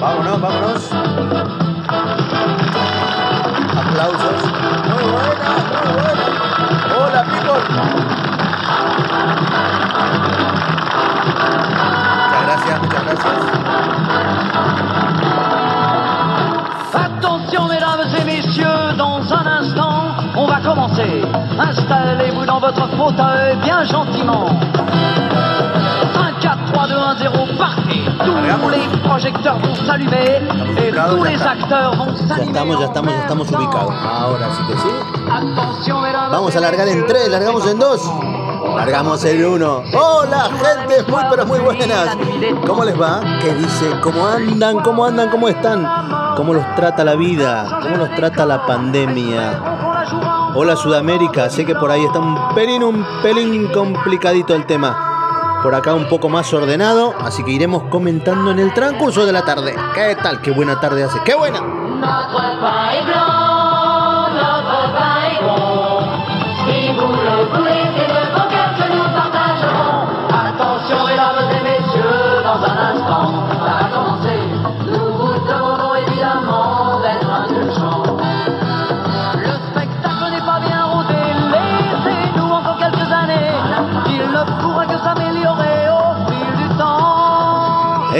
Vámonos, 0.00 0.40
vámonos. 0.40 0.92
Aplausos. 3.80 4.42
Muy 4.88 5.04
buena, 5.10 5.50
muy 5.74 5.92
buena. 5.92 6.26
Hola, 6.96 7.20
people. 7.24 7.62
Commencer. 21.00 21.22
Installez-vous 21.58 22.46
dans 22.46 22.60
votre 22.60 22.88
fauteuil 22.96 23.56
bien 23.62 23.84
gentiment. 23.84 24.46
1, 26.14 26.40
4, 26.40 26.72
3, 26.72 26.88
2, 26.88 26.94
1, 26.94 27.16
0, 27.18 27.32
partez. 27.58 28.00
Tous 28.24 28.68
les 28.70 28.98
projecteurs 29.08 29.58
vont 29.58 29.74
s'allumer 29.74 30.40
et 30.78 30.90
tous 30.92 31.24
les 31.24 31.42
acteurs 31.42 31.94
vont 31.96 32.06
Ya 32.06 32.28
s'animer. 32.36 32.48
estamos, 32.48 32.78
ya 32.78 32.86
estamos, 32.86 33.12
ya 33.12 33.20
estamos 33.20 33.50
ubicados. 33.50 33.94
Ahora 34.04 34.46
sí 34.56 34.62
que 34.68 34.78
sí. 34.78 34.88
Vamos 36.30 36.56
a 36.56 36.60
largar 36.60 36.88
en 36.88 37.00
messieurs, 37.00 37.12
3, 37.12 37.28
largamos 37.30 37.66
en 37.66 37.78
2. 37.78 38.12
Largamos 38.76 39.24
en 39.24 39.44
1. 39.44 39.82
Hola, 39.94 40.44
gente, 40.44 41.10
muy 41.10 41.22
pero 41.30 41.46
muy 41.46 41.58
buenas. 41.60 42.16
¿Cómo 42.66 42.84
les 42.84 43.00
va? 43.00 43.20
¿Qué 43.40 43.54
dice? 43.54 43.90
¿Cómo 44.02 44.26
andan? 44.26 44.80
¿Cómo 44.80 45.04
andan? 45.04 45.28
¿Cómo 45.30 45.48
están? 45.48 45.86
¿Cómo 46.36 46.54
los 46.54 46.74
trata 46.74 47.04
la 47.04 47.14
vida? 47.16 47.66
¿Cómo 47.82 47.96
los 47.96 48.10
trata 48.14 48.46
la 48.46 48.64
pandemia? 48.66 49.79
Hola 50.54 50.76
Sudamérica, 50.76 51.48
sé 51.48 51.64
que 51.64 51.74
por 51.74 51.90
ahí 51.90 52.04
está 52.04 52.18
un 52.18 52.54
pelín, 52.54 52.82
un 52.82 53.06
pelín 53.22 53.68
complicadito 53.68 54.54
el 54.54 54.66
tema. 54.66 55.60
Por 55.62 55.74
acá 55.74 55.94
un 55.94 56.08
poco 56.08 56.28
más 56.28 56.52
ordenado, 56.52 57.14
así 57.20 57.44
que 57.44 57.52
iremos 57.52 57.84
comentando 57.84 58.50
en 58.50 58.58
el 58.58 58.74
transcurso 58.74 59.26
de 59.26 59.32
la 59.32 59.44
tarde. 59.44 59.74
¿Qué 59.94 60.16
tal? 60.22 60.40
Qué 60.40 60.50
buena 60.50 60.80
tarde 60.80 61.04
hace. 61.04 61.20
¡Qué 61.24 61.34
buena! 61.34 61.60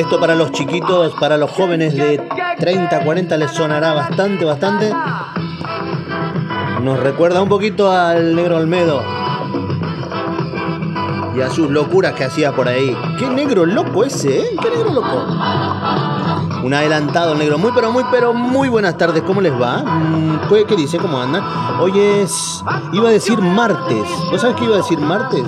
Esto 0.01 0.19
para 0.19 0.35
los 0.35 0.51
chiquitos, 0.53 1.13
para 1.21 1.37
los 1.37 1.51
jóvenes 1.51 1.95
de 1.95 2.27
30, 2.59 3.05
40 3.05 3.37
les 3.37 3.51
sonará 3.51 3.93
bastante, 3.93 4.47
bastante. 4.47 4.91
Nos 6.83 6.99
recuerda 6.99 7.43
un 7.43 7.51
poquito 7.51 7.93
al 7.93 8.35
negro 8.35 8.57
Olmedo. 8.57 9.03
Y 11.37 11.43
a 11.43 11.51
sus 11.51 11.71
locuras 11.71 12.15
que 12.15 12.25
hacía 12.25 12.51
por 12.53 12.67
ahí. 12.67 12.97
Qué 13.19 13.29
negro 13.29 13.67
loco 13.67 14.03
ese, 14.03 14.41
¿eh? 14.41 14.45
Qué 14.63 14.71
negro 14.71 14.91
loco. 14.95 15.27
Un 16.63 16.75
adelantado 16.75 17.35
negro. 17.35 17.59
Muy, 17.59 17.73
pero 17.73 17.91
muy, 17.91 18.05
pero 18.11 18.33
muy 18.33 18.69
buenas 18.69 18.97
tardes. 18.97 19.23
¿Cómo 19.23 19.41
les 19.41 19.53
va? 19.53 19.79
Mm, 19.79 20.49
¿Qué, 20.49 20.65
qué 20.65 20.77
dice? 20.77 20.99
¿Cómo 20.99 21.21
andan? 21.21 21.43
Hoy 21.81 21.99
es... 21.99 22.63
Iba 22.93 23.09
a 23.09 23.13
decir 23.13 23.41
martes. 23.41 24.05
¿Vos 24.31 24.41
sabés 24.41 24.57
qué 24.57 24.65
iba 24.65 24.75
a 24.75 24.79
decir 24.79 24.99
martes? 25.01 25.45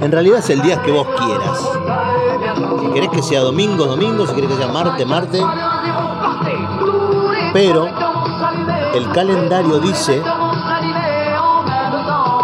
En 0.00 0.10
realidad 0.10 0.38
es 0.38 0.50
el 0.50 0.62
día 0.62 0.82
que 0.82 0.90
vos 0.90 1.06
quieras. 1.16 1.58
Si 2.80 2.92
querés 2.92 3.10
que 3.10 3.22
sea 3.22 3.40
domingo, 3.40 3.86
domingo. 3.86 4.26
Si 4.26 4.34
querés 4.34 4.50
que 4.50 4.56
sea 4.56 4.68
martes, 4.68 5.06
martes. 5.06 5.42
Pero 7.52 7.86
el 8.94 9.10
calendario 9.10 9.78
dice 9.78 10.22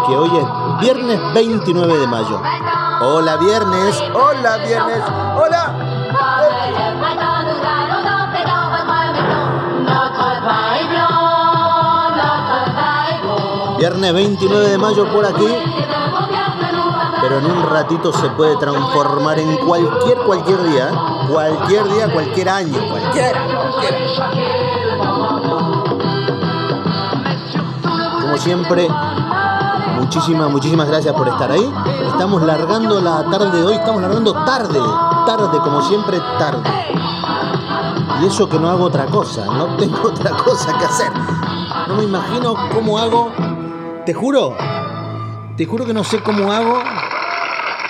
que 0.07 0.15
hoy 0.15 0.29
es 0.37 0.81
viernes 0.81 1.19
29 1.33 1.97
de 1.97 2.07
mayo. 2.07 2.41
Hola 3.01 3.37
viernes, 3.37 4.01
hola 4.13 4.57
viernes, 4.57 5.03
hola. 5.35 5.75
Viernes 13.79 14.13
29 14.13 14.69
de 14.69 14.77
mayo 14.77 15.09
por 15.09 15.25
aquí, 15.25 15.47
pero 17.21 17.39
en 17.39 17.45
un 17.45 17.69
ratito 17.69 18.11
se 18.11 18.27
puede 18.31 18.57
transformar 18.57 19.39
en 19.39 19.55
cualquier, 19.57 20.17
cualquier 20.17 20.63
día. 20.63 20.89
¿eh? 20.89 21.29
Cualquier 21.31 21.83
día, 21.85 22.11
cualquier 22.11 22.49
año, 22.49 22.77
cualquiera. 22.89 23.41
Como 28.21 28.37
siempre, 28.37 28.89
muchísimas, 30.09 30.49
muchísimas 30.49 30.87
gracias 30.87 31.13
por 31.13 31.27
estar 31.27 31.51
ahí. 31.51 31.71
Estamos 32.07 32.41
largando 32.41 32.99
la 32.99 33.23
tarde 33.29 33.59
de 33.59 33.63
hoy, 33.63 33.75
estamos 33.75 34.01
largando 34.01 34.33
tarde, 34.43 34.79
tarde, 35.27 35.59
como 35.59 35.83
siempre, 35.83 36.19
tarde. 36.39 36.67
Y 38.19 38.25
eso 38.25 38.49
que 38.49 38.57
no 38.57 38.71
hago 38.71 38.85
otra 38.85 39.05
cosa, 39.05 39.45
no 39.45 39.77
tengo 39.77 40.01
otra 40.05 40.31
cosa 40.31 40.75
que 40.79 40.85
hacer. 40.85 41.11
No 41.87 41.93
me 41.93 42.05
imagino 42.05 42.55
cómo 42.73 42.97
hago, 42.97 43.31
te 44.03 44.15
juro, 44.15 44.55
te 45.55 45.67
juro 45.67 45.85
que 45.85 45.93
no 45.93 46.03
sé 46.03 46.23
cómo 46.23 46.51
hago 46.51 46.81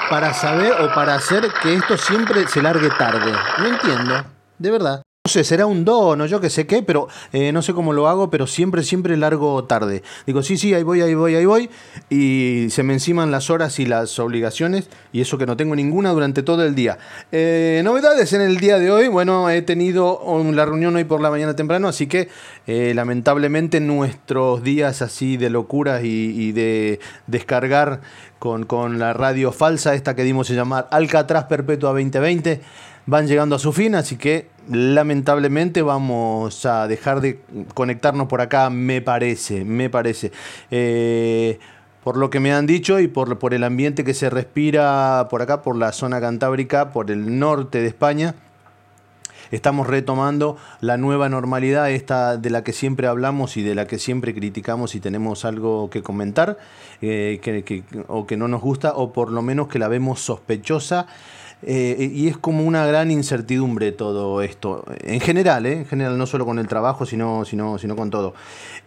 para 0.09 0.33
saber 0.33 0.73
o 0.73 0.93
para 0.93 1.15
hacer 1.15 1.49
que 1.61 1.75
esto 1.75 1.95
siempre 1.97 2.45
se 2.49 2.61
largue 2.61 2.89
tarde. 2.89 3.31
No 3.59 3.65
entiendo, 3.65 4.25
de 4.57 4.71
verdad. 4.71 5.01
No 5.29 5.33
sé, 5.33 5.43
será 5.43 5.67
un 5.67 5.85
don 5.85 6.19
o 6.21 6.25
yo 6.25 6.41
que 6.41 6.49
sé 6.49 6.65
qué, 6.65 6.81
pero 6.81 7.07
eh, 7.33 7.51
no 7.51 7.61
sé 7.61 7.75
cómo 7.75 7.93
lo 7.93 8.07
hago, 8.07 8.31
pero 8.31 8.47
siempre, 8.47 8.81
siempre 8.81 9.15
largo 9.15 9.63
tarde. 9.65 10.01
Digo, 10.25 10.41
sí, 10.41 10.57
sí, 10.57 10.73
ahí 10.73 10.81
voy, 10.81 11.01
ahí 11.01 11.13
voy, 11.13 11.35
ahí 11.35 11.45
voy, 11.45 11.69
y 12.09 12.65
se 12.71 12.81
me 12.81 12.93
enciman 12.93 13.29
las 13.29 13.51
horas 13.51 13.77
y 13.77 13.85
las 13.85 14.17
obligaciones, 14.17 14.89
y 15.13 15.21
eso 15.21 15.37
que 15.37 15.45
no 15.45 15.55
tengo 15.55 15.75
ninguna 15.75 16.09
durante 16.13 16.41
todo 16.41 16.65
el 16.65 16.73
día. 16.73 16.97
Eh, 17.31 17.83
novedades 17.83 18.33
en 18.33 18.41
el 18.41 18.57
día 18.57 18.79
de 18.79 18.89
hoy, 18.89 19.07
bueno, 19.07 19.51
he 19.51 19.61
tenido 19.61 20.19
la 20.51 20.65
reunión 20.65 20.95
hoy 20.95 21.03
por 21.03 21.21
la 21.21 21.29
mañana 21.29 21.55
temprano, 21.55 21.87
así 21.87 22.07
que 22.07 22.29
eh, 22.65 22.93
lamentablemente 22.95 23.79
nuestros 23.79 24.63
días 24.63 25.03
así 25.03 25.37
de 25.37 25.51
locuras 25.51 26.03
y, 26.03 26.07
y 26.07 26.53
de 26.53 26.99
descargar 27.27 28.01
con, 28.39 28.65
con 28.65 28.97
la 28.97 29.13
radio 29.13 29.51
falsa, 29.51 29.93
esta 29.93 30.15
que 30.15 30.23
dimos 30.23 30.49
a 30.49 30.53
llamar 30.53 30.87
Alcatraz 30.89 31.43
Perpetua 31.43 31.91
2020, 31.91 32.61
van 33.05 33.27
llegando 33.27 33.55
a 33.55 33.59
su 33.59 33.73
fin, 33.73 33.95
así 33.95 34.17
que 34.17 34.47
lamentablemente 34.69 35.81
vamos 35.81 36.65
a 36.65 36.87
dejar 36.87 37.21
de 37.21 37.39
conectarnos 37.73 38.27
por 38.27 38.41
acá, 38.41 38.69
me 38.69 39.01
parece, 39.01 39.65
me 39.65 39.89
parece. 39.89 40.31
Eh, 40.71 41.59
por 42.03 42.17
lo 42.17 42.29
que 42.29 42.39
me 42.39 42.53
han 42.53 42.65
dicho 42.65 42.99
y 42.99 43.07
por, 43.07 43.39
por 43.39 43.53
el 43.53 43.63
ambiente 43.63 44.03
que 44.03 44.13
se 44.13 44.29
respira 44.29 45.27
por 45.29 45.41
acá, 45.41 45.61
por 45.61 45.75
la 45.75 45.91
zona 45.91 46.21
cantábrica, 46.21 46.91
por 46.91 47.11
el 47.11 47.39
norte 47.39 47.81
de 47.81 47.87
España, 47.87 48.35
estamos 49.51 49.87
retomando 49.87 50.57
la 50.79 50.97
nueva 50.97 51.27
normalidad, 51.29 51.89
esta 51.91 52.37
de 52.37 52.49
la 52.51 52.63
que 52.63 52.71
siempre 52.71 53.07
hablamos 53.07 53.57
y 53.57 53.63
de 53.63 53.73
la 53.75 53.87
que 53.87 53.97
siempre 53.97 54.33
criticamos 54.35 54.93
y 54.95 54.99
tenemos 54.99 55.43
algo 55.45 55.89
que 55.89 56.03
comentar, 56.03 56.57
eh, 57.01 57.39
que, 57.41 57.63
que- 57.63 57.83
o 58.07 58.27
que 58.27 58.37
no 58.37 58.47
nos 58.47 58.61
gusta, 58.61 58.93
o 58.95 59.11
por 59.11 59.31
lo 59.31 59.41
menos 59.41 59.67
que 59.67 59.79
la 59.79 59.87
vemos 59.87 60.21
sospechosa. 60.21 61.07
Eh, 61.61 62.09
y 62.13 62.27
es 62.27 62.37
como 62.37 62.63
una 62.63 62.85
gran 62.85 63.11
incertidumbre 63.11 63.91
todo 63.91 64.41
esto, 64.41 64.85
en 65.01 65.19
general, 65.19 65.65
eh, 65.65 65.79
en 65.79 65.85
general, 65.85 66.17
no 66.17 66.25
solo 66.25 66.45
con 66.45 66.59
el 66.59 66.67
trabajo, 66.67 67.05
sino, 67.05 67.43
sino, 67.45 67.77
sino 67.77 67.95
con 67.95 68.09
todo. 68.09 68.33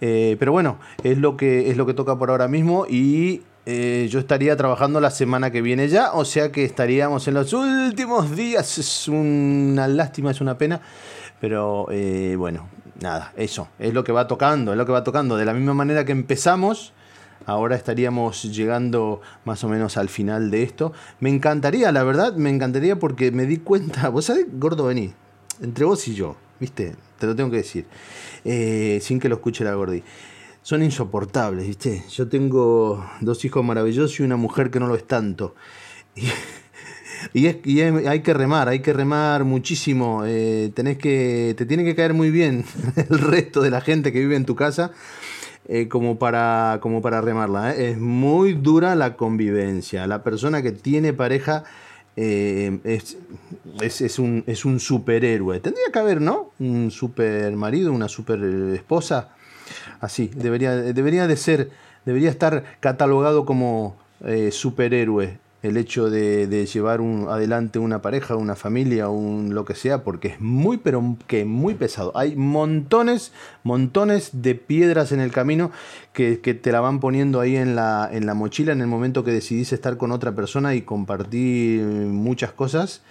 Eh, 0.00 0.36
pero 0.38 0.52
bueno, 0.52 0.78
es 1.04 1.18
lo, 1.18 1.36
que, 1.36 1.70
es 1.70 1.76
lo 1.76 1.86
que 1.86 1.94
toca 1.94 2.18
por 2.18 2.30
ahora 2.30 2.48
mismo 2.48 2.86
y 2.88 3.42
yo 3.64 4.18
estaría 4.18 4.56
trabajando 4.56 5.00
la 5.00 5.12
semana 5.12 5.52
que 5.52 5.62
viene 5.62 5.86
ya, 5.86 6.12
o 6.14 6.24
sea 6.24 6.50
que 6.50 6.64
estaríamos 6.64 7.28
en 7.28 7.34
los 7.34 7.52
últimos 7.52 8.34
días. 8.34 8.78
Es 8.78 9.06
una 9.06 9.86
lástima, 9.86 10.32
es 10.32 10.40
una 10.40 10.58
pena, 10.58 10.80
pero 11.42 11.86
eh, 11.90 12.36
bueno, 12.38 12.68
nada, 13.00 13.32
eso, 13.36 13.66
es 13.80 13.92
lo 13.92 14.04
que 14.04 14.12
va 14.12 14.28
tocando, 14.28 14.70
es 14.70 14.78
lo 14.78 14.86
que 14.86 14.92
va 14.92 15.02
tocando. 15.02 15.36
De 15.36 15.44
la 15.44 15.52
misma 15.52 15.74
manera 15.74 16.04
que 16.04 16.12
empezamos, 16.12 16.92
ahora 17.46 17.76
estaríamos 17.76 18.42
llegando 18.44 19.20
más 19.44 19.64
o 19.64 19.68
menos 19.68 19.96
al 19.96 20.08
final 20.08 20.50
de 20.50 20.62
esto. 20.62 20.92
Me 21.20 21.30
encantaría, 21.30 21.92
la 21.92 22.02
verdad, 22.02 22.34
me 22.36 22.50
encantaría 22.50 22.98
porque 22.98 23.30
me 23.30 23.46
di 23.46 23.58
cuenta, 23.58 24.08
vos 24.10 24.26
sabés, 24.26 24.46
gordo, 24.52 24.86
vení, 24.86 25.12
entre 25.60 25.84
vos 25.84 26.06
y 26.08 26.14
yo, 26.14 26.36
viste, 26.60 26.96
te 27.18 27.26
lo 27.26 27.36
tengo 27.36 27.50
que 27.50 27.58
decir, 27.58 27.86
eh, 28.44 28.98
sin 29.02 29.20
que 29.20 29.28
lo 29.28 29.36
escuche 29.36 29.64
la 29.64 29.74
gordi 29.74 30.02
son 30.62 30.82
insoportables, 30.82 31.66
¿viste? 31.66 32.04
Yo 32.08 32.28
tengo 32.28 33.04
dos 33.20 33.44
hijos 33.44 33.64
maravillosos 33.64 34.18
y 34.20 34.22
una 34.22 34.36
mujer 34.36 34.70
que 34.70 34.78
no 34.78 34.86
lo 34.86 34.94
es 34.94 35.04
tanto. 35.06 35.54
Y, 37.34 37.46
es, 37.46 37.56
y 37.64 37.80
hay 37.80 38.20
que 38.20 38.32
remar, 38.32 38.68
hay 38.68 38.80
que 38.80 38.92
remar 38.92 39.44
muchísimo. 39.44 40.22
eh, 40.24 40.70
tenés 40.74 40.98
que, 40.98 41.54
te 41.58 41.66
tiene 41.66 41.84
que 41.84 41.96
caer 41.96 42.14
muy 42.14 42.30
bien 42.30 42.64
el 42.96 43.18
resto 43.18 43.60
de 43.60 43.70
la 43.70 43.80
gente 43.80 44.12
que 44.12 44.20
vive 44.20 44.36
en 44.36 44.44
tu 44.44 44.54
casa. 44.54 44.92
Eh, 45.68 45.88
como, 45.88 46.18
para, 46.18 46.78
como 46.80 47.02
para 47.02 47.20
remarla. 47.20 47.74
¿eh? 47.74 47.90
Es 47.90 47.98
muy 47.98 48.54
dura 48.54 48.94
la 48.94 49.16
convivencia. 49.16 50.06
La 50.06 50.22
persona 50.22 50.62
que 50.62 50.72
tiene 50.72 51.12
pareja 51.12 51.64
eh, 52.16 52.78
es, 52.84 54.00
es, 54.00 54.18
un, 54.18 54.44
es 54.46 54.64
un 54.64 54.80
superhéroe. 54.80 55.60
Tendría 55.60 55.86
que 55.92 55.98
haber, 55.98 56.20
¿no? 56.20 56.50
Un 56.58 56.90
super 56.90 57.52
marido, 57.56 57.92
una 57.92 58.08
super 58.08 58.42
esposa. 58.74 59.30
Así, 60.00 60.30
debería, 60.34 60.74
debería 60.76 61.26
de 61.26 61.36
ser, 61.36 61.70
debería 62.04 62.30
estar 62.30 62.64
catalogado 62.80 63.44
como 63.44 63.96
superhéroe 64.50 65.41
el 65.62 65.76
hecho 65.76 66.10
de, 66.10 66.66
llevar 66.66 67.00
un, 67.00 67.28
adelante 67.28 67.78
una 67.78 68.02
pareja, 68.02 68.34
una 68.34 68.56
familia, 68.56 69.08
un 69.08 69.54
lo 69.54 69.64
que 69.64 69.74
sea, 69.74 70.02
porque 70.02 70.28
es 70.28 70.40
muy, 70.40 70.78
pero 70.78 71.16
que 71.28 71.44
muy 71.44 71.74
pesado. 71.74 72.12
Hay 72.16 72.34
montones, 72.34 73.32
montones 73.62 74.30
de 74.32 74.56
piedras 74.56 75.12
en 75.12 75.20
el 75.20 75.30
camino 75.30 75.70
que, 76.12 76.36
te 76.36 76.72
la 76.72 76.80
van 76.80 76.98
poniendo 76.98 77.40
ahí 77.40 77.56
en 77.56 77.76
la, 77.76 78.08
en 78.12 78.26
la 78.26 78.34
mochila 78.34 78.72
en 78.72 78.80
el 78.80 78.88
momento 78.88 79.22
que 79.22 79.30
decidís 79.30 79.72
estar 79.72 79.96
con 79.96 80.10
otra 80.10 80.34
persona 80.34 80.74
y 80.74 80.82
compartir 80.82 81.82
muchas 81.82 82.52
cosas, 82.52 83.02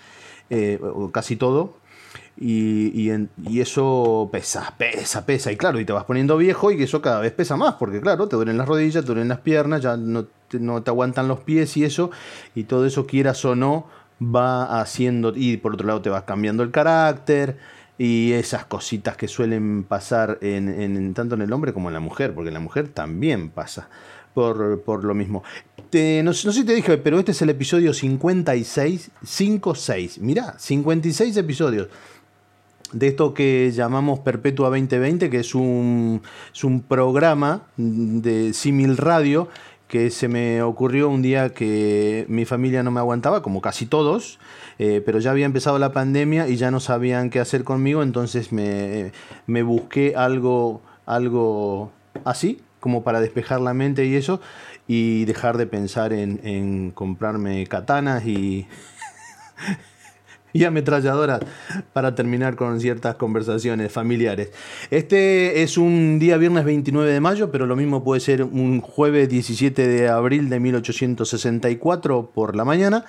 eh, 0.49 0.79
casi 1.13 1.37
todo. 1.37 1.79
Y, 2.37 3.11
y, 3.47 3.61
eso 3.61 4.29
pesa, 4.31 4.73
pesa, 4.77 5.25
pesa. 5.25 5.51
Y 5.51 5.57
claro, 5.57 5.79
y 5.79 5.85
te 5.85 5.93
vas 5.93 6.05
poniendo 6.05 6.37
viejo 6.37 6.71
y 6.71 6.81
eso 6.81 7.01
cada 7.01 7.19
vez 7.19 7.31
pesa 7.33 7.55
más, 7.55 7.75
porque 7.75 8.01
claro, 8.01 8.27
te 8.27 8.35
duelen 8.35 8.57
las 8.57 8.67
rodillas, 8.67 9.03
te 9.03 9.07
duelen 9.07 9.27
las 9.27 9.39
piernas, 9.39 9.81
ya 9.81 9.95
no 9.95 10.25
no 10.59 10.83
te 10.83 10.89
aguantan 10.89 11.27
los 11.27 11.39
pies 11.41 11.77
y 11.77 11.83
eso, 11.83 12.11
y 12.55 12.63
todo 12.63 12.85
eso 12.85 13.05
quieras 13.05 13.43
o 13.45 13.55
no, 13.55 13.87
va 14.21 14.81
haciendo, 14.81 15.33
y 15.35 15.57
por 15.57 15.73
otro 15.73 15.87
lado 15.87 16.01
te 16.01 16.09
vas 16.09 16.23
cambiando 16.23 16.63
el 16.63 16.71
carácter, 16.71 17.57
y 17.97 18.31
esas 18.33 18.65
cositas 18.65 19.15
que 19.15 19.27
suelen 19.27 19.83
pasar 19.83 20.39
en, 20.41 21.13
tanto 21.13 21.35
en 21.35 21.41
el 21.43 21.53
hombre 21.53 21.71
como 21.71 21.89
en 21.89 21.93
la 21.93 21.99
mujer, 21.99 22.33
porque 22.33 22.49
la 22.49 22.59
mujer 22.59 22.87
también 22.87 23.49
pasa 23.49 23.89
por, 24.33 25.03
lo 25.03 25.13
mismo. 25.13 25.43
no, 26.23 26.33
sé 26.33 26.51
si 26.51 26.63
te 26.63 26.73
dije, 26.73 26.97
pero 26.97 27.19
este 27.19 27.31
es 27.31 27.41
el 27.43 27.51
episodio 27.51 27.93
56, 27.93 29.11
56, 29.23 30.19
mirá, 30.19 30.55
56 30.57 31.37
episodios 31.37 31.89
de 32.91 33.07
esto 33.07 33.33
que 33.33 33.71
llamamos 33.71 34.19
Perpetua 34.19 34.69
2020, 34.69 35.29
que 35.29 35.39
es 35.39 35.53
un, 35.53 36.21
es 36.53 36.63
un 36.63 36.81
programa 36.81 37.67
de 37.77 38.53
Simil 38.53 38.97
Radio 38.97 39.47
que 39.91 40.09
se 40.09 40.29
me 40.29 40.61
ocurrió 40.61 41.09
un 41.09 41.21
día 41.21 41.49
que 41.49 42.25
mi 42.29 42.45
familia 42.45 42.81
no 42.81 42.91
me 42.91 43.01
aguantaba, 43.01 43.41
como 43.41 43.59
casi 43.59 43.85
todos, 43.85 44.39
eh, 44.79 45.03
pero 45.05 45.19
ya 45.19 45.31
había 45.31 45.45
empezado 45.45 45.79
la 45.79 45.91
pandemia 45.91 46.47
y 46.47 46.55
ya 46.55 46.71
no 46.71 46.79
sabían 46.79 47.29
qué 47.29 47.41
hacer 47.41 47.65
conmigo, 47.65 48.01
entonces 48.01 48.53
me, 48.53 49.11
busqué 49.63 50.13
algo, 50.15 50.81
algo 51.05 51.91
así, 52.23 52.61
como 52.79 53.03
para 53.03 53.19
despejar 53.19 53.59
la 53.59 53.73
mente 53.73 54.05
y 54.05 54.15
eso, 54.15 54.39
y 54.87 55.25
dejar 55.25 55.57
de 55.57 55.67
pensar 55.67 56.13
en, 56.13 56.39
en 56.45 56.91
comprarme 56.91 57.67
katanas 57.67 58.25
y 58.25 58.67
y 60.53 60.63
ametralladoras 60.63 61.41
para 61.93 62.15
terminar 62.15 62.55
con 62.55 62.79
ciertas 62.79 63.15
conversaciones 63.15 63.91
familiares. 63.91 64.51
Este 64.89 65.63
es 65.63 65.77
un 65.77 66.19
día 66.19 66.37
viernes 66.37 66.65
29 66.65 67.11
de 67.11 67.19
mayo, 67.19 67.51
pero 67.51 67.65
lo 67.65 67.75
mismo 67.75 68.03
puede 68.03 68.21
ser 68.21 68.43
un 68.43 68.81
jueves 68.81 69.29
17 69.29 69.87
de 69.87 70.09
abril 70.09 70.49
de 70.49 70.59
1864 70.59 72.31
por 72.33 72.55
la 72.55 72.65
mañana. 72.65 73.05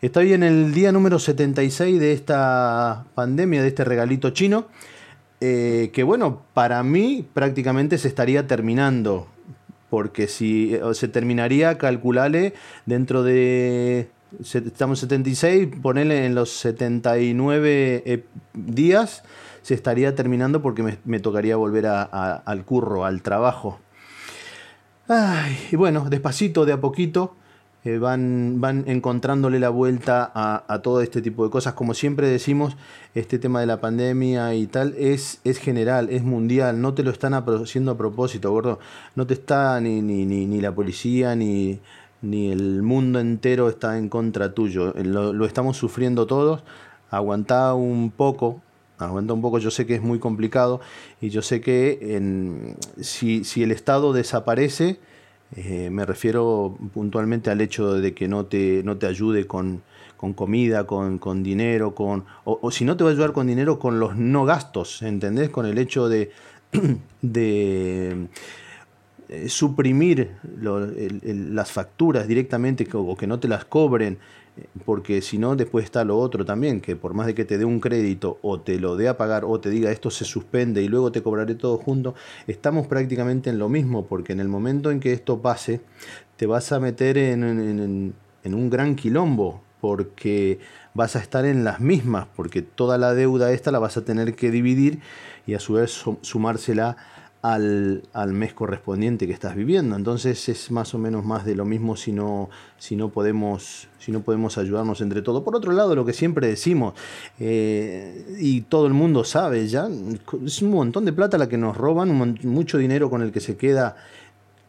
Estoy 0.00 0.32
en 0.32 0.42
el 0.42 0.74
día 0.74 0.90
número 0.90 1.18
76 1.18 2.00
de 2.00 2.12
esta 2.12 3.04
pandemia, 3.14 3.62
de 3.62 3.68
este 3.68 3.84
regalito 3.84 4.30
chino, 4.30 4.66
eh, 5.40 5.90
que 5.92 6.02
bueno, 6.02 6.42
para 6.54 6.82
mí 6.82 7.24
prácticamente 7.32 7.98
se 7.98 8.08
estaría 8.08 8.48
terminando, 8.48 9.28
porque 9.90 10.26
si 10.26 10.76
se 10.94 11.06
terminaría, 11.06 11.78
calculale, 11.78 12.54
dentro 12.84 13.22
de 13.22 14.08
estamos 14.40 14.98
en 15.02 15.08
76, 15.08 15.68
ponele 15.82 16.26
en 16.26 16.34
los 16.34 16.50
79 16.50 18.02
eh, 18.06 18.24
días, 18.54 19.22
se 19.62 19.74
estaría 19.74 20.14
terminando 20.14 20.62
porque 20.62 20.98
me, 21.04 21.20
tocaría 21.20 21.56
volver 21.56 21.86
al 21.86 22.64
curro, 22.64 23.04
al 23.04 23.22
trabajo. 23.22 23.78
y 25.70 25.76
bueno, 25.76 26.08
despacito, 26.08 26.64
de 26.64 26.72
a 26.72 26.80
poquito, 26.80 27.36
eh, 27.84 27.98
van, 27.98 28.60
van 28.60 28.84
encontrándole 28.86 29.58
la 29.58 29.68
vuelta 29.68 30.30
a, 30.34 30.82
todo 30.82 31.00
este 31.00 31.20
tipo 31.20 31.44
de 31.44 31.50
cosas. 31.50 31.74
Como 31.74 31.94
siempre 31.94 32.28
decimos, 32.28 32.76
este 33.14 33.40
tema 33.40 33.60
de 33.60 33.66
la 33.66 33.80
pandemia 33.80 34.54
y 34.54 34.68
tal 34.68 34.94
es, 34.96 35.40
es 35.42 35.58
general, 35.58 36.08
es 36.10 36.22
mundial, 36.22 36.80
no 36.80 36.94
te 36.94 37.02
lo 37.02 37.10
están 37.10 37.34
haciendo 37.34 37.92
a 37.92 37.98
propósito, 37.98 38.52
gordo. 38.52 38.78
No 39.16 39.26
te 39.26 39.34
está 39.34 39.80
ni, 39.80 40.00
ni, 40.00 40.24
ni 40.24 40.60
la 40.60 40.72
policía, 40.72 41.34
ni 41.34 41.80
ni 42.22 42.50
el 42.52 42.82
mundo 42.82 43.18
entero 43.20 43.68
está 43.68 43.98
en 43.98 44.08
contra 44.08 44.54
tuyo. 44.54 44.94
Lo, 44.94 45.44
estamos 45.44 45.76
sufriendo 45.76 46.26
todos. 46.26 46.62
Aguantá 47.10 47.74
un 47.74 48.10
poco, 48.10 48.62
aguanta 48.98 49.34
un 49.34 49.42
poco. 49.42 49.58
Yo 49.58 49.70
sé 49.70 49.86
que 49.86 49.96
es 49.96 50.02
muy 50.02 50.18
complicado 50.18 50.80
y 51.20 51.28
yo 51.28 51.42
sé 51.42 51.60
que 51.60 52.74
si, 53.00 53.44
si, 53.44 53.62
el 53.62 53.72
Estado 53.72 54.12
desaparece, 54.12 54.98
eh, 55.56 55.90
me 55.90 56.06
refiero 56.06 56.78
puntualmente 56.94 57.50
al 57.50 57.60
hecho 57.60 57.94
de 57.94 58.14
que 58.14 58.28
no 58.28 58.46
te, 58.46 58.82
no 58.84 58.96
te 58.96 59.06
ayude 59.06 59.46
con, 59.46 59.82
con 60.16 60.32
comida, 60.32 60.86
con, 60.86 61.18
con 61.18 61.42
dinero, 61.42 61.94
con, 61.94 62.24
o, 62.44 62.58
o, 62.62 62.70
si 62.70 62.84
no 62.84 62.96
te 62.96 63.04
va 63.04 63.10
a 63.10 63.12
ayudar 63.12 63.32
con 63.32 63.48
dinero, 63.48 63.78
con 63.78 64.00
los 64.00 64.16
no 64.16 64.44
gastos, 64.44 65.02
¿entendés? 65.02 65.50
Con 65.50 65.66
el 65.66 65.76
hecho 65.76 66.08
de, 66.08 66.30
de 67.22 68.28
eh, 69.32 69.48
suprimir 69.48 70.36
las 70.60 71.72
facturas 71.72 72.28
directamente 72.28 72.86
o 72.92 73.16
que 73.16 73.26
no 73.26 73.40
te 73.40 73.48
las 73.48 73.64
cobren, 73.64 74.18
eh, 74.58 74.66
porque 74.84 75.22
si 75.22 75.38
no, 75.38 75.56
después 75.56 75.86
está 75.86 76.04
lo 76.04 76.18
otro 76.18 76.44
también, 76.44 76.82
que 76.82 76.96
por 76.96 77.14
más 77.14 77.26
de 77.26 77.34
que 77.34 77.46
te 77.46 77.56
dé 77.56 77.64
un 77.64 77.80
crédito 77.80 78.38
o 78.42 78.60
te 78.60 78.78
lo 78.78 78.94
dé 78.94 79.08
a 79.08 79.16
pagar 79.16 79.46
o 79.46 79.58
te 79.58 79.70
diga 79.70 79.90
esto 79.90 80.10
se 80.10 80.26
suspende 80.26 80.82
y 80.82 80.88
luego 80.88 81.12
te 81.12 81.22
cobraré 81.22 81.54
todo 81.54 81.78
junto, 81.78 82.14
estamos 82.46 82.86
prácticamente 82.88 83.48
en 83.48 83.58
lo 83.58 83.70
mismo, 83.70 84.04
porque 84.04 84.34
en 84.34 84.40
el 84.40 84.48
momento 84.48 84.90
en 84.90 85.00
que 85.00 85.14
esto 85.14 85.40
pase, 85.40 85.80
te 86.36 86.44
vas 86.44 86.70
a 86.70 86.78
meter 86.78 87.16
en, 87.16 88.14
en 88.44 88.54
un 88.54 88.68
gran 88.68 88.96
quilombo, 88.96 89.62
porque 89.80 90.60
vas 90.94 91.16
a 91.16 91.20
estar 91.20 91.44
en 91.44 91.64
las 91.64 91.80
mismas, 91.80 92.28
porque 92.36 92.62
toda 92.62 92.98
la 92.98 93.14
deuda 93.14 93.50
esta 93.50 93.72
la 93.72 93.78
vas 93.78 93.96
a 93.96 94.04
tener 94.04 94.34
que 94.34 94.50
dividir 94.50 95.00
y 95.46 95.54
a 95.54 95.58
su 95.58 95.72
vez 95.72 96.04
sumársela 96.20 96.96
al, 97.42 98.02
mes 98.32 98.54
correspondiente 98.54 99.26
que 99.26 99.32
estás 99.32 99.56
viviendo. 99.56 99.96
Entonces 99.96 100.48
es 100.48 100.70
más 100.70 100.94
o 100.94 100.98
menos 100.98 101.24
más 101.24 101.44
de 101.44 101.56
lo 101.56 101.64
mismo 101.64 101.96
si 101.96 102.12
no, 102.12 102.48
si 102.78 102.94
no, 102.94 103.10
podemos, 103.10 103.88
si 103.98 104.12
no 104.12 104.20
podemos 104.20 104.58
ayudarnos 104.58 105.00
entre 105.00 105.22
todos. 105.22 105.42
Por 105.42 105.56
otro 105.56 105.72
lado, 105.72 105.96
lo 105.96 106.04
que 106.04 106.12
siempre 106.12 106.46
decimos, 106.46 106.94
eh, 107.40 108.24
y 108.38 108.62
todo 108.62 108.86
el 108.86 108.94
mundo 108.94 109.24
sabe 109.24 109.66
ya, 109.66 109.88
es 110.44 110.62
un 110.62 110.70
montón 110.70 111.04
de 111.04 111.12
plata 111.12 111.36
la 111.36 111.48
que 111.48 111.58
nos 111.58 111.76
roban, 111.76 112.38
mucho 112.44 112.78
dinero 112.78 113.10
con 113.10 113.22
el 113.22 113.32
que 113.32 113.40
se 113.40 113.56
queda 113.56 113.96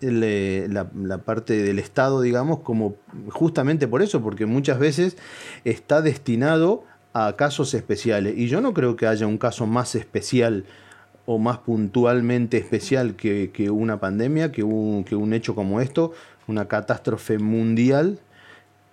eh, 0.00 0.66
la, 0.68 0.90
la, 0.92 1.18
parte 1.18 1.62
del 1.62 1.78
Estado, 1.78 2.20
digamos, 2.20 2.60
como 2.60 2.96
justamente 3.28 3.86
por 3.86 4.02
eso, 4.02 4.20
porque 4.20 4.46
muchas 4.46 4.80
veces 4.80 5.16
está 5.64 6.02
destinado 6.02 6.82
a 7.12 7.36
casos 7.36 7.72
especiales. 7.74 8.36
Y 8.36 8.48
yo 8.48 8.60
no 8.60 8.74
creo 8.74 8.96
que 8.96 9.06
haya 9.06 9.28
un 9.28 9.38
caso 9.38 9.66
más 9.66 9.94
especial 9.94 10.64
o 11.26 11.38
más 11.38 11.58
puntualmente 11.58 12.56
especial 12.56 13.14
que, 13.14 13.70
una 13.70 14.00
pandemia, 14.00 14.50
que 14.52 14.62
un, 14.62 15.04
que 15.04 15.14
un, 15.14 15.32
hecho 15.32 15.54
como 15.54 15.80
esto, 15.80 16.12
una 16.46 16.66
catástrofe 16.66 17.38
mundial, 17.38 18.18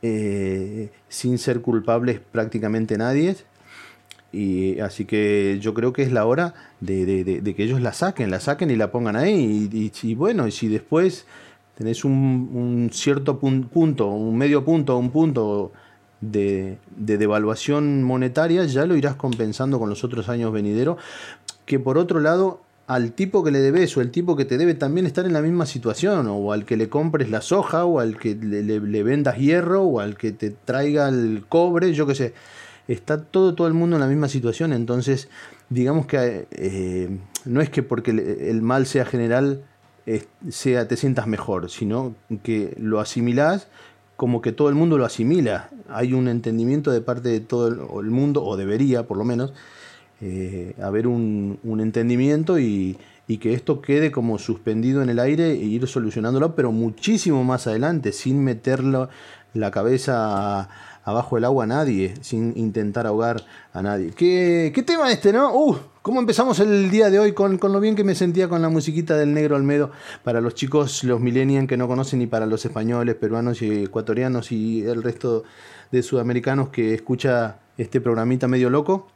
eh, 0.01 0.91
sin 1.09 1.37
ser 1.37 1.61
culpables 1.61 2.19
prácticamente 2.19 2.97
nadie. 2.97 3.35
Y 4.31 4.79
así 4.81 5.05
que 5.05 5.57
yo 5.61 5.73
creo 5.73 5.93
que 5.93 6.03
es 6.03 6.11
la 6.11 6.25
hora 6.25 6.53
de, 6.79 7.41
que 7.55 7.63
ellos 7.63 7.81
la 7.81 7.93
saquen, 7.93 8.29
la 8.29 8.39
saquen 8.39 8.69
y 8.69 8.75
la 8.75 8.91
pongan 8.91 9.15
ahí. 9.15 9.69
Y, 9.71 10.15
bueno, 10.15 10.47
y 10.47 10.51
si 10.51 10.67
después 10.67 11.25
tenés 11.75 12.03
un, 12.05 12.89
cierto 12.91 13.39
punto, 13.39 14.07
un 14.07 14.37
medio 14.37 14.63
punto, 14.65 14.97
un 14.97 15.11
punto 15.11 15.71
de, 16.21 16.77
de 16.95 17.17
devaluación 17.17 18.03
monetaria, 18.03 18.65
ya 18.65 18.85
lo 18.85 18.95
irás 18.95 19.15
compensando 19.15 19.79
con 19.79 19.89
los 19.89 20.03
otros 20.03 20.29
años 20.29 20.51
venideros 20.51 20.97
que 21.67 21.77
por 21.79 21.99
otro 21.99 22.19
lado 22.19 22.61
al 22.87 23.11
tipo 23.11 23.43
que 23.43 23.51
le 23.51 23.59
debes 23.59 23.95
o 23.97 24.01
el 24.01 24.09
tipo 24.09 24.35
que 24.37 24.45
te 24.45 24.57
debe 24.57 24.73
también 24.73 25.05
estar 25.05 25.25
en 25.25 25.33
la 25.33 25.41
misma 25.41 25.65
situación, 25.65 26.25
o 26.27 26.53
al 26.53 26.65
que 26.65 26.77
le 26.77 26.87
compres 26.87 27.29
la 27.29 27.41
soja, 27.41 27.83
o 27.83 27.99
al 27.99 28.17
que 28.17 28.33
le, 28.33 29.03
vendas 29.03 29.37
hierro, 29.37 29.83
o 29.83 29.99
al 29.99 30.15
que 30.17 30.31
te 30.31 30.51
traiga 30.51 31.09
el 31.09 31.45
cobre, 31.47 31.93
yo 31.93 32.07
qué 32.07 32.15
sé. 32.15 32.33
Está 32.87 33.21
todo, 33.21 33.53
todo 33.53 33.67
el 33.67 33.73
mundo 33.73 33.97
en 33.97 33.99
la 33.99 34.07
misma 34.07 34.29
situación, 34.29 34.71
entonces 34.71 35.27
digamos 35.69 36.05
que 36.05 36.47
eh, 36.51 37.19
no 37.43 37.59
es 37.59 37.69
que 37.69 37.83
porque 37.83 38.11
el 38.11 38.61
mal 38.61 38.85
sea 38.85 39.03
general 39.03 39.61
sea, 40.49 40.87
te 40.87 40.95
sientas 40.95 41.27
mejor, 41.27 41.69
sino 41.69 42.15
que 42.41 42.73
lo 42.79 43.01
asimilás 43.01 43.67
como 44.15 44.41
que 44.41 44.51
todo 44.51 44.69
el 44.69 44.75
mundo 44.75 44.97
lo 44.97 45.05
asimila. 45.05 45.69
Hay 45.89 46.13
un 46.13 46.27
entendimiento 46.27 46.91
de 46.91 47.01
parte 47.01 47.29
de 47.29 47.39
todo 47.39 47.99
el 47.99 48.09
mundo, 48.09 48.43
o 48.43 48.57
debería 48.57 49.05
por 49.05 49.17
lo 49.17 49.25
menos, 49.25 49.53
eh, 50.21 50.73
haber 50.81 51.07
un, 51.07 51.59
entendimiento 51.79 52.59
y, 52.59 52.97
y 53.27 53.37
que 53.37 53.53
esto 53.53 53.81
quede 53.81 54.11
como 54.11 54.39
suspendido 54.39 55.01
en 55.01 55.09
el 55.09 55.19
aire 55.19 55.51
e 55.51 55.65
ir 55.65 55.87
solucionándolo, 55.87 56.55
pero 56.55 56.71
muchísimo 56.71 57.43
más 57.43 57.67
adelante, 57.67 58.11
sin 58.11 58.43
meterlo 58.43 59.09
la 59.53 59.71
cabeza 59.71 60.69
abajo 61.07 61.37
del 61.37 61.45
agua 61.45 61.63
a 61.63 61.67
nadie, 61.67 62.15
sin 62.19 62.53
intentar 62.57 63.07
ahogar 63.07 63.41
a 63.73 63.81
nadie. 63.81 64.11
¿Qué, 64.11 64.73
qué 64.75 64.83
tema 64.83 65.09
este, 65.09 65.31
no? 65.31 65.55
Uh, 65.55 65.77
¿Cómo 66.01 66.19
empezamos 66.19 66.59
el 66.59 66.89
día 66.89 67.09
de 67.09 67.17
hoy 67.19 67.31
con, 67.31 67.57
con, 67.57 67.71
lo 67.71 67.79
bien 67.79 67.95
que 67.95 68.03
me 68.03 68.13
sentía 68.13 68.49
con 68.49 68.61
la 68.61 68.67
musiquita 68.67 69.15
del 69.15 69.33
negro 69.33 69.55
Almedo 69.55 69.91
para 70.23 70.41
los 70.41 70.53
chicos, 70.53 71.05
los 71.05 71.21
millennials 71.21 71.67
que 71.67 71.77
no 71.77 71.87
conocen, 71.87 72.21
y 72.21 72.27
para 72.27 72.45
los 72.45 72.65
españoles, 72.65 73.15
peruanos 73.15 73.61
y 73.61 73.83
ecuatorianos 73.83 74.51
y 74.51 74.83
el 74.83 75.01
resto 75.01 75.45
de 75.91 76.03
sudamericanos 76.03 76.69
que 76.69 76.93
escucha 76.93 77.59
este 77.77 78.01
programita 78.01 78.49
medio 78.49 78.69
loco? 78.69 79.07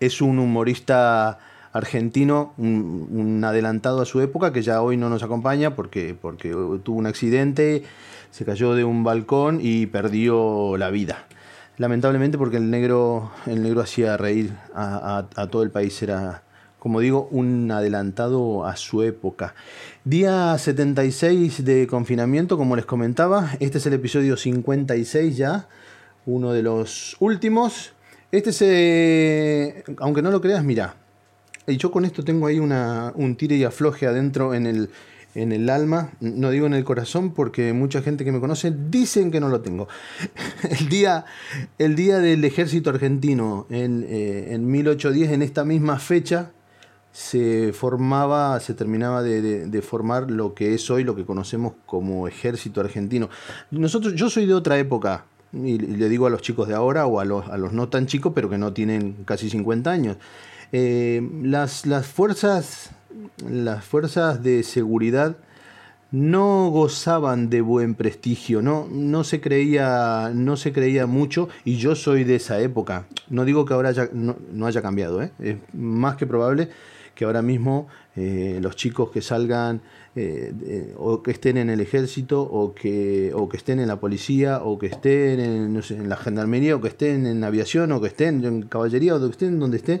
Es 0.00 0.20
un 0.20 0.38
humorista 0.38 1.38
argentino, 1.76 2.54
un, 2.56 3.42
adelantado 3.44 4.00
a 4.00 4.06
su 4.06 4.20
época, 4.20 4.52
que 4.52 4.62
ya 4.62 4.82
hoy 4.82 4.96
no 4.96 5.10
nos 5.10 5.22
acompaña 5.22 5.74
porque, 5.74 6.16
porque 6.20 6.50
tuvo 6.82 6.98
un 6.98 7.06
accidente, 7.06 7.82
se 8.30 8.44
cayó 8.44 8.74
de 8.74 8.84
un 8.84 9.04
balcón 9.04 9.60
y 9.62 9.86
perdió 9.86 10.76
la 10.76 10.90
vida. 10.90 11.26
Lamentablemente 11.78 12.38
porque 12.38 12.56
el 12.56 12.70
negro, 12.70 13.30
el 13.46 13.62
negro 13.62 13.82
hacía 13.82 14.16
reír 14.16 14.54
a, 14.74 15.26
a, 15.36 15.42
a 15.42 15.46
todo 15.48 15.62
el 15.62 15.70
país, 15.70 16.02
era, 16.02 16.42
como 16.78 17.00
digo, 17.00 17.28
un 17.30 17.70
adelantado 17.70 18.64
a 18.64 18.76
su 18.76 19.02
época. 19.02 19.54
Día 20.04 20.56
76 20.56 21.64
de 21.64 21.86
confinamiento, 21.86 22.56
como 22.56 22.76
les 22.76 22.86
comentaba, 22.86 23.50
este 23.60 23.78
es 23.78 23.86
el 23.86 23.92
episodio 23.92 24.38
56 24.38 25.36
ya, 25.36 25.68
uno 26.24 26.52
de 26.52 26.62
los 26.62 27.16
últimos. 27.20 27.95
Este 28.32 28.52
se, 28.52 29.84
aunque 29.98 30.22
no 30.22 30.30
lo 30.30 30.40
creas, 30.40 30.64
mira, 30.64 30.96
y 31.66 31.76
yo 31.76 31.90
con 31.90 32.04
esto 32.04 32.24
tengo 32.24 32.46
ahí 32.46 32.58
una, 32.58 33.12
un 33.14 33.36
tire 33.36 33.56
y 33.56 33.64
afloje 33.64 34.06
adentro 34.06 34.54
en 34.54 34.66
el, 34.66 34.90
en 35.34 35.52
el 35.52 35.70
alma, 35.70 36.12
no 36.20 36.50
digo 36.50 36.66
en 36.66 36.74
el 36.74 36.84
corazón 36.84 37.32
porque 37.34 37.72
mucha 37.72 38.02
gente 38.02 38.24
que 38.24 38.32
me 38.32 38.40
conoce 38.40 38.72
dicen 38.90 39.30
que 39.30 39.38
no 39.38 39.48
lo 39.48 39.60
tengo. 39.60 39.86
El 40.70 40.88
día, 40.88 41.24
el 41.78 41.94
día 41.94 42.18
del 42.18 42.44
ejército 42.44 42.90
argentino 42.90 43.66
en, 43.70 44.04
eh, 44.08 44.54
en 44.54 44.70
1810, 44.70 45.30
en 45.32 45.42
esta 45.42 45.64
misma 45.64 45.98
fecha, 45.98 46.52
se 47.12 47.72
formaba, 47.72 48.58
se 48.60 48.74
terminaba 48.74 49.22
de, 49.22 49.40
de, 49.40 49.66
de, 49.66 49.82
formar 49.82 50.30
lo 50.30 50.54
que 50.54 50.74
es 50.74 50.90
hoy, 50.90 51.02
lo 51.04 51.16
que 51.16 51.24
conocemos 51.24 51.74
como 51.86 52.28
ejército 52.28 52.80
argentino. 52.80 53.30
Nosotros, 53.70 54.14
yo 54.14 54.28
soy 54.28 54.46
de 54.46 54.54
otra 54.54 54.78
época, 54.78 55.24
y 55.52 55.78
le 55.78 56.08
digo 56.08 56.26
a 56.26 56.30
los 56.30 56.42
chicos 56.42 56.68
de 56.68 56.74
ahora 56.74 57.06
o 57.06 57.20
a 57.20 57.24
los, 57.24 57.48
a 57.48 57.56
los 57.56 57.72
no 57.72 57.88
tan 57.88 58.06
chicos, 58.06 58.32
pero 58.34 58.50
que 58.50 58.58
no 58.58 58.72
tienen 58.72 59.16
casi 59.24 59.50
50 59.50 59.90
años. 59.90 60.16
Eh, 60.72 61.26
las, 61.42 61.86
las, 61.86 62.06
fuerzas, 62.06 62.90
las 63.48 63.84
fuerzas 63.84 64.42
de 64.42 64.62
seguridad 64.62 65.36
no 66.10 66.70
gozaban 66.70 67.50
de 67.50 67.60
buen 67.60 67.94
prestigio, 67.94 68.62
no, 68.62 68.86
no, 68.90 69.24
se 69.24 69.40
creía, 69.40 70.30
no 70.34 70.56
se 70.56 70.72
creía 70.72 71.06
mucho 71.06 71.48
y 71.64 71.76
yo 71.76 71.94
soy 71.94 72.24
de 72.24 72.36
esa 72.36 72.60
época. 72.60 73.06
No 73.28 73.44
digo 73.44 73.64
que 73.64 73.74
ahora 73.74 73.90
haya, 73.90 74.08
no, 74.12 74.36
no 74.52 74.66
haya 74.66 74.82
cambiado, 74.82 75.22
¿eh? 75.22 75.30
es 75.38 75.56
más 75.72 76.16
que 76.16 76.26
probable 76.26 76.68
que 77.14 77.24
ahora 77.24 77.42
mismo 77.42 77.88
eh, 78.14 78.58
los 78.62 78.76
chicos 78.76 79.10
que 79.10 79.22
salgan 79.22 79.80
eh, 80.18 80.94
o 80.96 81.22
que 81.22 81.30
estén 81.30 81.58
en 81.58 81.68
el 81.68 81.80
ejército 81.80 82.40
o 82.40 82.74
que, 82.74 83.32
o 83.34 83.50
que 83.50 83.58
estén 83.58 83.80
en 83.80 83.88
la 83.88 84.00
policía 84.00 84.62
o 84.62 84.78
que 84.78 84.86
estén 84.86 85.40
en, 85.40 85.74
no 85.74 85.82
sé, 85.82 85.96
en 85.96 86.08
la 86.08 86.16
gendarmería 86.16 86.74
o 86.74 86.80
que 86.80 86.88
estén 86.88 87.26
en 87.26 87.44
aviación 87.44 87.92
o 87.92 88.00
que 88.00 88.08
estén 88.08 88.42
en 88.44 88.62
caballería 88.62 89.14
o 89.14 89.20
que 89.20 89.26
estén 89.26 89.58
donde 89.58 89.76
estén, 89.76 90.00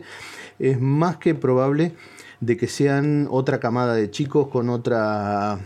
es 0.58 0.80
más 0.80 1.18
que 1.18 1.34
probable 1.34 1.92
de 2.40 2.56
que 2.56 2.66
sean 2.66 3.28
otra 3.30 3.60
camada 3.60 3.94
de 3.94 4.10
chicos 4.10 4.48
con 4.48 4.70
otra, 4.70 5.58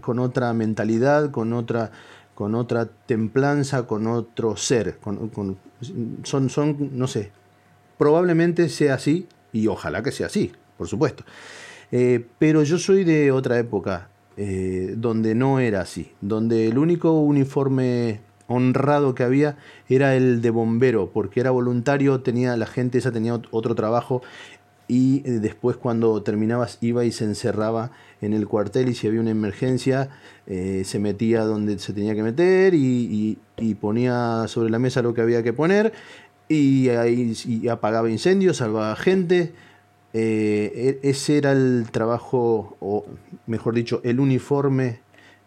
con 0.00 0.18
otra 0.18 0.52
mentalidad, 0.52 1.30
con 1.30 1.52
otra, 1.52 1.92
con 2.34 2.56
otra 2.56 2.86
templanza, 2.86 3.86
con 3.86 4.08
otro 4.08 4.56
ser. 4.56 4.98
Con, 4.98 5.28
con, 5.28 5.58
son, 6.24 6.50
son, 6.50 6.90
no 6.98 7.06
sé, 7.06 7.30
probablemente 7.98 8.68
sea 8.68 8.94
así 8.94 9.28
y 9.52 9.66
ojalá 9.68 10.02
que 10.02 10.12
sea 10.12 10.26
así, 10.26 10.52
por 10.76 10.88
supuesto. 10.88 11.24
Eh, 11.92 12.24
pero 12.38 12.62
yo 12.62 12.78
soy 12.78 13.04
de 13.04 13.30
otra 13.32 13.58
época, 13.58 14.08
eh, 14.38 14.94
donde 14.96 15.34
no 15.34 15.60
era 15.60 15.82
así, 15.82 16.10
donde 16.22 16.66
el 16.68 16.78
único 16.78 17.20
uniforme 17.20 18.20
honrado 18.48 19.14
que 19.14 19.22
había 19.22 19.58
era 19.90 20.16
el 20.16 20.40
de 20.40 20.50
bombero, 20.50 21.10
porque 21.12 21.40
era 21.40 21.50
voluntario, 21.50 22.20
tenía 22.20 22.56
la 22.56 22.66
gente 22.66 22.98
esa 22.98 23.12
tenía 23.12 23.38
otro 23.50 23.74
trabajo 23.74 24.22
y 24.88 25.22
eh, 25.26 25.32
después 25.32 25.76
cuando 25.76 26.22
terminabas 26.22 26.78
iba 26.80 27.04
y 27.04 27.12
se 27.12 27.24
encerraba 27.24 27.90
en 28.22 28.32
el 28.32 28.48
cuartel 28.48 28.88
y 28.88 28.94
si 28.94 29.06
había 29.06 29.20
una 29.20 29.30
emergencia 29.30 30.08
se 30.46 30.98
metía 30.98 31.44
donde 31.44 31.78
se 31.78 31.92
tenía 31.92 32.14
que 32.14 32.22
meter 32.22 32.74
y, 32.74 33.38
ponía 33.80 34.44
sobre 34.48 34.70
la 34.70 34.78
mesa 34.78 35.02
lo 35.02 35.14
que 35.14 35.20
había 35.20 35.42
que 35.42 35.52
poner 35.52 35.92
y 36.48 36.88
ahí 36.90 37.34
y 37.46 37.68
apagaba 37.68 38.10
incendios, 38.10 38.58
salvaba 38.58 38.94
gente. 38.96 39.52
Eh, 40.14 41.00
ese 41.02 41.38
era 41.38 41.52
el 41.52 41.86
trabajo, 41.90 42.76
o 42.80 43.06
mejor 43.46 43.74
dicho, 43.74 44.00
el 44.04 44.20
uniforme 44.20 45.00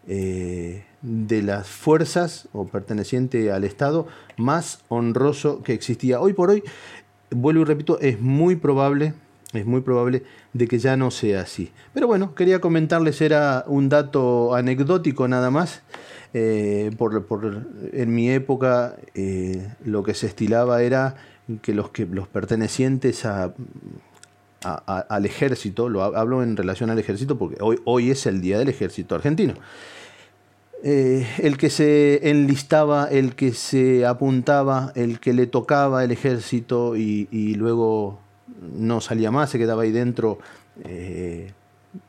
eh, 0.08 0.84
de 1.02 1.42
las 1.42 1.68
fuerzas 1.68 2.48
o 2.52 2.66
perteneciente 2.66 3.52
al 3.52 3.64
Estado 3.64 4.06
más 4.36 4.84
honroso 4.88 5.62
que 5.62 5.72
existía. 5.72 6.20
Hoy 6.20 6.32
por 6.32 6.50
hoy, 6.50 6.64
vuelvo 7.30 7.62
y 7.62 7.64
repito, 7.64 8.00
es 8.00 8.20
muy 8.20 8.56
probable, 8.56 9.14
es 9.52 9.66
muy 9.66 9.82
probable 9.82 10.24
de 10.52 10.66
que 10.66 10.78
ya 10.78 10.96
no 10.96 11.12
sea 11.12 11.42
así. 11.42 11.70
Pero 11.94 12.08
bueno, 12.08 12.34
quería 12.34 12.60
comentarles, 12.60 13.20
era 13.20 13.64
un 13.68 13.88
dato 13.88 14.54
anecdótico 14.54 15.28
nada 15.28 15.50
más. 15.50 15.82
Eh, 16.34 16.90
por, 16.98 17.24
por, 17.24 17.66
en 17.92 18.14
mi 18.14 18.30
época 18.30 18.96
lo 19.84 20.02
que 20.02 20.12
se 20.12 20.26
estilaba 20.26 20.82
era 20.82 21.14
que 21.62 21.72
los, 21.72 21.90
que 21.90 22.04
los 22.04 22.26
pertenecientes 22.28 23.24
a, 23.24 23.54
al 24.74 25.26
ejército, 25.26 25.88
lo 25.88 26.02
hablo 26.02 26.42
en 26.42 26.56
relación 26.56 26.90
al 26.90 26.98
ejército 26.98 27.38
porque 27.38 27.56
hoy, 27.60 27.78
hoy 27.84 28.10
es 28.10 28.26
el 28.26 28.40
día 28.40 28.58
del 28.58 28.68
ejército 28.68 29.14
argentino. 29.14 29.54
Eh, 30.82 31.26
el 31.38 31.56
que 31.56 31.70
se 31.70 32.30
enlistaba, 32.30 33.08
el 33.10 33.34
que 33.34 33.52
se 33.52 34.04
apuntaba, 34.04 34.92
el 34.94 35.20
que 35.20 35.32
le 35.32 35.46
tocaba 35.46 36.04
el 36.04 36.12
ejército 36.12 36.96
y, 36.96 37.54
luego 37.54 38.20
no 38.78 39.00
salía 39.00 39.30
más, 39.30 39.50
se 39.50 39.58
quedaba 39.58 39.82
ahí 39.82 39.90
dentro 39.90 40.38
eh, 40.84 41.52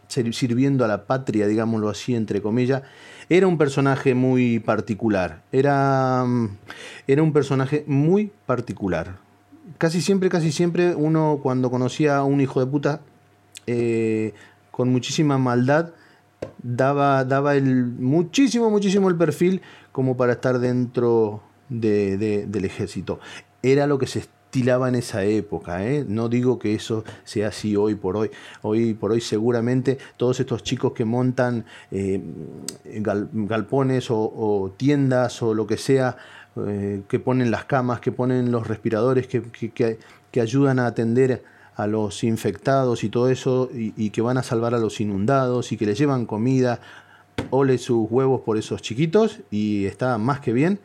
sirviendo 0.08 0.84
a 0.84 0.88
la 0.88 1.06
patria, 1.06 1.48
digámoslo 1.48 1.90
así, 1.90 2.14
entre 2.14 2.42
comillas, 2.42 2.84
era 3.30 3.48
un 3.48 3.58
personaje 3.58 4.14
muy 4.14 4.60
particular. 4.60 5.42
Era, 5.52 6.26
era 7.08 7.24
un 7.24 7.34
personaje 7.34 7.84
muy 7.88 8.32
particular. 8.46 9.16
Casi 9.78 10.02
siempre, 10.02 10.30
casi 10.30 10.52
siempre, 10.52 10.96
uno 10.96 11.40
cuando 11.42 11.70
conocía 11.70 12.18
a 12.18 12.24
un 12.24 12.42
hijo 12.42 12.60
de 12.60 12.66
puta 12.66 13.02
eh, 13.66 14.34
con 14.72 14.90
muchísima 14.90 15.38
maldad, 15.38 15.92
daba, 16.62 17.26
daba 17.26 17.56
el, 17.56 17.86
muchísimo, 17.86 18.70
muchísimo 18.70 19.10
el 19.10 19.16
perfil 19.16 19.62
como 19.92 20.16
para 20.16 20.34
estar 20.34 20.60
dentro 20.60 21.42
de, 21.70 22.18
de, 22.18 22.46
del 22.48 22.66
ejército. 22.66 23.20
Era 23.62 23.88
lo 23.88 23.98
que 23.98 24.08
se 24.08 24.20
estilaba 24.48 24.88
en 24.88 24.96
esa 24.96 25.24
época. 25.24 25.86
¿eh? 25.86 26.06
No 26.08 26.30
digo 26.30 26.58
que 26.58 26.74
eso 26.74 27.04
sea 27.24 27.50
así 27.50 27.76
hoy 27.76 27.96
por 27.96 28.18
hoy. 28.18 28.32
Hoy 28.62 28.94
por 28.94 29.12
hoy 29.12 29.22
seguramente 29.22 29.98
todos 30.16 30.40
estos 30.40 30.64
chicos 30.64 30.94
que 30.94 31.06
montan 31.06 31.66
eh, 31.92 32.22
gal, 32.86 33.30
galpones 33.34 34.08
o, 34.10 34.74
tiendas 34.78 35.42
o 35.44 35.54
lo 35.54 35.68
que 35.68 35.78
sea, 35.78 36.18
eh, 36.68 37.02
que 37.08 37.20
ponen 37.20 37.52
las 37.52 37.66
camas, 37.66 38.00
que 38.00 38.12
ponen 38.12 38.52
los 38.52 38.68
respiradores, 38.68 39.28
que, 39.28 39.42
que, 39.52 39.98
ayudan 40.40 40.78
a 40.78 40.86
atender 40.86 41.44
a 41.76 41.88
los 41.88 42.24
infectados 42.24 43.04
y 43.04 43.10
todo 43.10 43.30
eso, 43.30 43.72
y, 43.74 43.92
y, 43.98 44.12
que 44.12 44.22
van 44.22 44.38
a 44.38 44.44
salvar 44.44 44.76
a 44.76 44.78
los 44.78 45.02
inundados 45.02 45.72
y 45.72 45.78
que 45.78 45.88
les 45.88 45.98
llevan 45.98 46.28
comida, 46.28 46.80
ole 47.50 47.80
sus 47.80 48.08
huevos 48.10 48.42
por 48.42 48.58
esos 48.58 48.84
chiquitos, 48.84 49.40
y 49.50 49.86
está 49.86 50.20
más 50.20 50.40
que 50.40 50.54
bien, 50.54 50.80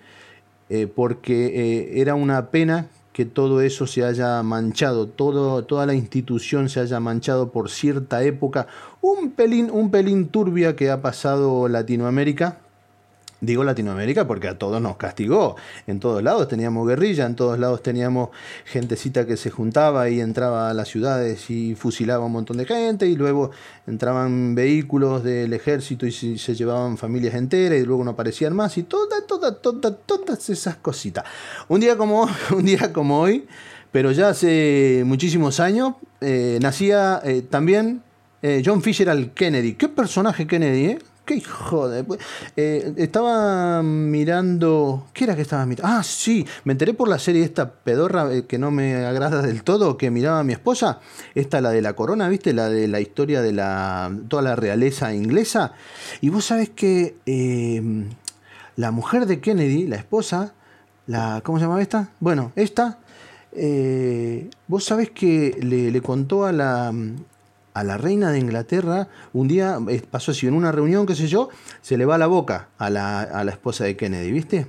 eh, 0.75 0.87
porque 0.87 1.49
eh, 1.49 2.00
era 2.00 2.14
una 2.14 2.50
pena 2.50 2.87
que 3.12 3.26
todo 3.26 3.61
eso 3.61 3.87
se 3.87 4.05
haya 4.05 4.43
manchado, 4.43 5.07
todo, 5.07 5.64
toda 5.67 5.85
la 5.85 5.93
institución 5.93 6.71
se 6.71 6.81
haya 6.81 6.99
manchado 6.99 7.52
por 7.52 7.69
cierta 7.69 8.23
época, 8.23 8.69
un 9.02 9.33
pelín, 9.33 9.71
un 9.71 9.91
pelín 9.91 10.29
turbia 10.29 10.75
que 10.75 10.91
ha 10.91 11.02
pasado 11.02 11.69
Latinoamérica, 11.69 12.57
Digo 13.43 13.65
Latinoamérica 13.65 14.25
porque 14.25 14.47
a 14.47 14.57
todos 14.57 14.81
nos 14.81 14.97
castigó. 14.97 15.57
En 15.89 15.99
todos 15.99 16.23
lados 16.23 16.47
teníamos 16.47 16.87
guerrilla, 16.87 17.27
en 17.27 17.35
todos 17.35 17.59
lados 17.59 17.83
teníamos 17.83 18.29
gentecita 18.65 19.27
que 19.27 19.37
se 19.37 19.51
juntaba 19.51 20.09
y 20.09 20.21
entraba 20.21 20.71
a 20.71 20.75
las 20.75 20.87
ciudades 20.87 21.51
y 21.51 21.75
fusilaba 21.75 22.25
un 22.25 22.31
montón 22.31 22.59
de 22.59 22.67
gente 22.67 23.09
y 23.09 23.17
luego 23.17 23.51
entraban 23.89 24.55
vehículos 24.55 25.25
del 25.25 25.53
ejército 25.55 26.07
y 26.07 26.13
se, 26.13 26.55
llevaban 26.55 26.97
familias 26.97 27.35
enteras 27.35 27.81
y 27.81 27.85
luego 27.85 28.05
no 28.05 28.13
aparecían 28.13 28.55
más 28.55 28.79
y 28.79 28.85
todas, 28.85 29.27
todas, 29.27 29.61
todas, 29.61 29.93
todas 30.07 30.49
esas 30.49 30.77
cositas. 30.77 31.25
Un 31.67 31.81
día 31.81 31.97
como, 31.97 32.29
un 32.57 32.65
día 32.65 32.93
como 32.93 33.21
hoy 33.21 33.45
pero 33.91 34.11
ya 34.11 34.31
hace 34.31 35.03
muchísimos 35.05 35.61
años 35.61 35.95
eh, 36.21 36.59
nacía 36.63 37.21
eh, 37.25 37.43
también 37.43 38.03
eh, 38.41 38.63
John 38.65 38.83
Fisher 38.83 39.31
Kennedy. 39.35 39.75
¿Qué 39.75 39.89
personaje 39.89 40.47
Kennedy, 40.47 40.87
eh? 40.87 40.99
Qué 41.25 41.37
hijo 41.37 41.88
de... 41.88 42.05
Eh, 42.57 42.95
estaba 42.97 43.83
mirando... 43.83 45.07
¿Qué 45.12 45.25
era 45.25 45.37
que 45.37 45.43
estaba 45.43 45.64
mirando? 45.67 45.93
Ah, 45.93 46.02
sí, 46.02 46.45
me 46.64 46.73
enteré 46.73 46.95
por 46.95 47.09
la 47.09 47.19
serie 47.19 47.45
esta 47.45 47.73
pedorra 47.73 48.33
eh, 48.35 48.47
que 48.47 48.59
no 48.59 48.73
me 48.73 48.97
agrada 48.97 49.41
del 49.41 49.62
todo, 49.62 49.97
que 49.97 50.11
miraba 50.11 50.43
mi 50.43 50.52
esposa. 50.52 50.99
Esta, 51.35 51.61
la 51.61 51.71
de 51.71 51.81
la 51.81 51.95
corona, 51.95 52.29
¿viste? 52.29 52.52
La 52.52 52.69
de 52.69 52.88
la 52.88 53.00
historia 53.00 53.41
de 53.41 53.52
la 53.52 54.12
toda 54.29 54.43
la 54.43 54.57
realeza 54.57 55.14
inglesa. 55.14 55.75
Y 56.21 56.31
vos 56.31 56.45
sabés 56.45 56.71
que 56.71 57.17
eh, 57.26 58.09
la 58.76 58.91
mujer 58.91 59.26
de 59.26 59.41
Kennedy, 59.41 59.87
la 59.87 59.97
esposa, 59.97 60.55
la 61.07 61.41
¿cómo 61.45 61.59
se 61.59 61.64
llamaba 61.64 61.83
esta? 61.83 62.11
Bueno, 62.19 62.52
esta, 62.57 62.99
eh, 63.52 64.50
vos 64.67 64.85
sabés 64.85 65.11
que 65.11 65.57
le, 65.62 65.93
le 65.93 66.00
contó 66.02 66.47
a 66.47 66.52
la, 66.52 66.93
a 67.75 67.85
la 67.85 67.99
reina 67.99 68.31
de 68.31 68.38
Inglaterra, 68.38 69.09
un 69.33 69.49
día 69.49 69.79
eh, 69.88 70.02
pasó 70.11 70.33
así, 70.33 70.47
en 70.47 70.55
una 70.55 70.73
reunión, 70.73 71.07
qué 71.07 71.14
sé 71.14 71.29
yo, 71.29 71.49
se 71.81 71.97
le 71.97 72.05
va 72.05 72.19
la 72.19 72.26
boca 72.26 72.69
a 72.79 72.91
la, 72.91 73.21
a 73.21 73.45
la 73.45 73.52
esposa 73.52 73.85
de 73.85 73.97
Kennedy, 73.97 74.31
¿viste? 74.33 74.67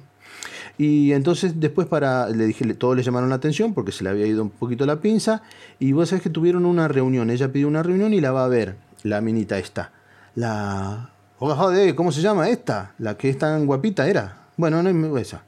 Y 0.77 1.11
entonces 1.11 1.59
después 1.59 1.87
para, 1.87 2.29
le 2.29 2.45
dije, 2.45 2.73
todos 2.73 2.95
le 2.95 3.03
llamaron 3.03 3.29
la 3.29 3.35
atención 3.35 3.73
porque 3.73 3.91
se 3.91 4.03
le 4.03 4.09
había 4.09 4.25
ido 4.25 4.41
un 4.41 4.49
poquito 4.49 4.85
la 4.85 4.99
pinza. 4.99 5.43
Y 5.79 5.91
vos 5.91 6.09
sabés 6.09 6.23
que 6.23 6.29
tuvieron 6.29 6.65
una 6.65 6.87
reunión. 6.87 7.29
Ella 7.29 7.51
pidió 7.51 7.67
una 7.67 7.83
reunión 7.83 8.13
y 8.13 8.21
la 8.21 8.31
va 8.31 8.45
a 8.45 8.47
ver, 8.47 8.77
la 9.03 9.21
minita 9.21 9.57
esta. 9.59 9.91
La... 10.35 11.11
Oh, 11.39 11.53
joder, 11.53 11.93
¿Cómo 11.93 12.11
se 12.11 12.21
llama 12.21 12.49
esta? 12.49 12.93
La 12.97 13.17
que 13.17 13.29
es 13.29 13.37
tan 13.37 13.65
guapita 13.65 14.07
era. 14.07 14.47
Bueno, 14.57 14.81
no 14.81 15.17
es 15.17 15.27
esa. 15.27 15.43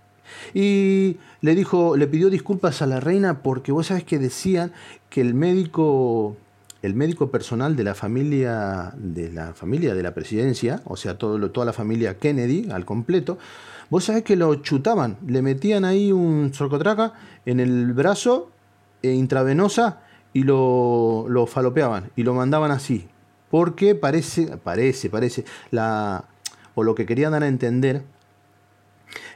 Y 0.53 1.17
le 1.41 1.55
dijo, 1.55 1.95
le 1.95 2.07
pidió 2.07 2.29
disculpas 2.29 2.81
a 2.81 2.88
la 2.88 3.00
reina 3.00 3.41
porque 3.41 3.71
vos 3.71 3.88
sabés 3.88 4.03
que 4.03 4.19
decían 4.19 4.74
que 5.09 5.21
el 5.21 5.33
médico, 5.33 6.35
el 6.82 6.94
médico 6.94 7.32
personal 7.32 7.75
de 7.75 7.84
la 7.84 7.96
familia, 7.96 8.94
de 8.96 9.32
la 9.32 9.53
familia 9.53 9.96
de 9.96 10.03
la 10.03 10.13
presidencia, 10.13 10.82
o 10.86 10.96
sea, 10.96 11.17
todo 11.17 11.50
toda 11.51 11.65
la 11.65 11.74
familia 11.74 12.17
Kennedy 12.17 12.70
al 12.72 12.86
completo, 12.86 13.38
vos 13.89 14.03
sabés 14.05 14.24
que 14.24 14.36
lo 14.36 14.55
chutaban, 14.55 15.17
le 15.25 15.41
metían 15.41 15.86
ahí 15.86 16.12
un 16.12 16.53
sorcotraca 16.53 17.13
en 17.46 17.60
el 17.60 17.94
brazo 17.94 18.51
eh, 19.01 19.13
intravenosa 19.13 20.01
y 20.34 20.44
lo, 20.44 21.25
lo 21.29 21.48
falopeaban 21.48 22.12
y 22.15 22.24
lo 22.24 22.34
mandaban 22.34 22.72
así. 22.72 23.08
Porque 23.50 23.96
parece, 23.96 24.58
parece, 24.58 25.10
parece, 25.10 25.46
la, 25.72 26.25
o 26.74 26.84
lo 26.84 26.94
que 26.94 27.05
querían 27.05 27.32
dar 27.32 27.44
a 27.44 27.48
entender 27.48 28.03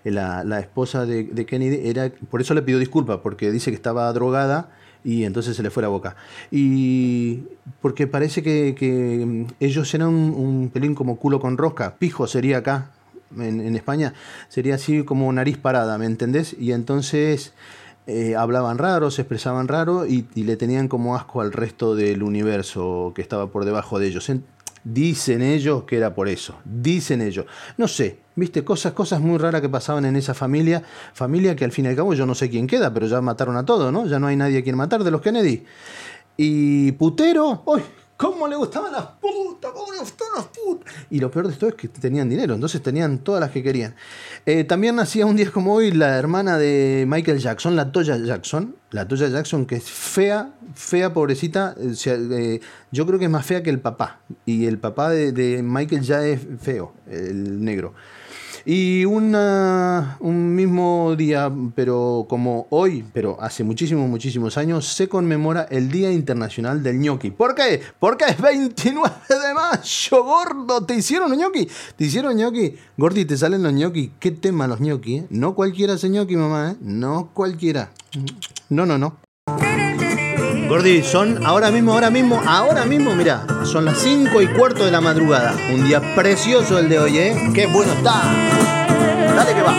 eh, 0.04 0.12
la, 0.12 0.44
la 0.44 0.60
esposa 0.60 1.06
de, 1.06 1.24
de 1.24 1.46
Kennedy 1.46 1.88
era, 1.88 2.12
por 2.30 2.42
eso 2.42 2.54
le 2.54 2.62
pidió 2.62 2.80
disculpas, 2.80 3.20
porque 3.24 3.52
dice 3.52 3.72
que 3.72 3.76
estaba 3.76 4.12
drogada 4.12 4.72
y 5.04 5.24
entonces 5.24 5.56
se 5.56 5.64
le 5.64 5.70
fue 5.70 5.84
la 5.84 5.90
boca. 5.90 6.16
Y 6.52 7.44
porque 7.82 8.08
parece 8.08 8.44
que, 8.44 8.76
que, 8.78 9.46
ellos 9.60 9.94
eran 9.94 10.10
un, 10.10 10.70
pelín 10.74 10.96
como 10.96 11.18
culo 11.18 11.40
con 11.40 11.58
rosca, 11.58 11.96
pijo 11.98 12.28
sería 12.28 12.60
acá, 12.60 12.92
en, 13.38 13.62
en 13.62 13.76
España, 13.76 14.14
sería 14.48 14.76
así 14.76 15.04
como 15.04 15.32
nariz 15.32 15.58
parada, 15.58 15.98
¿me 15.98 16.06
entendés? 16.06 16.56
Y 16.60 16.72
entonces 16.72 17.54
eh, 18.12 18.36
hablaban 18.36 18.80
raro, 18.80 19.12
se 19.12 19.22
expresaban 19.22 19.68
raro 19.68 20.08
y 20.08 20.26
le 20.34 20.58
tenían 20.58 20.88
como 20.88 21.16
asco 21.16 21.42
al 21.42 21.52
resto 21.52 21.96
del 21.96 22.24
universo 22.24 23.12
que 23.14 23.22
estaba 23.22 23.52
por 23.52 23.66
debajo 23.66 24.00
de 24.00 24.08
ellos. 24.08 24.32
En- 24.86 24.94
Dicen 24.94 25.42
ellos 25.42 25.84
que 25.84 25.98
era 25.98 26.14
por 26.16 26.28
eso. 26.28 26.56
Dicen 26.66 27.22
ellos. 27.22 27.46
No 27.78 27.88
sé, 27.88 28.20
viste, 28.36 28.64
cosas, 28.64 28.94
cosas 28.94 29.20
muy 29.22 29.38
raras 29.38 29.62
que 29.62 29.70
pasaban 29.70 30.06
en 30.06 30.16
esa 30.16 30.34
familia. 30.34 30.82
Familia 31.14 31.56
que 31.56 31.66
al 31.66 31.72
fin 31.72 31.86
y 31.86 31.90
al 31.90 31.96
cabo 31.96 32.14
yo 32.14 32.26
no 32.26 32.34
sé 32.36 32.50
quién 32.50 32.66
queda, 32.68 32.94
pero 32.94 33.06
ya 33.08 33.22
mataron 33.22 33.58
a 33.58 33.66
todos, 33.66 33.92
¿no? 33.92 34.06
Ya 34.08 34.20
no 34.20 34.28
hay 34.28 34.36
nadie 34.36 34.60
a 34.60 34.64
quien 34.64 34.76
matar 34.78 35.04
de 35.04 35.12
los 35.12 35.22
Kennedy. 35.22 35.64
Y 36.38 36.92
putero, 36.94 37.64
¡uy! 37.66 37.82
¿Cómo 38.20 38.50
le 38.50 38.58
gustaban 38.58 38.92
las 38.92 39.06
putas? 39.22 39.72
¿Cómo 39.72 39.94
le 39.94 40.00
gustaban 40.00 40.34
las 40.36 40.48
putas? 40.48 40.94
Y 41.10 41.22
lo 41.22 41.32
peor 41.32 41.48
de 41.48 41.54
todo 41.54 41.70
es 41.70 41.78
que 41.78 41.88
tenían 41.88 42.28
dinero, 42.28 42.54
entonces 42.54 42.84
tenían 42.84 43.20
todas 43.20 43.40
las 43.40 43.52
que 43.52 43.64
querían. 43.64 43.96
Eh, 44.46 44.66
también 44.66 44.98
nacía 44.98 45.26
un 45.26 45.38
día 45.38 45.50
como 45.50 45.74
hoy 45.74 45.92
la 45.92 46.18
hermana 46.18 46.58
de 46.58 47.06
Michael 47.08 47.40
Jackson, 47.40 47.78
la 47.78 47.94
Toya 47.94 48.18
Jackson. 48.18 48.76
La 48.92 49.08
Toya 49.08 49.30
Jackson, 49.30 49.66
que 49.66 49.78
es 49.78 49.90
fea, 49.90 50.52
fea, 50.76 51.14
pobrecita. 51.14 51.76
sea, 51.94 52.16
eh, 52.16 52.60
yo 52.92 53.06
creo 53.06 53.20
que 53.20 53.26
es 53.26 53.32
más 53.32 53.46
fea 53.46 53.64
que 53.64 53.70
el 53.70 53.80
papá. 53.80 54.20
Y 54.46 54.66
el 54.66 54.80
papá 54.80 55.12
de, 55.12 55.32
de 55.32 55.64
Michael 55.64 56.02
ya 56.02 56.22
es 56.26 56.42
feo, 56.60 56.92
el 57.10 57.64
negro. 57.64 57.94
Y 58.66 59.06
una, 59.06 60.18
un 60.20 60.56
mismo 60.56 61.16
día, 61.16 61.52
pero 61.76 62.26
como 62.30 62.68
hoy, 62.70 63.06
pero 63.14 63.38
hace 63.42 63.64
muchísimos, 63.64 64.10
muchísimos 64.10 64.58
años, 64.58 64.88
se 64.88 65.08
conmemora 65.08 65.68
el 65.70 65.90
Día 65.90 66.12
Internacional 66.12 66.84
del 66.84 67.00
ñoqui. 67.00 67.32
¿Por 67.32 67.56
qué? 67.56 67.82
Porque 68.00 68.26
es 68.26 68.40
29 68.42 69.10
de 69.30 69.54
mayo, 69.54 70.24
gordo. 70.24 70.86
¿Te 70.86 70.96
hicieron 70.96 71.32
ñoqui? 71.36 71.68
¿Te 71.96 72.06
hicieron 72.06 72.36
ñoqui? 72.36 72.76
Gordi, 72.98 73.26
¿te 73.26 73.38
salen 73.38 73.64
los 73.64 73.74
ñoqui? 73.74 74.12
¿Qué 74.20 74.32
tema 74.32 74.68
los 74.68 74.80
ñoqui? 74.80 75.16
eh? 75.18 75.28
No 75.30 75.56
cualquiera 75.56 75.94
hace 75.94 76.10
ñoqui, 76.10 76.36
mamá, 76.36 76.72
¿eh? 76.72 76.76
No 76.82 77.30
cualquiera. 77.34 77.92
No, 78.70 78.86
no, 78.86 78.98
no. 78.98 79.18
Gordi, 80.70 81.02
son 81.02 81.44
ahora 81.48 81.72
mismo, 81.72 81.94
ahora 81.94 82.12
mismo, 82.12 82.40
ahora 82.46 82.86
mismo, 82.86 83.16
mira, 83.16 83.42
son 83.64 83.86
las 83.86 83.98
5 83.98 84.40
y 84.40 84.48
cuarto 84.54 84.86
de 84.86 84.92
la 84.92 85.02
madrugada. 85.02 85.56
Un 85.74 85.84
día 85.84 86.00
precioso 86.14 86.78
el 86.78 86.88
de 86.88 87.00
hoy, 87.00 87.18
¿eh? 87.18 87.52
¡Qué 87.56 87.66
bueno 87.66 87.92
está! 87.92 88.22
Dale 89.36 89.56
que 89.56 89.64
va. 89.64 89.74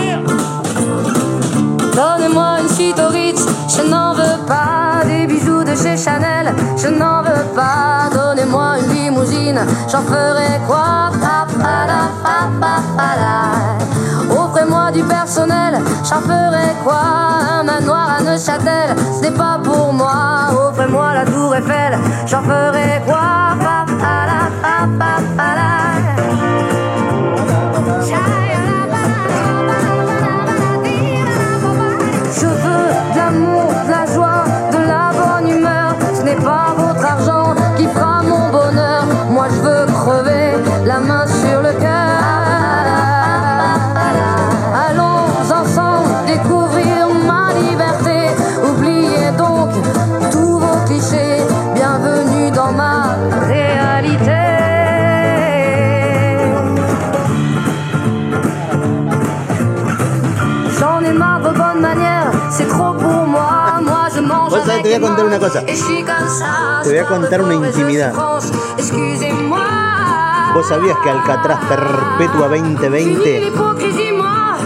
Donnez-moi 1.94 2.60
une 2.62 2.68
suite 2.68 2.98
au 2.98 3.08
Ritz, 3.08 3.46
je 3.68 3.82
n'en 3.88 4.14
veux 4.14 4.44
pas 4.48 5.04
des 5.06 5.28
bijoux 5.28 5.62
de 5.62 5.76
chez 5.76 5.96
Chanel, 5.96 6.52
je 6.76 6.88
n'en 6.88 7.22
veux 7.22 7.46
pas. 7.54 8.10
Donnez-moi 8.12 8.78
une 8.80 8.92
limousine, 8.92 9.60
j'en 9.88 10.02
ferai 10.02 10.58
quoi. 10.66 11.10
Offrez-moi 14.30 14.90
du 14.90 15.02
personnel, 15.04 15.78
j'en 16.02 16.20
ferai 16.20 16.74
quoi 16.82 17.00
Un 17.60 17.62
manoir 17.62 18.09
Neuchâtel, 18.30 18.94
ce 19.12 19.22
n'est 19.22 19.36
pas 19.36 19.58
pour 19.62 19.92
moi. 19.92 20.50
Offrez-moi 20.52 21.14
la 21.14 21.24
tour 21.24 21.52
Eiffel, 21.56 21.98
j'en 22.26 22.42
ferai 22.42 23.02
quoi? 23.04 23.39
Voy 64.90 64.96
a 64.96 65.00
contar 65.00 65.26
una 65.26 65.38
cosa. 65.38 65.64
Te 65.64 66.88
voy 66.88 66.98
a 66.98 67.06
contar 67.06 67.42
una 67.42 67.54
intimidad. 67.54 68.12
¿Vos 70.54 70.66
sabías 70.66 70.98
que 70.98 71.10
Alcatraz 71.10 71.60
Perpetua 71.66 72.48
2020 72.48 73.52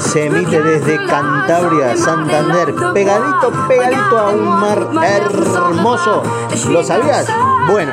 se 0.00 0.26
emite 0.26 0.62
desde 0.62 1.06
Cantabria 1.06 1.96
Santander, 1.96 2.74
pegadito, 2.94 3.52
pegadito 3.68 4.18
a 4.18 4.30
un 4.30 4.60
mar 4.60 4.88
hermoso? 5.04 6.22
¿Lo 6.70 6.82
sabías? 6.82 7.26
Bueno, 7.70 7.92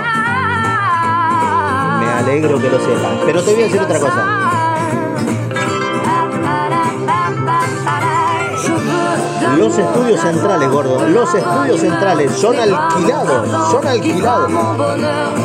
me 2.00 2.12
alegro 2.12 2.60
que 2.60 2.70
lo 2.70 2.80
sepas. 2.80 3.12
Pero 3.26 3.44
te 3.44 3.52
voy 3.54 3.62
a 3.62 3.65
decir 3.65 3.82
otra 3.82 4.00
cosa. 4.00 4.40
Los 9.58 9.78
estudios 9.78 10.20
centrales, 10.22 10.70
gordo, 10.70 11.08
los 11.08 11.34
estudios 11.34 11.80
centrales 11.80 12.32
son 12.32 12.56
alquilados, 12.58 13.72
son 13.72 13.88
alquilados. 13.88 14.52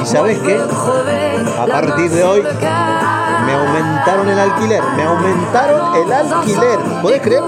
¿Y 0.02 0.06
sabes 0.06 0.38
qué? 0.40 0.56
A 0.56 1.66
partir 1.66 2.10
de 2.10 2.24
hoy 2.24 2.42
me 2.42 3.52
aumentaron 3.52 4.28
el 4.28 4.38
alquiler, 4.38 4.82
me 4.96 5.02
aumentaron 5.02 5.96
el 5.96 6.12
alquiler. 6.12 6.78
¿Podés 7.02 7.20
creer? 7.20 7.42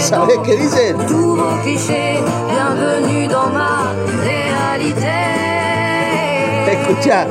¿Sabés 0.00 0.38
qué 0.44 0.56
dicen? 0.56 0.96
Escucha, 6.66 7.26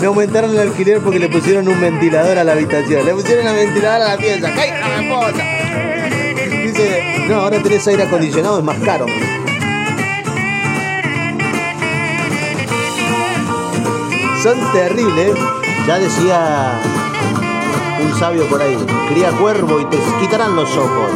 me 0.00 0.06
aumentaron 0.06 0.50
el 0.50 0.58
alquiler 0.58 1.00
porque 1.00 1.18
le 1.18 1.28
pusieron 1.28 1.68
un 1.68 1.80
ventilador 1.80 2.38
a 2.38 2.44
la 2.44 2.52
habitación. 2.52 3.04
Le 3.04 3.14
pusieron 3.14 3.46
un 3.46 3.54
ventilador 3.54 4.02
a 4.02 4.08
la 4.10 4.16
pieza. 4.16 4.48
¡Qué 4.52 4.66
hija 4.68 5.00
de 5.00 5.14
puta! 5.14 5.42
Dice, 5.42 5.55
No, 7.28 7.40
ahora 7.40 7.60
tenés 7.60 7.86
aire 7.88 8.04
acondicionado, 8.04 8.58
es 8.58 8.64
más 8.64 8.78
caro. 8.78 9.06
Son 14.42 14.72
terribles. 14.72 15.36
Ya 15.86 15.98
decía 15.98 16.80
un 18.00 18.18
sabio 18.18 18.46
por 18.48 18.62
ahí, 18.62 18.76
cría 19.08 19.30
cuervo 19.32 19.80
y 19.80 19.84
te 19.86 19.98
quitarán 20.20 20.54
los 20.54 20.76
ojos. 20.76 21.10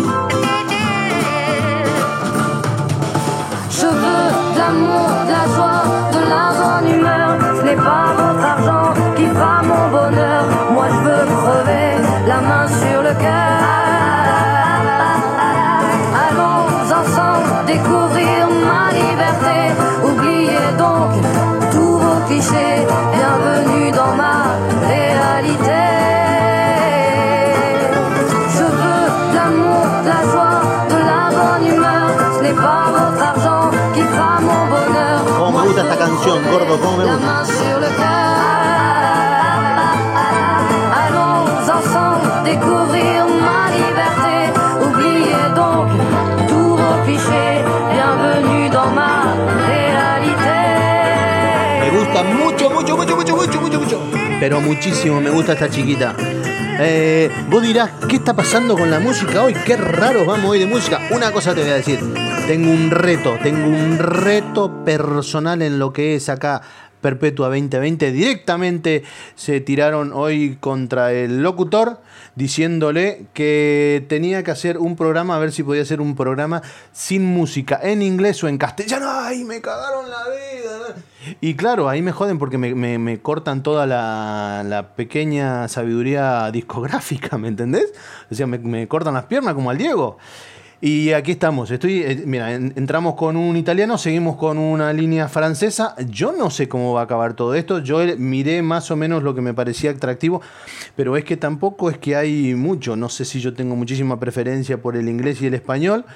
Je 3.71 3.87
veux 3.87 4.31
l'amour, 4.57 5.11
la 5.29 5.45
joie, 5.55 5.83
de 6.13 6.21
la 6.29 6.53
bonne 6.59 6.89
humeur. 6.95 7.39
Ce 7.57 7.63
n'est 7.65 7.77
pas 7.77 8.13
votre 8.17 8.45
argent 8.45 8.95
qui 9.17 9.27
fera 9.27 9.63
mon 9.63 9.91
bonheur. 9.91 10.20
Bienvenue 22.31 23.91
dans 23.91 24.15
ma 24.15 24.55
réalité. 24.87 25.83
Je 28.55 28.63
veux 28.63 29.07
de 29.31 29.35
l'amour, 29.35 29.85
de 30.05 30.09
la 30.09 30.23
joie, 30.31 30.61
de 30.91 30.99
la 31.11 31.23
bonne 31.37 31.67
humeur. 31.75 32.07
Ce 32.37 32.43
n'est 32.45 32.53
pas 32.53 32.85
votre 32.93 33.21
argent 33.21 33.71
qui 33.95 34.03
fera 34.03 34.41
mon 34.41 34.63
bonheur. 34.71 35.21
Me 35.75 35.97
canción, 35.97 36.39
gordo, 36.53 36.97
me. 36.99 37.40
Mucho, 52.81 52.97
mucho, 52.97 53.17
mucho, 53.17 53.37
mucho, 53.37 53.61
mucho, 53.61 53.81
mucho. 53.81 54.01
Pero 54.41 54.61
muchísimo 54.61 55.21
me 55.21 55.29
gusta 55.29 55.53
esta 55.53 55.69
chiquita. 55.69 56.15
Eh, 56.83 57.31
vos 57.51 57.63
dirás, 57.63 57.91
¿qué 58.09 58.17
está 58.17 58.35
pasando 58.35 58.75
con 58.75 58.91
la 58.91 58.99
música 58.99 59.43
hoy? 59.43 59.53
Qué 59.67 59.77
raros 59.77 60.27
vamos 60.27 60.51
hoy 60.51 60.61
de 60.61 60.67
música. 60.67 60.99
Una 61.11 61.31
cosa 61.31 61.55
te 61.55 61.61
voy 61.61 61.71
a 61.71 61.75
decir. 61.75 62.01
Tengo 62.47 62.71
un 62.71 62.91
reto, 62.91 63.39
tengo 63.43 63.69
un 63.69 63.99
reto 63.99 64.83
personal 64.83 65.61
en 65.61 65.79
lo 65.79 65.93
que 65.93 66.15
es 66.15 66.31
acá 66.31 66.63
Perpetua 67.01 67.49
2020. 67.49 68.13
Directamente 68.13 69.03
se 69.35 69.61
tiraron 69.61 70.13
hoy 70.13 70.57
contra 70.61 71.13
el 71.13 71.43
locutor 71.43 72.01
diciéndole 72.37 73.27
que 73.35 74.05
tenía 74.09 74.43
que 74.43 74.51
hacer 74.51 74.79
un 74.79 74.97
programa, 74.97 75.37
a 75.37 75.39
ver 75.39 75.53
si 75.53 75.63
podía 75.63 75.83
hacer 75.83 76.01
un 76.01 76.17
programa 76.17 76.63
sin 76.93 77.25
música, 77.25 77.79
en 77.83 78.03
inglés 78.03 78.43
o 78.45 78.49
en 78.49 78.59
castellano. 78.59 79.07
¡Ay, 79.11 79.45
me 79.45 79.61
cagaron 79.61 80.09
la 80.11 80.19
vida! 80.29 80.97
Y 81.41 81.55
claro, 81.55 81.89
ahí 81.89 82.01
me 82.03 82.13
joden 82.13 82.39
porque 82.39 82.57
me, 82.59 82.75
me- 82.75 83.21
cortan 83.21 83.63
toda 83.63 83.87
la, 83.87 84.63
la 84.67 84.95
pequeña 84.95 85.69
sabiduría 85.69 86.51
discográfica, 86.51 87.37
¿me 87.39 87.49
entendés? 87.49 87.93
O 88.31 88.35
sea, 88.35 88.47
me, 88.47 88.59
me 88.59 88.89
cortan 88.89 89.15
las 89.15 89.25
piernas 89.25 89.55
como 89.55 89.71
al 89.71 89.77
Diego. 89.79 90.17
Y 90.83 91.13
aquí 91.13 91.33
estamos. 91.33 91.71
Estoy, 91.71 92.03
eh, 92.03 92.23
mira, 92.25 92.55
en- 92.55 92.73
entramos 92.75 93.15
con 93.15 93.37
un 93.37 93.55
italiano, 93.57 93.99
seguimos 93.99 94.37
con 94.37 94.57
una 94.57 94.93
línea 94.95 95.29
francesa. 95.29 95.95
Yo 96.09 96.33
no 96.33 96.49
sé 96.49 96.69
cómo 96.69 96.95
va 96.95 97.03
a 97.03 97.05
acabar 97.05 97.35
todo 97.35 97.55
esto. 97.55 97.81
Yo 97.81 97.99
miré 98.17 98.63
más 98.63 98.91
o 98.91 98.97
menos 98.97 99.23
lo 99.23 99.35
que 99.35 99.43
me 99.43 99.53
parecía 99.53 99.91
atractivo, 99.91 100.41
pero 100.97 101.19
es 101.19 101.25
que 101.25 101.37
tampoco 101.37 101.91
es 101.91 101.99
que 101.99 102.17
hay 102.17 102.55
mucho. 102.55 102.97
No 102.97 103.11
sé 103.11 103.27
si 103.27 103.41
yo 103.41 103.53
tengo 103.53 103.77
muchísima 103.77 104.19
preferencia 104.19 104.81
por 104.81 104.97
el 104.97 105.09
inglés 105.11 105.43
y 105.43 105.47
el 105.49 105.55
español 105.55 106.07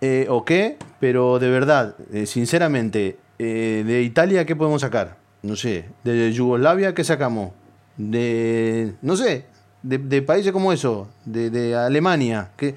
eh, 0.00 0.26
o 0.28 0.44
qué, 0.44 0.76
pero 1.00 1.40
de 1.40 1.50
verdad, 1.50 1.96
eh, 2.12 2.26
sinceramente, 2.26 3.16
eh, 3.40 3.82
de 3.84 4.02
Italia, 4.02 4.46
¿qué 4.46 4.54
podemos 4.54 4.82
sacar? 4.82 5.16
No 5.42 5.56
sé. 5.56 5.86
De 6.04 6.32
Yugoslavia, 6.32 6.94
¿qué 6.94 7.02
sacamos? 7.02 7.50
De, 7.96 8.94
no 9.02 9.16
sé, 9.16 9.46
de, 9.82 10.22
países 10.22 10.52
como 10.52 10.72
eso, 10.72 11.08
de, 11.24 11.50
de 11.50 11.74
Alemania, 11.74 12.50
que 12.56 12.74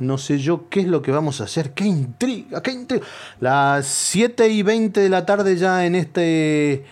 no 0.00 0.18
sé 0.18 0.38
yo 0.38 0.68
qué 0.68 0.80
es 0.80 0.86
lo 0.86 1.02
que 1.02 1.10
vamos 1.10 1.40
a 1.40 1.44
hacer. 1.44 1.72
¡Qué 1.72 1.84
intriga! 1.84 2.62
¡Qué 2.62 2.72
intriga! 2.72 3.04
Las 3.40 3.86
7 3.86 4.48
y 4.48 4.62
20 4.62 5.00
de 5.00 5.08
la 5.08 5.26
tarde 5.26 5.56
ya 5.56 5.86
en 5.86 5.94
este 5.94 6.84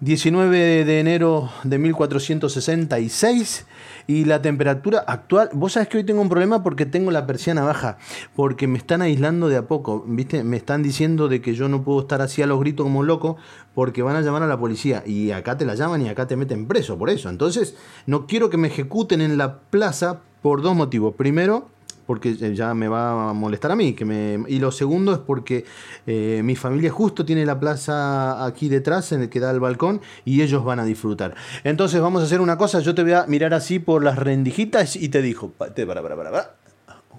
19 0.00 0.84
de 0.84 1.00
enero 1.00 1.50
de 1.64 1.76
1466 1.76 3.66
y 4.06 4.24
la 4.26 4.40
temperatura 4.40 5.00
actual, 5.00 5.50
vos 5.52 5.72
sabés 5.72 5.88
que 5.88 5.98
hoy 5.98 6.04
tengo 6.04 6.22
un 6.22 6.28
problema 6.28 6.62
porque 6.62 6.86
tengo 6.86 7.10
la 7.10 7.26
persiana 7.26 7.64
baja, 7.64 7.98
porque 8.36 8.68
me 8.68 8.78
están 8.78 9.02
aislando 9.02 9.48
de 9.48 9.56
a 9.56 9.66
poco, 9.66 10.04
¿viste? 10.06 10.44
Me 10.44 10.56
están 10.56 10.84
diciendo 10.84 11.26
de 11.26 11.42
que 11.42 11.54
yo 11.54 11.68
no 11.68 11.82
puedo 11.82 12.00
estar 12.00 12.22
así 12.22 12.40
a 12.40 12.46
los 12.46 12.60
gritos 12.60 12.84
como 12.84 13.02
loco 13.02 13.38
porque 13.74 14.02
van 14.02 14.14
a 14.14 14.20
llamar 14.20 14.44
a 14.44 14.46
la 14.46 14.58
policía 14.58 15.02
y 15.04 15.32
acá 15.32 15.58
te 15.58 15.66
la 15.66 15.74
llaman 15.74 16.00
y 16.02 16.08
acá 16.08 16.28
te 16.28 16.36
meten 16.36 16.68
preso 16.68 16.96
por 16.96 17.10
eso. 17.10 17.28
Entonces, 17.28 17.74
no 18.06 18.26
quiero 18.28 18.50
que 18.50 18.56
me 18.56 18.68
ejecuten 18.68 19.20
en 19.20 19.36
la 19.36 19.58
plaza 19.58 20.20
por 20.42 20.62
dos 20.62 20.76
motivos. 20.76 21.16
Primero, 21.16 21.68
porque 22.08 22.34
ya 22.54 22.72
me 22.72 22.88
va 22.88 23.28
a 23.28 23.32
molestar 23.34 23.70
a 23.70 23.76
mí. 23.76 23.92
Que 23.92 24.06
me... 24.06 24.38
Y 24.48 24.58
lo 24.60 24.72
segundo 24.72 25.12
es 25.12 25.18
porque 25.18 25.66
eh, 26.06 26.40
mi 26.42 26.56
familia 26.56 26.90
justo 26.90 27.22
tiene 27.26 27.44
la 27.44 27.60
plaza 27.60 28.46
aquí 28.46 28.70
detrás, 28.70 29.12
en 29.12 29.20
el 29.22 29.28
que 29.28 29.40
da 29.40 29.50
el 29.50 29.60
balcón, 29.60 30.00
y 30.24 30.40
ellos 30.40 30.64
van 30.64 30.80
a 30.80 30.84
disfrutar. 30.86 31.34
Entonces 31.64 32.00
vamos 32.00 32.22
a 32.22 32.24
hacer 32.24 32.40
una 32.40 32.56
cosa, 32.56 32.80
yo 32.80 32.94
te 32.94 33.02
voy 33.02 33.12
a 33.12 33.26
mirar 33.26 33.52
así 33.52 33.78
por 33.78 34.02
las 34.02 34.16
rendijitas 34.18 34.96
y 34.96 35.10
te 35.10 35.22
te- 35.22 35.34
para, 35.86 36.02
para, 36.02 36.16
para, 36.16 36.30
para. 36.30 36.54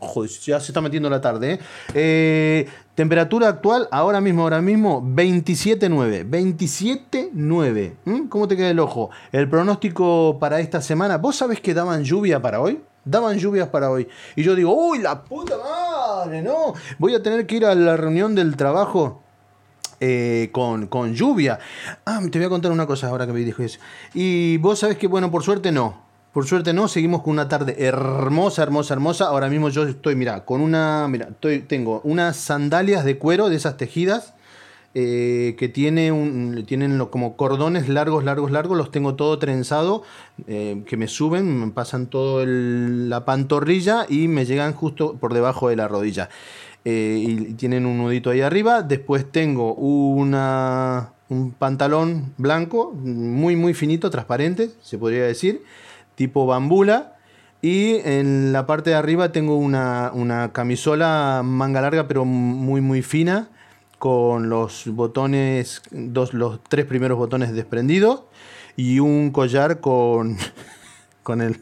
Joder, 0.01 0.31
ya 0.31 0.59
se 0.59 0.71
está 0.71 0.81
metiendo 0.81 1.09
la 1.09 1.19
tarde. 1.21 1.53
¿eh? 1.53 1.59
Eh, 1.93 2.67
temperatura 2.95 3.49
actual, 3.49 3.87
ahora 3.91 4.21
mismo, 4.21 4.41
ahora 4.43 4.61
mismo, 4.61 5.03
27.9. 5.03 6.27
27.9. 6.27 7.93
¿Mm? 8.05 8.27
¿Cómo 8.27 8.47
te 8.47 8.55
queda 8.55 8.69
el 8.69 8.79
ojo? 8.79 9.09
El 9.31 9.49
pronóstico 9.49 10.37
para 10.39 10.61
esta 10.61 10.81
semana. 10.81 11.17
¿Vos 11.17 11.35
sabés 11.35 11.59
que 11.59 11.73
daban 11.73 12.03
lluvia 12.03 12.41
para 12.41 12.61
hoy? 12.61 12.79
Daban 13.09 13.37
lluvias 13.37 13.67
para 13.69 13.89
hoy. 13.89 14.07
Y 14.35 14.43
yo 14.43 14.55
digo, 14.55 14.73
uy, 14.73 14.99
la 14.99 15.23
puta 15.23 15.55
madre, 15.57 16.41
no. 16.41 16.73
Voy 16.97 17.15
a 17.15 17.23
tener 17.23 17.45
que 17.47 17.55
ir 17.55 17.65
a 17.65 17.75
la 17.75 17.97
reunión 17.97 18.35
del 18.35 18.55
trabajo. 18.55 19.23
eh, 20.01 20.49
con, 20.53 20.87
con 20.87 21.13
lluvia. 21.13 21.59
Ah, 22.05 22.21
te 22.31 22.39
voy 22.39 22.45
a 22.45 22.49
contar 22.49 22.71
una 22.71 22.85
cosa 22.87 23.07
ahora 23.07 23.25
que 23.27 23.33
me 23.33 23.39
dijo 23.39 23.61
eso. 23.63 23.79
Y 24.13 24.57
vos 24.57 24.79
sabés 24.79 24.97
que, 24.97 25.07
bueno, 25.07 25.29
por 25.29 25.43
suerte 25.43 25.71
no. 25.71 26.07
Por 26.31 26.45
suerte 26.45 26.73
no, 26.73 26.87
seguimos 26.87 27.21
con 27.23 27.31
una 27.33 27.49
tarde 27.49 27.75
hermosa, 27.79 28.63
hermosa, 28.63 28.93
hermosa. 28.93 29.25
Ahora 29.25 29.49
mismo 29.49 29.69
yo 29.69 29.83
estoy, 29.83 30.15
mira, 30.15 30.45
con 30.45 30.61
una, 30.61 31.07
mira, 31.09 31.29
tengo 31.67 32.01
unas 32.03 32.37
sandalias 32.37 33.03
de 33.03 33.17
cuero 33.17 33.49
de 33.49 33.55
esas 33.55 33.77
tejidas 33.77 34.35
eh, 34.95 35.55
que 35.57 35.69
tiene 35.69 36.11
un, 36.11 36.63
tienen 36.67 36.97
como 37.07 37.35
cordones 37.37 37.89
largos, 37.89 38.23
largos, 38.23 38.51
largos. 38.51 38.77
Los 38.77 38.91
tengo 38.91 39.15
todo 39.15 39.37
trenzado, 39.39 40.03
eh, 40.47 40.83
que 40.87 40.97
me 40.97 41.07
suben, 41.07 41.59
me 41.59 41.71
pasan 41.71 42.07
todo 42.07 42.41
el- 42.43 43.09
la 43.09 43.25
pantorrilla 43.25 44.05
y 44.09 44.27
me 44.27 44.45
llegan 44.45 44.73
justo 44.73 45.15
por 45.19 45.33
debajo 45.33 45.69
de 45.69 45.75
la 45.75 45.87
rodilla. 45.87 46.29
Eh, 46.85 47.23
y 47.27 47.35
tienen 47.53 47.85
un 47.85 47.97
nudito 47.97 48.29
ahí 48.31 48.41
arriba. 48.41 48.81
Después 48.81 49.29
tengo 49.31 49.73
una, 49.75 51.11
un 51.29 51.51
pantalón 51.51 52.33
blanco, 52.37 52.91
muy, 52.93 53.55
muy 53.55 53.73
finito, 53.73 54.09
transparente, 54.09 54.71
se 54.81 54.97
podría 54.97 55.23
decir, 55.23 55.61
tipo 56.15 56.45
bambula. 56.45 57.15
Y 57.61 57.95
en 58.05 58.53
la 58.53 58.65
parte 58.65 58.91
de 58.91 58.95
arriba 58.95 59.33
tengo 59.33 59.57
una, 59.57 60.11
una 60.13 60.53
camisola 60.53 61.41
manga 61.43 61.81
larga, 61.81 62.07
pero 62.07 62.23
muy, 62.23 62.79
muy 62.79 63.01
fina, 63.01 63.49
con 63.99 64.49
los 64.49 64.87
botones, 64.87 65.81
dos, 65.91 66.33
los 66.33 66.63
tres 66.63 66.85
primeros 66.85 67.17
botones 67.17 67.53
desprendidos, 67.53 68.23
y 68.75 68.99
un 68.99 69.31
collar 69.31 69.81
con, 69.81 70.37
con 71.23 71.41
el 71.41 71.61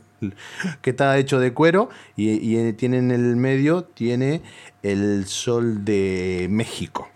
que 0.82 0.92
está 0.92 1.18
hecho 1.18 1.40
de 1.40 1.54
cuero 1.54 1.90
y, 2.16 2.74
tiene 2.74 2.98
en 2.98 3.12
el 3.12 3.36
medio 3.36 3.84
tiene 3.84 4.42
el 4.84 5.26
sol 5.26 5.84
de 5.84 6.48
México. 6.50 7.10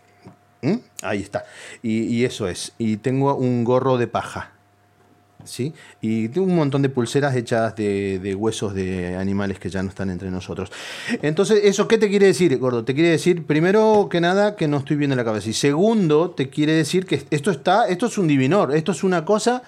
¿Mm? 0.61 0.75
Ahí 1.01 1.21
está. 1.21 1.45
Y, 1.81 2.03
y 2.03 2.25
eso 2.25 2.47
es. 2.47 2.73
Y 2.77 2.97
tengo 2.97 3.33
un 3.35 3.63
gorro 3.63 3.97
de 3.97 4.07
paja. 4.07 4.51
¿Sí? 5.45 5.73
Y 6.01 6.37
un 6.39 6.55
montón 6.55 6.81
de 6.81 6.89
pulseras 6.89 7.35
hechas 7.35 7.75
de, 7.75 8.19
de 8.19 8.35
huesos 8.35 8.73
de 8.73 9.15
animales 9.15 9.59
que 9.59 9.69
ya 9.69 9.83
no 9.83 9.89
están 9.89 10.09
entre 10.09 10.31
nosotros. 10.31 10.71
Entonces, 11.21 11.61
¿eso 11.63 11.87
qué 11.87 11.97
te 11.97 12.09
quiere 12.09 12.27
decir, 12.27 12.57
gordo? 12.57 12.83
Te 12.83 12.93
quiere 12.93 13.09
decir, 13.09 13.45
primero 13.45 14.07
que 14.09 14.21
nada, 14.21 14.55
que 14.55 14.67
no 14.67 14.77
estoy 14.77 14.97
viendo 14.97 15.15
la 15.15 15.23
cabeza. 15.23 15.49
Y 15.49 15.53
segundo, 15.53 16.31
te 16.31 16.49
quiere 16.49 16.73
decir 16.73 17.05
que 17.05 17.23
esto 17.29 17.51
está, 17.51 17.87
esto 17.87 18.07
es 18.07 18.17
un 18.17 18.27
divinor, 18.27 18.75
esto 18.75 18.91
es 18.91 19.03
una 19.03 19.25
cosa. 19.25 19.63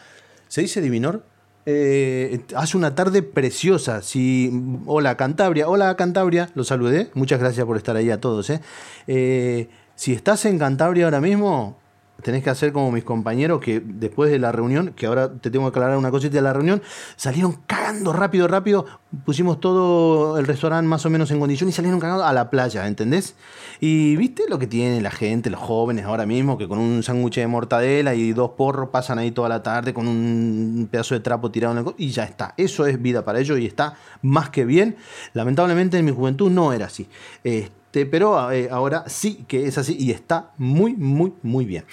¿Se 0.47 0.61
dice 0.61 0.81
divinor? 0.81 1.23
Eh, 1.65 2.41
hace 2.55 2.77
una 2.77 2.93
tarde 2.95 3.23
preciosa. 3.23 4.01
Si, 4.01 4.51
hola 4.85 5.15
Cantabria, 5.15 5.69
hola 5.69 5.95
Cantabria, 5.95 6.49
los 6.55 6.67
saludé. 6.67 7.09
Muchas 7.13 7.39
gracias 7.39 7.65
por 7.65 7.77
estar 7.77 7.95
ahí 7.95 8.09
a 8.09 8.19
todos. 8.19 8.49
¿eh? 8.49 8.61
Eh, 9.07 9.69
si 9.95 10.13
estás 10.13 10.45
en 10.45 10.59
Cantabria 10.59 11.05
ahora 11.05 11.21
mismo, 11.21 11.77
tenés 12.23 12.43
que 12.43 12.49
hacer 12.49 12.71
como 12.71 12.91
mis 12.91 13.03
compañeros 13.03 13.61
que 13.61 13.81
después 13.83 14.31
de 14.31 14.39
la 14.39 14.51
reunión, 14.51 14.93
que 14.95 15.05
ahora 15.05 15.31
te 15.31 15.51
tengo 15.51 15.65
que 15.65 15.77
aclarar 15.77 15.97
una 15.97 16.09
cosita 16.09 16.35
de 16.35 16.41
la 16.41 16.53
reunión, 16.53 16.81
salieron 17.15 17.59
cagando 17.67 18.13
rápido, 18.13 18.47
rápido. 18.47 18.85
Pusimos 19.25 19.59
todo 19.59 20.39
el 20.39 20.47
restaurante 20.47 20.87
más 20.87 21.05
o 21.05 21.09
menos 21.09 21.29
en 21.31 21.39
condición 21.39 21.69
y 21.69 21.73
salieron 21.73 21.99
cagando 21.99 22.25
a 22.25 22.33
la 22.33 22.49
playa, 22.49 22.87
¿entendés? 22.87 23.35
Y 23.79 24.15
viste 24.15 24.43
lo 24.49 24.57
que 24.57 24.65
tiene 24.65 25.01
la 25.01 25.11
gente, 25.11 25.49
los 25.49 25.59
jóvenes 25.59 26.05
ahora 26.05 26.25
mismo, 26.25 26.57
que 26.57 26.67
con 26.67 26.79
un 26.79 27.03
sándwich 27.03 27.35
de 27.35 27.47
mortadela 27.47 28.15
y 28.15 28.33
dos 28.33 28.51
porros 28.51 28.89
pasan 28.89 29.19
ahí 29.19 29.31
toda 29.31 29.49
la 29.49 29.61
tarde 29.61 29.93
con 29.93 30.07
un 30.07 30.87
pedazo 30.89 31.13
de 31.15 31.19
trapo 31.19 31.51
tirado 31.51 31.77
en 31.77 31.85
el... 31.85 31.93
y 31.97 32.09
ya 32.09 32.23
está. 32.23 32.53
Eso 32.57 32.85
es 32.85 33.01
vida 33.01 33.23
para 33.23 33.39
ellos 33.39 33.59
y 33.59 33.65
está 33.65 33.95
más 34.21 34.49
que 34.49 34.65
bien. 34.65 34.95
Lamentablemente 35.33 35.97
en 35.97 36.05
mi 36.05 36.11
juventud 36.11 36.49
no 36.49 36.73
era 36.73 36.85
así. 36.85 37.07
Este, 37.43 37.82
pero 38.09 38.51
eh, 38.51 38.67
ahora 38.71 39.03
sí 39.07 39.45
que 39.47 39.67
es 39.67 39.77
así 39.77 39.95
y 39.99 40.11
está 40.11 40.51
muy, 40.57 40.95
muy, 40.95 41.33
muy 41.43 41.65
bien. 41.65 41.85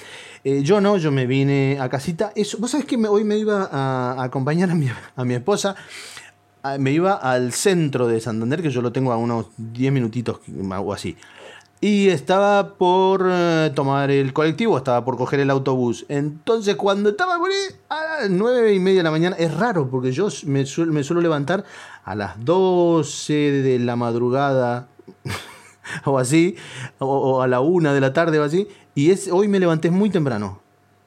Eh, 0.43 0.63
yo 0.63 0.81
no, 0.81 0.97
yo 0.97 1.13
me 1.13 1.27
vine 1.27 1.79
a 1.81 1.89
casita. 1.91 2.33
Eso, 2.35 2.57
Vos 2.59 2.71
sabés 2.71 2.87
que 2.87 2.97
hoy 2.97 3.25
me 3.25 3.37
iba 3.37 3.69
a, 3.71 4.23
acompañar 4.23 4.71
a 4.71 4.75
mi, 4.75 4.89
a 5.17 5.25
mi 5.25 5.35
esposa. 5.35 5.77
a- 6.63 6.79
Me 6.79 6.93
iba 6.93 7.13
al 7.13 7.53
centro 7.53 8.09
de 8.09 8.21
Santander, 8.21 8.63
que 8.63 8.71
yo 8.71 8.81
lo 8.83 8.91
tengo 8.93 9.13
a 9.13 9.17
unos 9.19 9.47
10 9.59 9.93
minutitos 9.93 10.41
o 10.83 10.93
así. 10.93 11.17
Y 11.83 12.09
estaba 12.09 12.75
por 12.75 13.27
eh, 13.31 13.71
tomar 13.75 14.11
el 14.11 14.33
colectivo, 14.35 14.77
estaba 14.77 15.03
por 15.05 15.17
coger 15.17 15.41
el 15.41 15.49
autobús. 15.51 16.05
Entonces, 16.11 16.77
cuando 16.77 17.11
estaba 17.11 17.39
por 17.39 17.49
ahí, 17.51 17.57
a 17.89 18.21
las 18.23 18.31
9 18.31 18.75
y 18.75 18.79
media 18.81 18.99
de 18.99 19.05
la 19.05 19.11
mañana, 19.11 19.37
es 19.39 19.55
raro 19.55 19.89
porque 19.91 20.13
yo 20.13 20.29
me, 20.45 20.65
me 20.89 21.03
suelo 21.05 21.21
levantar 21.23 21.65
a 22.05 22.15
las 22.15 22.43
12 22.45 23.33
de 23.63 23.79
la 23.79 23.97
madrugada 23.97 24.89
o 26.05 26.19
así, 26.19 26.57
o, 26.99 27.43
a 27.43 27.47
la 27.49 27.61
1 27.61 27.95
de 27.95 28.01
la 28.01 28.13
tarde 28.13 28.39
o 28.39 28.45
así. 28.45 28.67
Y 28.95 29.11
es, 29.11 29.29
hoy 29.29 29.49
me 29.49 29.61
levanté 29.61 29.91
muy 29.91 30.11
temprano. 30.11 30.61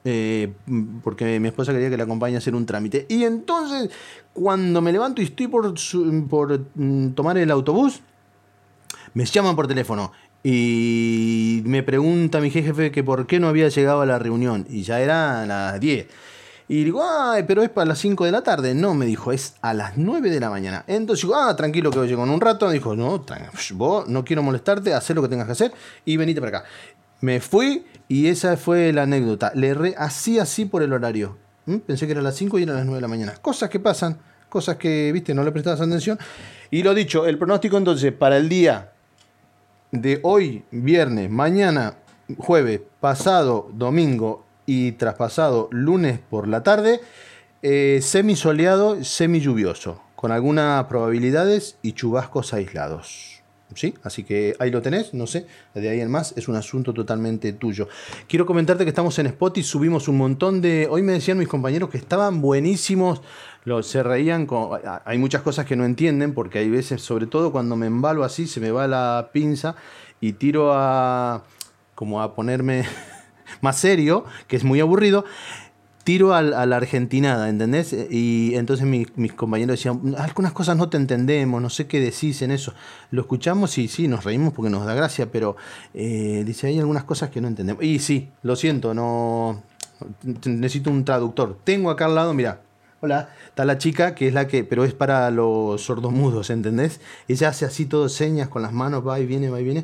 eh, 0.05 0.51
porque 1.03 1.39
mi 1.39 1.47
esposa 1.47 1.71
quería 1.71 1.89
que 1.89 1.97
la 1.97 2.03
acompañe 2.03 2.35
a 2.35 2.39
hacer 2.39 2.55
un 2.55 2.65
trámite. 2.65 3.05
Y 3.09 3.23
entonces, 3.23 3.89
cuando 4.33 4.81
me 4.81 4.91
levanto 4.91 5.21
y 5.21 5.25
estoy 5.25 5.47
por, 5.47 5.73
por 6.29 6.59
mm, 6.75 7.09
tomar 7.11 7.37
el 7.37 7.49
autobús, 7.51 8.01
me 9.13 9.25
llaman 9.25 9.55
por 9.55 9.67
teléfono 9.67 10.11
y 10.43 11.61
me 11.65 11.83
pregunta 11.83 12.41
mi 12.41 12.49
jefe 12.49 12.91
que 12.91 13.03
por 13.03 13.27
qué 13.27 13.39
no 13.39 13.47
había 13.47 13.69
llegado 13.69 14.01
a 14.01 14.05
la 14.05 14.19
reunión. 14.19 14.65
Y 14.69 14.83
ya 14.83 14.99
era 14.99 15.43
a 15.43 15.45
las 15.45 15.79
10. 15.79 16.07
Y 16.73 16.85
digo, 16.85 17.03
ay, 17.07 17.43
pero 17.43 17.61
es 17.61 17.69
para 17.69 17.85
las 17.85 17.99
5 17.99 18.25
de 18.25 18.31
la 18.31 18.41
tarde. 18.41 18.73
No, 18.73 18.95
me 18.95 19.05
dijo, 19.05 19.31
es 19.31 19.53
a 19.61 19.75
las 19.75 19.95
9 19.95 20.31
de 20.31 20.39
la 20.39 20.49
mañana. 20.49 20.83
Entonces 20.87 21.21
digo, 21.21 21.35
ah, 21.35 21.55
tranquilo 21.55 21.91
que 21.91 21.99
llego 22.07 22.23
en 22.23 22.31
un 22.31 22.41
rato. 22.41 22.65
Me 22.65 22.73
dijo, 22.73 22.95
no, 22.95 23.23
vos 23.73 24.07
no 24.07 24.25
quiero 24.25 24.41
molestarte, 24.41 24.91
haz 24.91 25.07
lo 25.11 25.21
que 25.21 25.27
tengas 25.27 25.45
que 25.45 25.51
hacer 25.51 25.71
y 26.03 26.17
venite 26.17 26.41
para 26.41 26.57
acá. 26.57 26.67
Me 27.21 27.41
fui 27.41 27.85
y 28.07 28.25
esa 28.25 28.57
fue 28.57 28.91
la 28.91 29.03
anécdota. 29.03 29.51
Le 29.53 29.67
erré 29.67 29.93
así, 29.95 30.39
así 30.39 30.65
por 30.65 30.81
el 30.81 30.93
horario. 30.93 31.37
¿Mm? 31.67 31.75
Pensé 31.77 32.07
que 32.07 32.13
era 32.13 32.21
a 32.21 32.23
las 32.23 32.37
5 32.37 32.57
y 32.57 32.63
era 32.63 32.73
a 32.73 32.77
las 32.77 32.85
9 32.85 32.97
de 32.97 33.01
la 33.01 33.07
mañana. 33.07 33.35
Cosas 33.39 33.69
que 33.69 33.79
pasan, 33.79 34.17
cosas 34.49 34.77
que, 34.77 35.11
viste, 35.11 35.35
no 35.35 35.43
le 35.43 35.51
prestabas 35.51 35.79
atención. 35.79 36.17
Y 36.71 36.81
lo 36.81 36.95
dicho, 36.95 37.27
el 37.27 37.37
pronóstico 37.37 37.77
entonces 37.77 38.13
para 38.13 38.35
el 38.37 38.49
día 38.49 38.93
de 39.91 40.19
hoy, 40.23 40.63
viernes, 40.71 41.29
mañana, 41.29 41.97
jueves, 42.35 42.81
pasado, 42.99 43.69
domingo 43.75 44.43
y 44.65 44.93
traspasado 44.93 45.67
lunes 45.71 46.19
por 46.29 46.47
la 46.47 46.63
tarde, 46.63 47.01
eh, 47.61 47.99
semi 48.01 48.35
soleado, 48.35 49.03
semi 49.03 49.39
lluvioso, 49.39 50.01
con 50.15 50.31
algunas 50.31 50.85
probabilidades 50.85 51.77
y 51.81 51.93
chubascos 51.93 52.53
aislados. 52.53 53.29
¿Sí? 53.75 53.95
Así 54.03 54.23
que 54.23 54.55
ahí 54.59 54.69
lo 54.69 54.83
tenés, 54.83 55.15
no 55.15 55.25
sé, 55.25 55.47
de 55.73 55.89
ahí 55.89 55.99
en 55.99 56.11
más 56.11 56.35
es 56.37 56.47
un 56.47 56.55
asunto 56.55 56.93
totalmente 56.93 57.53
tuyo. 57.53 57.87
Quiero 58.27 58.45
comentarte 58.45 58.83
que 58.83 58.89
estamos 58.89 59.17
en 59.17 59.25
Spotify, 59.25 59.65
subimos 59.67 60.07
un 60.07 60.17
montón 60.17 60.61
de... 60.61 60.87
Hoy 60.91 61.01
me 61.01 61.13
decían 61.13 61.39
mis 61.39 61.47
compañeros 61.47 61.89
que 61.89 61.97
estaban 61.97 62.39
buenísimos, 62.39 63.23
los, 63.63 63.87
se 63.87 64.03
reían, 64.03 64.45
con, 64.45 64.79
hay 65.05 65.17
muchas 65.17 65.41
cosas 65.41 65.65
que 65.65 65.75
no 65.75 65.85
entienden 65.85 66.35
porque 66.35 66.59
hay 66.59 66.69
veces, 66.69 67.01
sobre 67.01 67.25
todo 67.25 67.51
cuando 67.51 67.75
me 67.75 67.87
embalo 67.87 68.23
así, 68.23 68.45
se 68.45 68.59
me 68.59 68.69
va 68.69 68.87
la 68.87 69.31
pinza 69.33 69.75
y 70.21 70.33
tiro 70.33 70.71
a... 70.73 71.43
como 71.95 72.21
a 72.21 72.35
ponerme 72.35 72.85
más 73.61 73.77
serio, 73.77 74.25
que 74.47 74.55
es 74.55 74.63
muy 74.63 74.79
aburrido, 74.79 75.25
tiro 76.03 76.33
a, 76.33 76.41
la 76.41 76.75
argentinada, 76.75 77.47
¿entendés? 77.47 77.93
Y 78.09 78.55
entonces 78.55 78.85
mi- 78.85 79.07
mis 79.15 79.31
compañeros 79.33 79.77
decían, 79.77 80.15
algunas 80.17 80.51
cosas 80.51 80.75
no 80.75 80.89
te 80.89 80.97
entendemos, 80.97 81.61
no 81.61 81.69
sé 81.69 81.87
qué 81.87 82.01
decís 82.01 82.41
en 82.41 82.51
eso. 82.51 82.73
Lo 83.11 83.21
escuchamos 83.21 83.77
y 83.77 83.87
sí, 83.87 84.07
nos 84.09 84.25
reímos 84.25 84.53
porque 84.53 84.69
nos 84.69 84.85
da 84.85 84.93
gracia, 84.95 85.31
pero 85.31 85.55
eh, 85.93 86.43
dice, 86.45 86.67
hay 86.67 86.79
algunas 86.79 87.05
cosas 87.05 87.29
que 87.29 87.39
no 87.39 87.47
entendemos. 87.47 87.81
Y 87.83 87.99
sí, 87.99 88.29
lo 88.41 88.55
siento, 88.57 88.93
no 88.93 89.63
necesito 90.43 90.89
un 90.89 91.05
traductor. 91.05 91.57
Tengo 91.63 91.89
acá 91.89 92.05
al 92.05 92.15
lado, 92.15 92.33
mira. 92.33 92.59
Hola, 92.99 93.29
está 93.47 93.65
la 93.65 93.77
chica 93.77 94.15
que 94.15 94.29
es 94.29 94.33
la 94.33 94.47
que, 94.47 94.63
pero 94.63 94.85
es 94.85 94.93
para 94.93 95.29
los 95.29 95.81
sordomudos, 95.81 96.49
¿entendés? 96.49 97.01
Ella 97.27 97.49
hace 97.49 97.65
así 97.65 97.85
todo 97.85 98.07
señas 98.07 98.47
con 98.47 98.61
las 98.61 98.71
manos, 98.71 99.05
va 99.05 99.19
y 99.19 99.25
viene, 99.25 99.49
va 99.49 99.59
y 99.59 99.65
viene, 99.65 99.83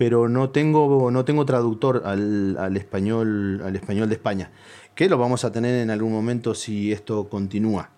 pero 0.00 0.30
no 0.30 0.48
tengo, 0.48 1.10
no 1.10 1.26
tengo 1.26 1.44
traductor 1.44 2.04
al, 2.06 2.56
al 2.58 2.74
español, 2.78 3.60
al 3.62 3.76
español 3.76 4.08
de 4.08 4.14
España, 4.14 4.50
que 4.94 5.10
lo 5.10 5.18
vamos 5.18 5.44
a 5.44 5.52
tener 5.52 5.74
en 5.74 5.90
algún 5.90 6.10
momento 6.10 6.54
si 6.54 6.90
esto 6.90 7.28
continúa. 7.28 7.90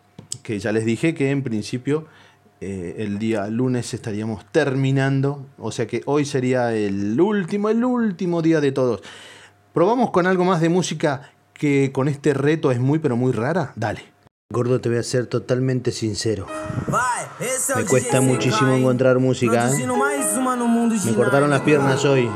Que 0.42 0.58
ya 0.58 0.72
les 0.72 0.84
dije 0.84 1.14
que 1.14 1.30
en 1.30 1.44
principio 1.44 2.08
eh, 2.60 2.96
el 2.98 3.20
día 3.20 3.46
lunes 3.46 3.94
estaríamos 3.94 4.44
terminando, 4.50 5.46
o 5.58 5.70
sea 5.70 5.86
que 5.86 6.02
hoy 6.06 6.24
sería 6.24 6.74
el 6.74 7.20
último, 7.20 7.68
el 7.68 7.84
último 7.84 8.42
día 8.42 8.60
de 8.60 8.72
todos. 8.72 9.00
¿Probamos 9.72 10.10
con 10.10 10.26
algo 10.26 10.44
más 10.44 10.60
de 10.60 10.70
música 10.70 11.30
que 11.54 11.92
con 11.92 12.08
este 12.08 12.34
reto 12.34 12.72
es 12.72 12.80
muy 12.80 12.98
pero 12.98 13.16
muy 13.16 13.30
rara? 13.30 13.74
Dale. 13.76 14.02
Gordo, 14.52 14.80
te 14.80 14.88
voy 14.88 14.98
a 14.98 15.02
ser 15.04 15.28
totalmente 15.28 15.92
sincero. 15.92 16.46
Me 17.76 17.84
cuesta 17.84 18.20
muchísimo 18.20 18.74
encontrar 18.74 19.18
música, 19.20 19.70
¿eh? 19.70 19.86
Me 20.62 21.14
cortaron 21.14 21.50
las 21.50 21.60
piernas 21.62 22.04
hoy. 22.04 22.30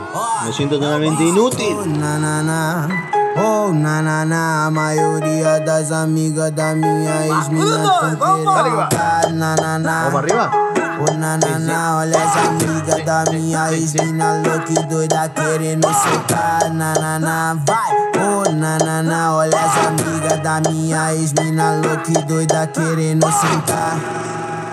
Me 0.44 0.52
siento 0.52 0.80
totalmente 0.80 1.22
inútil. 1.22 1.76
Na, 1.98 2.18
na, 2.18 2.42
na. 2.42 2.88
Oh, 3.36 3.72
na, 3.72 4.02
na, 4.02 4.24
na. 4.24 4.66
A 4.66 4.70
maioria 4.70 5.60
das 5.60 5.92
amigas 5.92 6.50
da 6.52 6.74
minha 6.74 7.26
ex-mina 7.26 7.88
tão 8.18 8.44
querendo 8.44 8.88
Na, 9.32 9.54
na, 9.54 9.78
na. 9.78 10.04
Vamos 10.04 10.18
arriba. 10.18 10.50
Oh, 10.98 11.14
na, 11.14 11.36
na, 11.36 11.58
na. 11.60 11.98
Olha 11.98 12.18
as 12.20 12.36
amigas 12.36 13.04
da 13.04 13.24
minha 13.30 13.72
ex-mina 13.72 14.42
louca 14.42 14.72
e 14.72 14.86
doida 14.86 15.28
querendo 15.28 15.86
soltar 15.86 16.70
Na, 16.72 16.94
na, 16.94 17.18
na. 17.20 17.54
Vai. 17.64 17.92
Oh, 18.18 18.50
na, 18.50 18.76
na, 18.78 19.02
na. 19.04 19.36
Olha 19.36 19.56
as 19.56 19.86
amigas 19.86 20.42
da 20.42 20.60
minha 20.68 21.14
ex-mina 21.14 21.76
louca 21.76 22.10
e 22.10 22.22
doida 22.24 22.66
querendo 22.66 23.26
sentar 23.30 23.98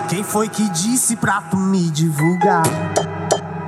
Quem 0.08 0.24
foi 0.24 0.48
que 0.48 0.68
disse 0.70 1.14
pra 1.14 1.40
tu 1.42 1.56
me 1.56 1.88
divulgar? 1.90 2.64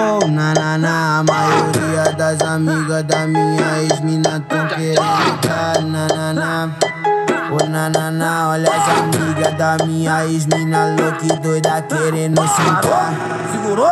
Oh, 0.00 0.24
na, 0.28 0.54
na, 0.54 0.78
na. 0.78 1.18
A 1.18 1.24
maioria 1.24 2.12
das 2.16 2.40
amigas 2.42 3.02
da 3.02 3.26
minha 3.26 3.82
ex-mina 3.82 4.44
tão 4.48 4.68
querendo 4.68 5.40
dar. 5.42 5.82
Na, 5.82 6.06
na, 6.06 6.32
na. 6.32 6.70
Oh, 7.50 7.66
na, 7.68 7.90
na, 7.90 8.10
na. 8.12 8.50
Olha 8.50 8.70
as 8.70 8.88
amigas 8.98 9.54
da 9.54 9.76
minha 9.84 10.24
ex-mina 10.26 10.94
louca 10.96 11.24
e 11.24 11.40
doida 11.40 11.82
querendo 11.82 12.40
sentar. 12.46 13.12
Segurou? 13.50 13.90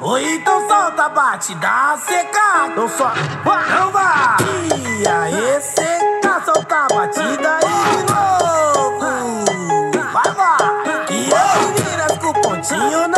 Ou 0.00 0.18
então 0.18 0.66
solta 0.66 1.04
a 1.04 1.08
batida 1.10 1.98
seca, 1.98 2.68
então 2.70 2.88
só 2.88 3.12
não 3.44 3.92
vai. 3.92 4.36
E 4.78 5.06
aí 5.06 5.60
seca, 5.60 6.40
solta 6.42 6.76
a 6.76 6.86
batida 6.94 7.50
aí 7.56 7.68
de 7.90 7.98
novo. 8.12 9.00
Vai, 10.12 10.30
vai. 10.32 10.76
E 11.10 11.34
as 11.34 11.66
meninas 11.70 12.18
com 12.18 12.32
pontinho 12.40 13.08
na 13.08 13.15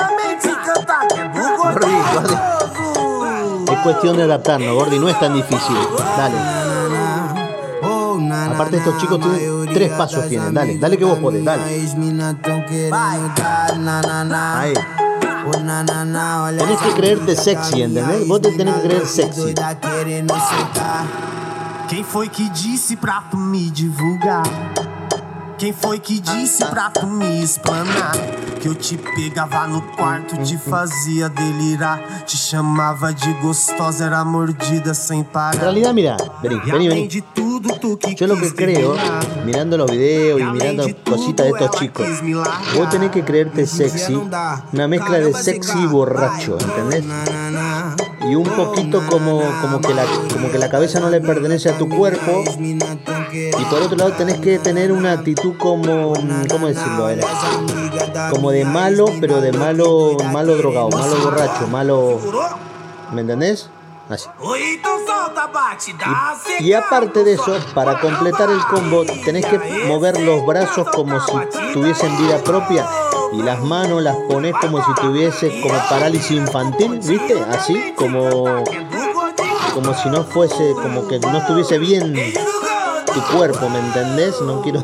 Gordi, 1.73 1.87
Gordi. 2.15 2.35
gostoso. 2.35 3.73
Es 3.73 3.79
cuestión 3.81 4.17
de 4.17 4.23
adaptarnos, 4.25 4.75
Gordi, 4.75 4.99
no 4.99 5.09
es 5.09 5.19
tan 5.21 5.35
difícil. 5.35 5.77
Dale. 6.17 6.37
Aparte, 8.55 8.77
estos 8.79 8.99
chicos 8.99 9.21
tienen 9.21 9.69
tres 9.73 9.93
pasos 9.93 10.29
tienen. 10.29 10.53
Dale, 10.53 10.79
dale 10.79 10.99
que 10.99 11.05
vos 11.05 11.19
podés, 11.19 11.45
dale. 11.45 11.63
Ahí. 14.59 14.75
Tenés 16.59 16.79
que 16.81 16.91
creerte 16.95 17.37
sexy, 17.37 17.83
¿entendés? 17.83 18.27
Vos 18.27 18.41
te 18.41 18.53
tenés 18.53 18.75
que 18.75 18.89
creer 18.89 19.07
sexy. 19.07 19.55
Quem 21.89 22.05
foi 22.05 22.29
que 22.29 22.51
disse 22.51 22.97
pra 22.97 23.23
tu 23.31 23.39
me 23.39 23.71
divulgar? 23.71 24.43
Quem 25.59 25.73
foi 25.73 25.99
que 25.99 26.21
disse 26.21 26.65
pra 26.67 26.89
tu 26.91 27.05
me 27.05 27.43
explanar? 27.43 28.13
Que 28.61 28.69
eu 28.69 28.77
te 28.77 28.97
pegava 28.97 29.67
no 29.67 29.83
quarto, 29.97 30.37
te 30.43 30.57
fazia 30.57 31.29
delirar. 31.29 32.01
Te 32.25 32.37
chamava 32.37 33.13
de 33.13 33.33
gostosa, 33.43 34.05
era 34.07 34.25
mordida 34.25 34.95
sem 34.95 35.21
En 35.21 35.25
parar. 35.25 35.61
realidad, 35.61 35.93
mira, 35.93 36.17
vení, 36.43 36.87
E 36.87 36.89
vení, 36.89 37.09
Yo 38.17 38.27
lo 38.29 38.37
que 38.37 38.55
creo, 38.55 38.95
mirando 39.45 39.77
los 39.77 39.91
videos 39.91 40.41
y 40.41 40.45
E 40.45 40.47
mirando 40.47 40.87
cositas 41.05 41.47
de 41.47 41.53
estos 41.53 41.71
chicos, 41.81 42.07
vos 42.77 42.91
tenés 42.91 43.11
que 43.11 43.25
creerte 43.25 43.67
sexy, 43.67 44.15
una 44.73 44.87
mezcla 44.87 45.19
de 45.19 45.35
sexy 45.35 45.73
y 45.73 45.81
Zeca, 45.83 45.93
borracho. 45.93 46.59
¿entendés? 46.61 47.05
Y 48.29 48.35
un 48.35 48.45
poquito 48.45 49.03
como, 49.09 49.41
como, 49.63 49.81
que 49.81 49.95
la, 49.95 50.05
como 50.33 50.51
que 50.51 50.59
la 50.59 50.69
cabeza 50.69 51.01
no 51.01 51.09
le 51.09 51.21
pertenece 51.21 51.71
a 51.71 51.79
tu 51.79 51.89
cuerpo. 51.89 52.45
Y 53.33 53.65
por 53.71 53.83
otro 53.83 53.97
lado 53.97 54.13
tenés 54.13 54.39
que 54.41 54.59
tener 54.59 54.93
una 54.93 55.13
actitud 55.13 55.48
como, 55.55 56.13
¿cómo 56.51 56.67
decirlo? 56.69 57.07
A 57.07 57.09
ver, 57.09 57.25
Como 58.31 58.51
de 58.51 58.65
malo, 58.65 59.07
pero 59.21 59.41
de 59.41 59.53
malo, 59.53 60.17
malo 60.33 60.57
drogado, 60.57 60.91
malo 60.91 61.17
borracho, 61.23 61.67
malo, 61.69 62.19
¿me 63.13 63.23
entendés? 63.23 63.71
Así. 64.09 64.29
Batida. 65.53 66.37
Y 66.61 66.73
aparte 66.73 67.25
de 67.25 67.35
eso, 67.35 67.57
para 67.75 68.01
completar 68.01 68.51
el 68.51 68.61
combo, 68.67 69.05
tenés 69.25 69.45
que 69.47 69.59
mover 69.87 70.21
los 70.21 70.45
brazos 70.47 70.89
como 70.89 71.21
si 71.21 71.33
tuviesen 71.73 72.17
vida 72.19 72.39
propia 72.39 72.87
y 73.33 73.43
las 73.43 73.61
manos 73.63 74.03
las 74.03 74.17
pones 74.29 74.55
como 74.61 74.83
si 74.85 74.95
tuviese 74.95 75.61
como 75.61 75.79
parálisis 75.89 76.31
infantil, 76.33 76.99
¿viste? 76.99 77.39
Así, 77.51 77.93
como, 77.97 78.65
como 79.75 79.95
si 79.95 80.09
no 80.09 80.25
fuese, 80.25 80.73
como 80.73 81.07
que 81.07 81.19
no 81.19 81.39
estuviese 81.39 81.79
bien 81.79 82.15
tu 83.13 83.37
cuerpo, 83.37 83.69
¿me 83.69 83.79
entendés? 83.79 84.41
No 84.41 84.63
quiero, 84.63 84.83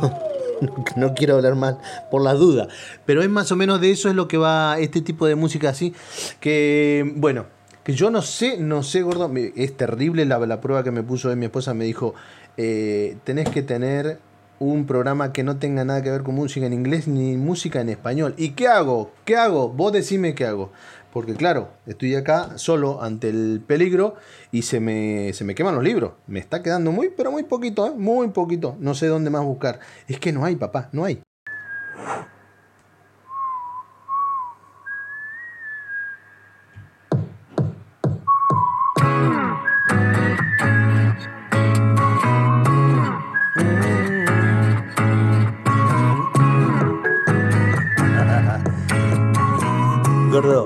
no 0.96 1.14
quiero 1.14 1.36
hablar 1.36 1.54
mal 1.54 1.78
por 2.10 2.22
las 2.22 2.38
dudas, 2.38 2.68
pero 3.06 3.22
es 3.22 3.28
más 3.28 3.50
o 3.52 3.56
menos 3.56 3.80
de 3.80 3.90
eso 3.90 4.08
es 4.08 4.14
lo 4.14 4.28
que 4.28 4.38
va 4.38 4.78
este 4.78 5.00
tipo 5.00 5.26
de 5.26 5.34
música 5.34 5.70
así, 5.70 5.94
que 6.40 7.12
bueno, 7.16 7.46
que 7.84 7.92
yo 7.92 8.10
no 8.10 8.22
sé, 8.22 8.58
no 8.58 8.82
sé, 8.82 9.02
gordo, 9.02 9.30
es 9.56 9.76
terrible 9.76 10.24
la, 10.24 10.38
la 10.38 10.60
prueba 10.60 10.82
que 10.82 10.90
me 10.90 11.02
puso 11.02 11.34
mi 11.36 11.44
esposa, 11.44 11.74
me 11.74 11.84
dijo, 11.84 12.14
eh, 12.56 13.16
tenés 13.24 13.48
que 13.50 13.62
tener 13.62 14.18
un 14.58 14.86
programa 14.86 15.32
que 15.32 15.42
no 15.42 15.58
tenga 15.58 15.84
nada 15.84 16.02
que 16.02 16.10
ver 16.10 16.22
con 16.22 16.36
música 16.36 16.66
en 16.66 16.72
inglés 16.72 17.08
ni 17.08 17.36
música 17.36 17.80
en 17.80 17.88
español. 17.88 18.34
¿Y 18.36 18.50
qué 18.50 18.68
hago? 18.68 19.10
¿Qué 19.24 19.36
hago? 19.36 19.68
Vos 19.68 19.92
decime 19.92 20.34
qué 20.34 20.46
hago. 20.46 20.70
Porque 21.14 21.34
claro, 21.36 21.68
estoy 21.86 22.16
acá 22.16 22.58
solo 22.58 23.00
ante 23.00 23.28
el 23.28 23.62
peligro 23.64 24.16
y 24.50 24.62
se 24.62 24.80
me, 24.80 25.32
se 25.32 25.44
me 25.44 25.54
queman 25.54 25.76
los 25.76 25.84
libros. 25.84 26.14
Me 26.26 26.40
está 26.40 26.60
quedando 26.60 26.90
muy, 26.90 27.08
pero 27.08 27.30
muy 27.30 27.44
poquito, 27.44 27.86
¿eh? 27.86 27.92
muy 27.96 28.28
poquito. 28.30 28.74
No 28.80 28.96
sé 28.96 29.06
dónde 29.06 29.30
más 29.30 29.44
buscar. 29.44 29.78
Es 30.08 30.18
que 30.18 30.32
no 30.32 30.44
hay, 30.44 30.56
papá, 30.56 30.88
no 30.90 31.04
hay. 31.04 31.22
Gordo, 50.32 50.63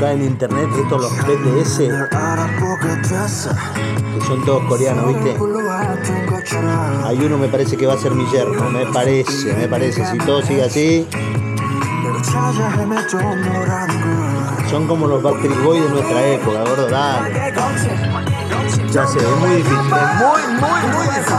buscar 0.00 0.16
en 0.16 0.24
internet 0.24 0.68
estos 0.78 1.02
los 1.02 1.12
BTS, 1.26 1.78
que 4.14 4.20
son 4.26 4.44
todos 4.46 4.64
coreanos, 4.64 5.08
¿viste? 5.08 5.36
Hay 7.04 7.18
uno 7.18 7.36
me 7.36 7.48
parece 7.48 7.76
que 7.76 7.86
va 7.86 7.92
a 7.94 7.98
ser 7.98 8.12
mi 8.12 8.24
yerno, 8.30 8.70
me 8.70 8.86
parece, 8.86 9.52
me 9.54 9.68
parece. 9.68 10.06
Si 10.06 10.16
todo 10.18 10.40
sigue 10.40 10.64
así, 10.64 11.06
son 14.70 14.86
como 14.86 15.06
los 15.06 15.22
Backstreet 15.22 15.62
Boys 15.64 15.82
de 15.82 15.90
nuestra 15.90 16.26
época, 16.28 16.64
gordo, 16.64 16.88
dale. 16.88 17.52
Ya 18.92 19.06
sé, 19.06 19.18
es 19.18 19.36
muy 19.38 19.50
difícil, 19.56 19.76
es 19.76 20.14
muy, 20.16 20.42
muy, 20.60 20.80
muy 20.96 21.06
difícil. 21.08 21.30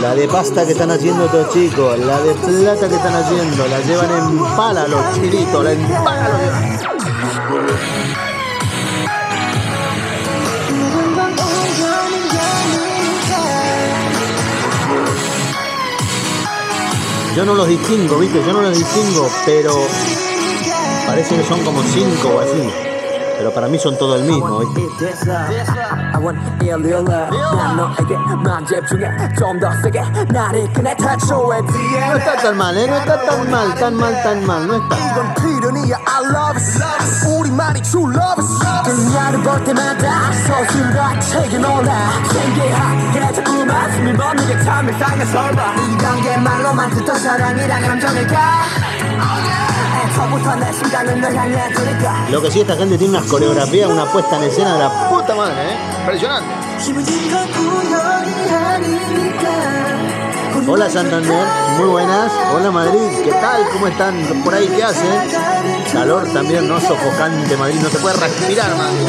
la 0.00 0.14
de 0.14 0.26
pasta 0.28 0.64
que 0.64 0.72
están 0.72 0.90
haciendo 0.90 1.26
estos 1.26 1.52
chicos, 1.52 1.98
la 1.98 2.20
de 2.22 2.34
plata 2.34 2.88
que 2.88 2.94
están 2.94 3.14
haciendo, 3.14 3.66
la 3.66 3.80
llevan 3.80 4.10
en 4.10 4.38
pala 4.56 4.88
los 4.88 5.14
chilitos, 5.14 5.62
la 5.64 5.72
empala 5.72 6.28
los. 6.28 6.40
Yo 17.36 17.44
no 17.44 17.54
los 17.54 17.68
distingo, 17.68 18.18
viste, 18.18 18.42
yo 18.44 18.52
no 18.52 18.62
los 18.62 18.76
distingo, 18.76 19.28
pero 19.46 19.74
parece 21.06 21.36
que 21.36 21.44
son 21.44 21.62
como 21.62 21.82
cinco 21.82 22.36
o 22.36 22.40
así 22.40 22.89
pero 23.40 23.54
para 23.54 23.68
mí 23.68 23.78
son 23.78 23.96
todo 23.96 24.16
el 24.16 24.24
mismo. 24.24 24.58
¿viste? 24.58 24.90
No 32.10 32.16
está 32.18 32.36
tan 32.36 32.58
mal, 32.58 32.76
¿eh? 32.76 32.86
no 32.86 32.96
está 32.98 33.24
tan 33.24 33.50
mal, 33.50 33.74
tan 33.76 33.94
mal, 33.94 34.22
tan 34.22 34.44
mal, 34.44 34.66
no 34.66 34.74
está. 34.74 34.96
이건 37.59 37.59
필연이야 37.59 37.65
I 37.65 37.75
love 37.75 37.75
it 37.75 37.75
우리만이 37.75 37.81
true 37.81 38.13
love 38.13 38.43
it 38.43 38.85
그녀를 38.85 39.43
볼 39.43 39.63
때마다 39.63 40.31
소심과 40.31 41.19
책이 41.19 41.57
놀라 41.57 42.09
신기하게 42.31 43.33
자꾸만 43.33 43.91
숨이 43.93 44.13
멎는 44.13 44.47
게 44.47 44.63
참 44.63 44.87
일상에서 44.87 45.51
봐 45.51 45.73
이런 45.99 46.21
게 46.21 46.37
말로만 46.37 46.89
듣던 46.91 47.19
사랑이란 47.19 47.81
감정일까 47.81 48.39
애초부터 50.05 50.55
내 50.55 50.71
심장은 50.71 51.21
널 51.21 51.35
향해 51.35 51.73
두니까 51.73 52.27
Lo 52.31 52.41
que 52.41 52.49
sí, 52.51 52.61
esta 52.61 52.75
gente 52.75 52.97
tiene 52.97 53.17
unas 53.17 53.29
coreografías, 53.29 53.89
una 53.89 54.05
puesta 54.05 54.37
en 54.37 54.43
escena 54.43 54.73
de 54.73 54.79
la 54.79 55.09
puta 55.09 55.35
madre, 55.35 55.55
¿eh? 55.71 55.77
Impresionante. 55.99 56.47
기분인 56.79 57.31
건 57.31 57.49
우연이 57.49 58.51
아니니까 58.51 59.75
Hola 60.67 60.89
Santander, 60.89 61.45
muy 61.77 61.87
buenas. 61.89 62.31
Hola 62.53 62.71
Madrid, 62.71 63.07
¿qué 63.23 63.31
tal? 63.33 63.69
¿Cómo 63.71 63.85
están 63.87 64.15
por 64.43 64.53
ahí? 64.55 64.67
¿Qué 64.67 64.83
hacen? 64.83 65.78
Calor 65.92 66.24
también, 66.32 66.68
¿no? 66.68 66.80
Sofocante 66.80 67.56
Madrid, 67.56 67.80
no 67.82 67.88
se 67.88 67.98
puede 67.98 68.16
respirar, 68.16 68.70
Madrid. 68.76 69.08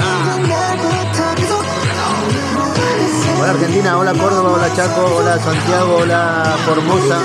Hola 3.39 3.51
Argentina, 3.51 3.97
hola 3.97 4.13
Córdoba, 4.13 4.51
hola 4.51 4.73
Chaco, 4.75 5.01
hola 5.17 5.39
Santiago, 5.39 5.97
hola 5.97 6.57
Formosa, 6.65 7.19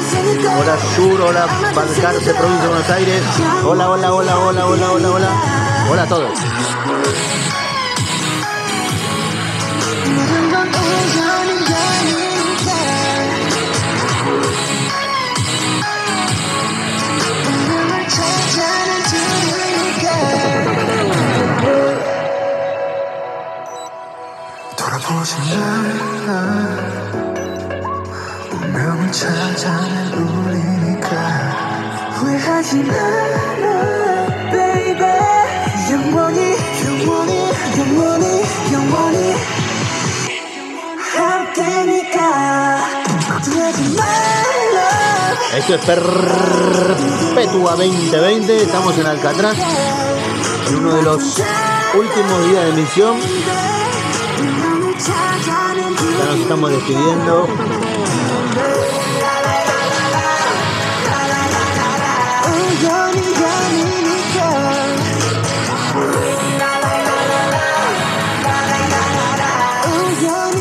hola 0.59 0.77
Sur, 0.95 1.21
hola 1.21 1.47
Balcarce, 1.75 2.35
provincia 2.35 2.63
de 2.63 2.69
Buenos 2.69 2.91
Aires. 2.91 3.23
Hola, 3.65 3.91
hola, 3.91 4.13
hola, 4.13 4.39
hola, 4.39 4.67
hola, 4.67 4.93
hola, 4.93 5.11
hola. 5.11 5.29
Hola 5.91 6.03
a 6.03 6.07
todos. 6.07 6.76
돌아보지 25.46 25.46
마 25.56 26.34
운명을 28.52 29.12
찾아낸 29.12 30.14
우리니까 30.14 31.16
후회하지 32.14 32.84
마라 32.84 34.28
baby 34.52 35.06
영원히 35.92 36.40
영원히 36.86 37.34
영원히 37.78 38.26
영원히 38.74 39.18
함께니까 41.16 42.18
후회하지 43.44 43.96
말라 43.96 44.80
Esto 45.54 45.76
es 45.76 45.82
Perpetua 45.86 47.76
2020, 47.76 48.64
estamos 48.64 48.98
en 48.98 49.06
Alcatraz, 49.06 49.58
en 50.70 50.76
uno 50.78 50.96
de 50.96 51.02
los 51.04 51.42
últimos 51.94 52.50
días 52.50 52.64
de 52.64 52.70
emisión. 52.70 53.20
ya 54.99 56.25
nos 56.25 56.41
estamos 56.41 56.71
despidiendo. 56.71 57.47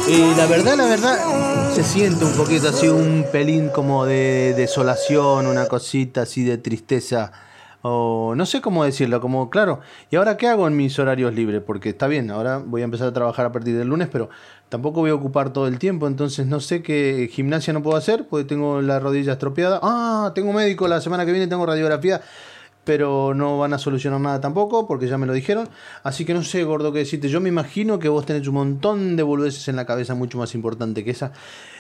Y 0.08 0.36
la 0.36 0.46
verdad, 0.48 0.76
la 0.76 0.86
verdad, 0.86 1.74
se 1.74 1.84
siente 1.84 2.26
un 2.26 2.34
poquito 2.34 2.70
así, 2.70 2.88
un 2.88 3.26
pelín 3.32 3.70
como 3.70 4.06
de 4.06 4.54
desolación, 4.56 5.48
una 5.48 5.68
cosita 5.68 6.24
así 6.24 6.44
de 6.44 6.58
tristeza. 6.58 7.32
O 7.88 8.34
no 8.36 8.48
sé 8.48 8.62
cómo 8.62 8.84
decirlo, 8.84 9.22
como 9.22 9.52
claro, 9.52 9.80
¿y 10.10 10.16
ahora 10.16 10.38
qué 10.38 10.48
hago 10.48 10.68
en 10.68 10.76
mis 10.76 10.98
horarios 10.98 11.36
libres? 11.36 11.62
Porque 11.62 11.90
está 11.90 12.08
bien, 12.08 12.32
ahora 12.32 12.58
voy 12.58 12.82
a 12.82 12.86
empezar 12.86 13.08
a 13.08 13.14
trabajar 13.14 13.46
a 13.46 13.52
partir 13.52 13.78
del 13.78 13.90
lunes, 13.90 14.10
pero 14.12 14.28
tampoco 14.70 15.02
voy 15.02 15.12
a 15.12 15.14
ocupar 15.14 15.54
todo 15.54 15.68
el 15.68 15.78
tiempo, 15.78 16.08
entonces 16.08 16.48
no 16.48 16.60
sé 16.62 16.82
qué 16.82 17.30
gimnasia 17.32 17.74
no 17.74 17.84
puedo 17.84 17.96
hacer, 17.96 18.28
porque 18.28 18.44
tengo 18.44 18.82
la 18.82 19.00
rodilla 19.00 19.34
estropeada. 19.34 19.80
Ah, 19.84 20.32
tengo 20.34 20.52
médico 20.52 20.88
la 20.88 21.00
semana 21.00 21.28
que 21.28 21.32
viene, 21.32 21.46
tengo 21.46 21.64
radiografía 21.64 22.22
pero 22.86 23.34
no 23.34 23.58
van 23.58 23.74
a 23.74 23.78
solucionar 23.78 24.22
nada 24.22 24.40
tampoco, 24.40 24.88
porque 24.88 25.08
ya 25.08 25.18
me 25.18 25.26
lo 25.26 25.34
dijeron. 25.34 25.68
Así 26.04 26.24
que 26.24 26.34
no 26.34 26.44
sé, 26.44 26.64
gordo, 26.64 26.94
qué 26.94 27.00
decirte. 27.00 27.28
Yo 27.28 27.42
me 27.42 27.50
imagino 27.50 28.00
que 28.00 28.08
vos 28.08 28.26
tenés 28.26 28.48
un 28.48 28.54
montón 28.54 29.16
de 29.16 29.24
boludeces 29.24 29.68
en 29.68 29.76
la 29.76 29.86
cabeza 29.86 30.16
mucho 30.16 30.38
más 30.38 30.56
importante 30.56 31.04
que 31.04 31.12
esa. 31.12 31.34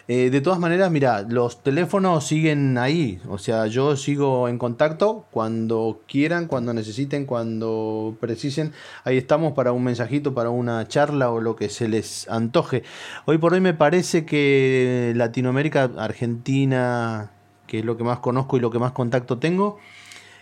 Eh, 0.07 0.29
de 0.29 0.41
todas 0.41 0.59
maneras, 0.59 0.91
mira, 0.91 1.23
los 1.23 1.63
teléfonos 1.63 2.27
siguen 2.27 2.77
ahí. 2.77 3.19
O 3.27 3.37
sea, 3.37 3.67
yo 3.67 3.95
sigo 3.95 4.49
en 4.49 4.57
contacto 4.57 5.25
cuando 5.31 6.01
quieran, 6.07 6.47
cuando 6.47 6.73
necesiten, 6.73 7.25
cuando 7.25 8.17
precisen. 8.19 8.73
Ahí 9.03 9.17
estamos 9.17 9.53
para 9.53 9.71
un 9.71 9.83
mensajito, 9.83 10.33
para 10.33 10.49
una 10.49 10.87
charla 10.87 11.31
o 11.31 11.39
lo 11.39 11.55
que 11.55 11.69
se 11.69 11.87
les 11.87 12.27
antoje. 12.29 12.83
Hoy 13.25 13.37
por 13.37 13.53
hoy 13.53 13.61
me 13.61 13.73
parece 13.73 14.25
que 14.25 15.13
Latinoamérica, 15.15 15.91
Argentina, 15.97 17.31
que 17.67 17.79
es 17.79 17.85
lo 17.85 17.97
que 17.97 18.03
más 18.03 18.19
conozco 18.19 18.57
y 18.57 18.59
lo 18.59 18.69
que 18.71 18.79
más 18.79 18.91
contacto 18.91 19.39
tengo, 19.39 19.79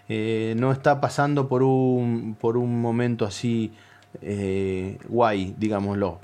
eh, 0.09 0.55
no 0.57 0.71
está 0.71 0.99
pasando 0.99 1.47
por 1.47 1.63
un, 1.63 2.35
por 2.39 2.57
un 2.57 2.81
momento 2.81 3.25
así 3.25 3.73
eh, 4.21 4.97
guay, 5.07 5.55
digámoslo. 5.57 6.19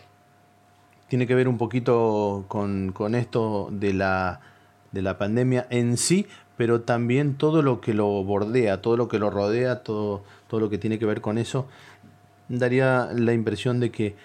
Tiene 1.08 1.26
que 1.26 1.36
ver 1.36 1.48
un 1.48 1.58
poquito 1.58 2.46
con, 2.48 2.92
con 2.92 3.16
esto 3.16 3.70
de 3.72 3.94
la, 3.94 4.42
de 4.92 5.02
la 5.02 5.18
pandemia 5.18 5.66
en 5.70 5.98
sí, 5.98 6.28
pero 6.56 6.82
también 6.82 7.36
todo 7.36 7.62
lo 7.62 7.82
que 7.82 7.94
lo 7.94 8.24
bordea, 8.24 8.82
todo 8.82 8.98
lo 8.98 9.08
que 9.08 9.18
lo 9.18 9.30
rodea, 9.30 9.82
todo, 9.82 10.24
todo 10.48 10.60
lo 10.60 10.70
que 10.70 10.78
tiene 10.78 11.00
que 11.00 11.06
ver 11.06 11.22
con 11.22 11.38
eso, 11.38 11.68
daría 12.50 13.10
la 13.14 13.34
impresión 13.34 13.80
de 13.80 13.92
que 13.92 14.16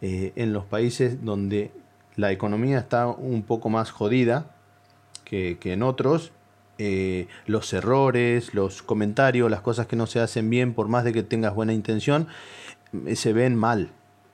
eh, 0.00 0.32
en 0.34 0.52
los 0.52 0.64
países 0.64 1.24
donde 1.24 1.70
la 2.16 2.32
economía 2.32 2.78
está 2.78 3.06
un 3.06 3.42
poco 3.42 3.68
más 3.68 3.90
jodida 3.90 4.46
que, 5.24 5.58
que 5.60 5.74
en 5.74 5.82
otros, 5.82 6.32
eh, 6.78 7.28
los 7.46 7.72
errores, 7.72 8.54
los 8.54 8.82
comentarios, 8.82 9.50
las 9.50 9.60
cosas 9.60 9.86
que 9.86 9.96
no 9.96 10.06
se 10.06 10.20
hacen 10.20 10.50
bien, 10.50 10.74
por 10.74 10.88
más 10.88 11.04
de 11.04 11.12
que 11.12 11.22
tengas 11.22 11.54
buena 11.54 11.72
intención, 11.72 12.28
eh, 13.06 13.16
se 13.16 13.32
ven 13.32 13.56
mal. 13.56 13.90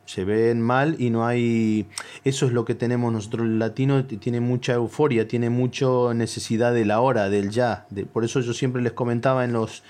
Se 0.07 0.25
ven 0.25 0.63
mal 0.63 0.97
y 0.99 1.11
no 1.11 1.27
hay... 1.27 1.87
Eso 2.25 2.47
es 2.47 2.53
lo 2.53 2.65
que 2.65 2.75
tenemos 2.75 3.13
nosotros, 3.13 3.47
el 3.47 3.59
latino 3.59 4.05
tiene 4.07 4.41
mucha 4.41 4.73
euforia, 4.73 5.29
tiene 5.29 5.51
mucha 5.51 5.87
necesidad 6.15 6.73
de 6.73 6.87
la 6.87 7.01
hora, 7.01 7.29
del 7.29 7.51
ya. 7.51 7.87
por 8.13 8.25
eso 8.25 8.41
yo 8.41 8.55
siempre 8.55 8.81
les 8.81 8.93
comentaba 8.93 9.45
en 9.45 9.53
los 9.53 9.83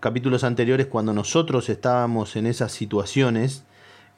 capítulos 0.00 0.44
anteriores, 0.44 0.86
cuando 0.86 1.12
nosotros 1.12 1.68
estábamos 1.68 2.36
en 2.36 2.46
esas 2.46 2.72
situaciones, 2.72 3.64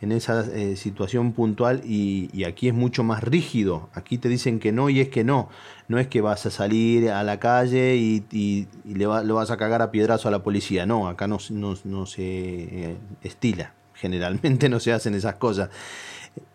en 0.01 0.11
esa 0.11 0.45
eh, 0.53 0.74
situación 0.76 1.33
puntual 1.33 1.80
y, 1.85 2.45
aquí 2.45 2.68
es 2.68 2.74
mucho 2.74 3.05
más 3.05 3.22
rígido. 3.22 3.89
Aquí 3.95 4.18
te 4.18 4.28
dicen 4.28 4.59
que 4.59 4.72
no 4.72 4.91
y 4.91 5.01
es 5.01 5.09
que 5.09 5.22
no. 5.22 5.49
No 5.93 5.99
es 5.99 6.07
que 6.07 6.22
vas 6.22 6.47
a 6.47 6.51
salir 6.51 7.11
a 7.11 7.22
la 7.22 7.38
calle 7.38 7.97
y, 7.97 8.66
le 8.86 9.05
lo 9.05 9.34
vas 9.34 9.51
a 9.51 9.59
cagar 9.59 9.82
a 9.82 9.90
piedrazo 9.90 10.26
a 10.26 10.30
la 10.30 10.43
policía. 10.43 10.86
No, 10.86 11.07
acá 11.07 11.28
no, 11.28 11.38
se 11.38 12.22
eh, 12.22 12.97
estila. 13.22 13.74
Generalmente 13.93 14.68
no 14.70 14.80
se 14.80 14.95
hacen 14.95 15.12
esas 15.12 15.34
cosas. 15.34 15.68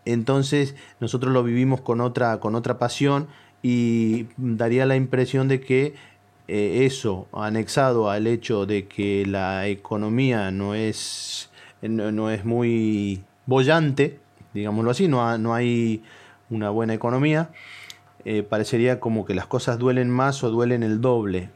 Entonces 0.04 0.74
nosotros 0.98 1.32
lo 1.32 1.44
vivimos 1.44 1.80
con 1.82 2.00
otra, 2.00 2.40
con 2.40 2.56
otra 2.56 2.78
pasión 2.80 3.28
y 3.62 4.26
daría 4.38 4.86
la 4.86 4.96
impresión 4.96 5.46
de 5.46 5.60
que 5.60 5.94
eh, 6.48 6.84
eso, 6.84 7.28
anexado 7.32 8.10
al 8.10 8.26
hecho 8.26 8.66
de 8.66 8.88
que 8.88 9.24
la 9.24 9.68
economía 9.68 10.50
no 10.50 10.74
es, 10.74 11.48
no 11.80 12.30
es 12.32 12.44
muy 12.44 13.22
bollante, 13.46 14.18
digámoslo 14.52 14.90
así, 14.90 15.06
no, 15.06 15.38
no 15.38 15.54
hay 15.54 16.02
una 16.50 16.70
buena 16.70 16.92
economía, 16.92 17.50
eh, 18.30 18.42
parecería 18.42 19.00
como 19.00 19.24
que 19.24 19.34
las 19.34 19.46
cosas 19.46 19.78
duelen 19.78 20.10
más 20.10 20.44
o 20.44 20.50
duelen 20.50 20.82
el 20.82 21.00
doble. 21.00 21.48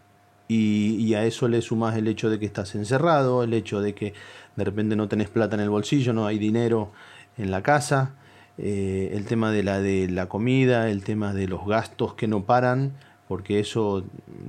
Y, 0.49 1.13
a 1.13 1.27
eso 1.27 1.47
le 1.47 1.61
sumas 1.61 1.99
el 1.99 2.09
hecho 2.09 2.31
de 2.31 2.39
que 2.39 2.47
estás 2.47 2.75
encerrado, 2.75 3.43
el 3.43 3.53
hecho 3.53 3.83
de 3.83 3.95
que 3.95 4.15
de 4.57 4.65
repente 4.65 4.97
no 4.97 5.07
tenés 5.07 5.29
plata 5.29 5.55
en 5.55 5.61
el 5.61 5.69
bolsillo, 5.69 6.15
no 6.15 6.25
hay 6.27 6.39
dinero 6.39 6.91
en 7.37 7.51
la 7.51 7.63
casa, 7.63 8.15
eh, 8.57 9.11
el 9.13 9.27
tema 9.27 9.51
de 9.51 9.63
la, 9.63 9.81
de 9.81 10.09
la 10.09 10.31
comida, 10.31 10.89
el 10.89 11.05
tema 11.05 11.35
de 11.35 11.47
los 11.47 11.67
gastos 11.67 12.15
que 12.15 12.27
no 12.27 12.45
paran, 12.45 12.93
porque 13.29 13.61
eso 13.61 14.05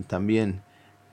también 0.08 0.62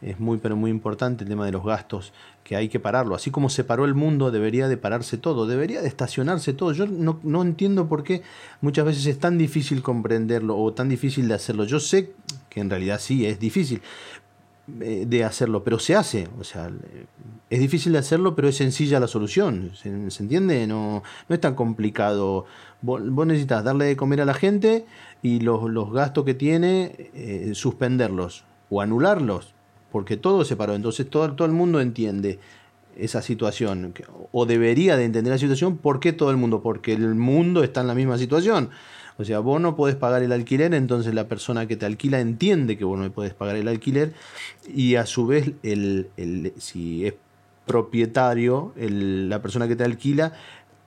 es 0.02 0.18
muy 0.18 0.38
pero 0.38 0.56
muy 0.56 0.70
importante, 0.70 1.24
el 1.24 1.30
tema 1.30 1.44
de 1.44 1.52
los 1.52 1.64
gastos 1.64 2.12
que 2.42 2.56
hay 2.56 2.68
que 2.68 2.80
pararlo. 2.80 3.14
Así 3.14 3.30
como 3.30 3.50
se 3.50 3.64
paró 3.64 3.84
el 3.84 3.94
mundo, 3.94 4.30
debería 4.30 4.68
de 4.68 4.76
pararse 4.76 5.18
todo, 5.18 5.46
debería 5.46 5.82
de 5.82 5.88
estacionarse 5.88 6.52
todo. 6.52 6.72
Yo 6.72 6.86
no, 6.86 7.20
no, 7.22 7.42
entiendo 7.42 7.88
por 7.88 8.02
qué 8.02 8.22
muchas 8.60 8.86
veces 8.86 9.06
es 9.06 9.18
tan 9.18 9.36
difícil 9.36 9.82
comprenderlo 9.82 10.56
o 10.56 10.72
tan 10.72 10.88
difícil 10.88 11.28
de 11.28 11.34
hacerlo. 11.34 11.64
Yo 11.64 11.80
sé 11.80 12.12
que 12.48 12.60
en 12.60 12.70
realidad 12.70 12.98
sí 13.00 13.26
es 13.26 13.38
difícil 13.38 13.82
eh, 14.80 15.04
de 15.06 15.24
hacerlo, 15.24 15.62
pero 15.64 15.78
se 15.78 15.94
hace. 15.94 16.28
O 16.38 16.44
sea, 16.44 16.70
es 17.50 17.60
difícil 17.60 17.92
de 17.92 17.98
hacerlo, 17.98 18.34
pero 18.34 18.48
es 18.48 18.56
sencilla 18.56 19.00
la 19.00 19.06
solución. 19.06 19.72
¿Se, 19.74 19.90
entiende? 19.90 20.66
No, 20.66 21.02
no 21.28 21.34
es 21.34 21.40
tan 21.40 21.54
complicado. 21.54 22.46
Vos, 22.80 23.02
necesitas 23.26 23.64
darle 23.64 23.84
de 23.84 23.96
comer 23.96 24.22
a 24.22 24.24
la 24.24 24.34
gente 24.34 24.86
y 25.22 25.40
los, 25.40 25.70
los 25.70 25.92
gastos 25.92 26.24
que 26.24 26.32
tiene, 26.32 27.10
eh, 27.14 27.50
suspenderlos 27.54 28.44
o 28.70 28.80
anularlos 28.80 29.54
porque 29.90 30.16
todo 30.16 30.44
se 30.44 30.56
paró. 30.56 30.74
Entonces 30.74 31.08
todo, 31.08 31.32
todo 31.34 31.46
el 31.46 31.52
mundo 31.52 31.80
entiende 31.80 32.38
esa 32.96 33.22
situación, 33.22 33.94
o 34.32 34.46
debería 34.46 34.96
de 34.96 35.04
entender 35.04 35.32
la 35.32 35.38
situación. 35.38 35.76
¿Por 35.78 36.00
qué 36.00 36.12
todo 36.12 36.30
el 36.30 36.36
mundo? 36.36 36.62
Porque 36.62 36.92
el 36.92 37.14
mundo 37.14 37.62
está 37.62 37.80
en 37.80 37.86
la 37.86 37.94
misma 37.94 38.18
situación. 38.18 38.70
O 39.16 39.24
sea, 39.24 39.40
vos 39.40 39.60
no 39.60 39.76
podés 39.76 39.96
pagar 39.96 40.22
el 40.22 40.32
alquiler, 40.32 40.72
entonces 40.72 41.14
la 41.14 41.28
persona 41.28 41.66
que 41.66 41.76
te 41.76 41.84
alquila 41.86 42.20
entiende 42.20 42.78
que 42.78 42.84
vos 42.84 42.98
no 42.98 43.10
podés 43.12 43.34
pagar 43.34 43.56
el 43.56 43.68
alquiler 43.68 44.14
y 44.66 44.94
a 44.94 45.04
su 45.04 45.26
vez, 45.26 45.52
el, 45.62 46.08
el 46.16 46.54
si 46.56 47.06
es 47.06 47.14
propietario, 47.66 48.72
la 48.76 49.42
persona 49.42 49.68
que 49.68 49.76
te 49.76 49.84
alquila, 49.84 50.32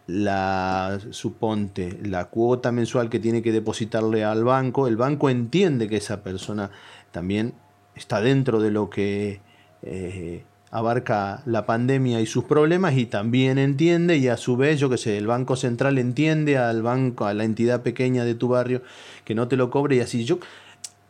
la 0.07 0.99
suponte 1.11 1.99
la 2.03 2.25
cuota 2.25 2.71
mensual 2.71 3.09
que 3.09 3.19
tiene 3.19 3.41
que 3.41 3.51
depositarle 3.51 4.23
al 4.23 4.43
banco, 4.43 4.87
el 4.87 4.97
banco 4.97 5.29
entiende 5.29 5.87
que 5.87 5.97
esa 5.97 6.23
persona 6.23 6.71
también 7.11 7.53
está 7.95 8.21
dentro 8.21 8.59
de 8.59 8.71
lo 8.71 8.89
que 8.89 9.41
eh, 9.81 10.43
abarca 10.73 11.43
la 11.45 11.67
pandemia 11.67 12.19
y 12.19 12.25
sus 12.25 12.45
problemas 12.45 12.97
y 12.97 13.05
también 13.05 13.59
entiende 13.59 14.17
y 14.17 14.27
a 14.27 14.37
su 14.37 14.57
vez, 14.57 14.79
yo 14.79 14.89
que 14.89 14.97
sé, 14.97 15.17
el 15.17 15.27
Banco 15.27 15.55
Central 15.55 15.99
entiende 15.99 16.57
al 16.57 16.81
banco, 16.81 17.25
a 17.25 17.35
la 17.35 17.43
entidad 17.43 17.83
pequeña 17.83 18.25
de 18.25 18.33
tu 18.33 18.47
barrio 18.47 18.81
que 19.23 19.35
no 19.35 19.47
te 19.47 19.55
lo 19.55 19.69
cobre 19.69 19.97
y 19.97 19.99
así. 19.99 20.25
Yo, 20.25 20.39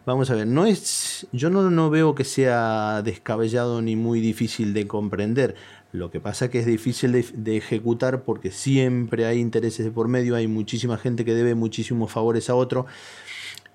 vamos 0.05 0.29
a 0.29 0.35
ver, 0.35 0.47
no 0.47 0.65
es, 0.65 1.27
yo 1.31 1.49
no, 1.49 1.69
no 1.69 1.89
veo 1.89 2.13
que 2.13 2.25
sea 2.25 3.01
descabellado 3.03 3.81
ni 3.81 3.95
muy 3.95 4.19
difícil 4.19 4.73
de 4.73 4.85
comprender. 4.85 5.55
Lo 5.93 6.11
que 6.11 6.19
pasa 6.19 6.49
que 6.49 6.59
es 6.59 6.65
difícil 6.65 7.13
de, 7.13 7.25
de, 7.33 7.55
ejecutar 7.55 8.23
porque 8.23 8.51
siempre 8.51 9.25
hay 9.27 9.39
intereses 9.39 9.85
de 9.85 9.91
por 9.91 10.09
medio, 10.09 10.35
hay 10.35 10.47
muchísima 10.47 10.97
gente 10.97 11.23
que 11.23 11.35
debe 11.35 11.55
muchísimos 11.55 12.11
favores 12.11 12.49
a 12.49 12.55
otro. 12.55 12.85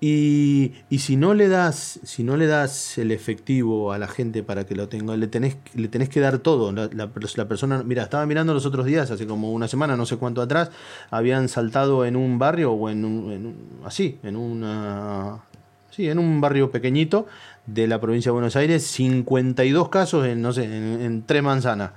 Y, 0.01 0.75
si 0.97 1.17
no 1.17 1.33
le 1.33 1.49
das, 1.49 1.99
si 2.03 2.23
no 2.23 2.37
le 2.37 2.47
das 2.47 2.97
el 2.97 3.11
efectivo 3.11 3.91
a 3.91 3.97
la 3.97 4.07
gente 4.07 4.43
para 4.43 4.65
que 4.65 4.73
lo 4.73 4.87
tenga, 4.87 5.17
le 5.17 5.27
tenés, 5.27 5.57
le 5.75 5.89
tenés 5.89 6.07
que 6.07 6.21
dar 6.21 6.39
todo. 6.39 6.71
La, 6.71 6.89
la, 6.93 7.47
persona, 7.47 7.83
mira, 7.83 8.03
estaba 8.03 8.25
mirando 8.25 8.53
los 8.53 8.65
otros 8.65 8.85
días, 8.85 9.11
hace 9.11 9.27
como 9.27 9.51
una 9.51 9.67
semana, 9.67 9.97
no 9.97 10.05
sé 10.05 10.15
cuánto 10.15 10.41
atrás, 10.41 10.71
habían 11.11 11.49
saltado 11.49 12.05
en 12.05 12.15
un 12.15 12.39
barrio 12.39 12.71
o 12.71 12.89
en 12.89 13.03
un, 13.03 13.81
así, 13.83 14.19
en 14.23 14.37
una 14.37 15.43
sí, 15.91 16.07
en 16.07 16.17
un 16.19 16.39
barrio 16.39 16.71
pequeñito 16.71 17.27
de 17.65 17.87
la 17.87 17.99
provincia 17.99 18.29
de 18.29 18.33
Buenos 18.33 18.55
Aires, 18.55 18.85
52 18.87 19.89
casos 19.89 20.25
en, 20.25 20.41
no 20.41 20.53
sé, 20.53 20.63
en, 20.63 21.23
tres 21.25 21.43
manzanas. 21.43 21.91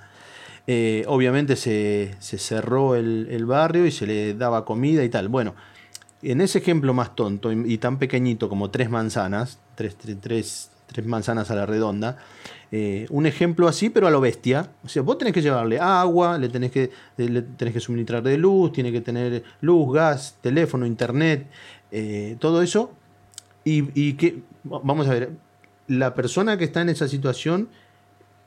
Eh, 0.67 1.05
obviamente 1.07 1.57
se, 1.57 2.15
se 2.19 2.39
cerró 2.39 2.95
el, 2.97 3.29
el 3.31 3.47
barrio 3.47 3.87
y 3.87 3.91
se 3.91 4.07
le 4.07 4.35
daba 4.35 4.65
comida 4.65 5.05
y 5.05 5.09
tal. 5.09 5.29
Bueno, 5.29 5.55
en 6.23 6.41
ese 6.41 6.59
ejemplo 6.59 6.95
más 6.95 7.15
tonto 7.17 7.53
y, 7.53 7.79
tan 7.79 7.99
pequeñito 7.99 8.49
como 8.49 8.71
tres 8.71 8.89
manzanas, 8.91 9.59
tres, 9.75 10.71
manzanas 11.05 11.51
a 11.51 11.57
la 11.57 11.67
redonda, 11.67 12.19
eh, 12.71 13.07
un 13.11 13.27
ejemplo 13.27 13.67
así, 13.69 13.91
pero 13.91 14.07
a 14.07 14.11
lo 14.11 14.21
bestia. 14.21 14.71
O 14.85 14.89
sea, 14.89 15.03
vos 15.03 15.19
tenés 15.19 15.35
que 15.35 15.43
llevarle 15.43 15.79
agua, 15.81 16.39
le 16.39 16.49
tenés 16.49 16.71
que, 16.71 16.91
le 17.17 17.43
tenés 17.43 17.75
que 17.75 17.81
suministrar 17.81 18.23
de 18.23 18.39
luz, 18.39 18.73
tiene 18.73 18.93
que 18.93 19.01
tener 19.01 19.43
luz, 19.61 19.93
gas, 19.93 20.39
teléfono, 20.41 20.87
internet, 20.87 21.47
eh, 21.91 22.37
todo 22.39 22.63
eso. 22.63 22.93
Y, 23.65 24.15
que, 24.15 24.43
vamos 24.65 25.07
a 25.09 25.11
ver, 25.11 25.31
la 25.87 26.15
persona 26.15 26.57
que 26.57 26.65
está 26.65 26.81
en 26.83 26.89
esa 26.89 27.09
situación 27.09 27.69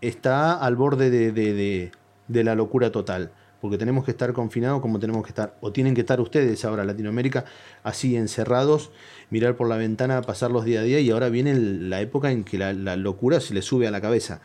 está 0.01 0.53
al 0.53 0.75
borde 0.75 1.09
de, 1.09 1.91
de 2.27 2.43
la 2.43 2.55
locura 2.55 2.91
total 2.91 3.31
porque 3.61 3.77
tenemos 3.77 4.05
que 4.05 4.11
estar 4.11 4.31
confinados 4.33 4.81
como 4.81 4.99
tenemos 4.99 5.23
que 5.23 5.29
estar, 5.29 5.55
o 5.61 5.71
tienen 5.71 5.95
que 5.95 6.01
estar 6.01 6.19
ustedes 6.21 6.63
ahora, 6.65 6.83
Latinoamérica, 6.83 7.45
así 7.83 8.15
encerrados, 8.15 8.91
mirar 9.29 9.55
por 9.55 9.67
la 9.67 9.77
ventana, 9.77 10.21
pasar 10.21 10.51
los 10.51 10.65
día 10.65 10.81
a 10.81 10.83
día, 10.83 10.99
y 10.99 11.09
ahora 11.09 11.29
viene 11.29 11.55
la 11.55 12.01
época 12.01 12.31
en 12.31 12.43
que 12.43 12.57
la, 12.57 12.73
locura 12.95 13.39
se 13.39 13.53
les 13.53 13.65
sube 13.65 13.87
a 13.87 13.91
la 13.91 14.01
cabeza. 14.01 14.41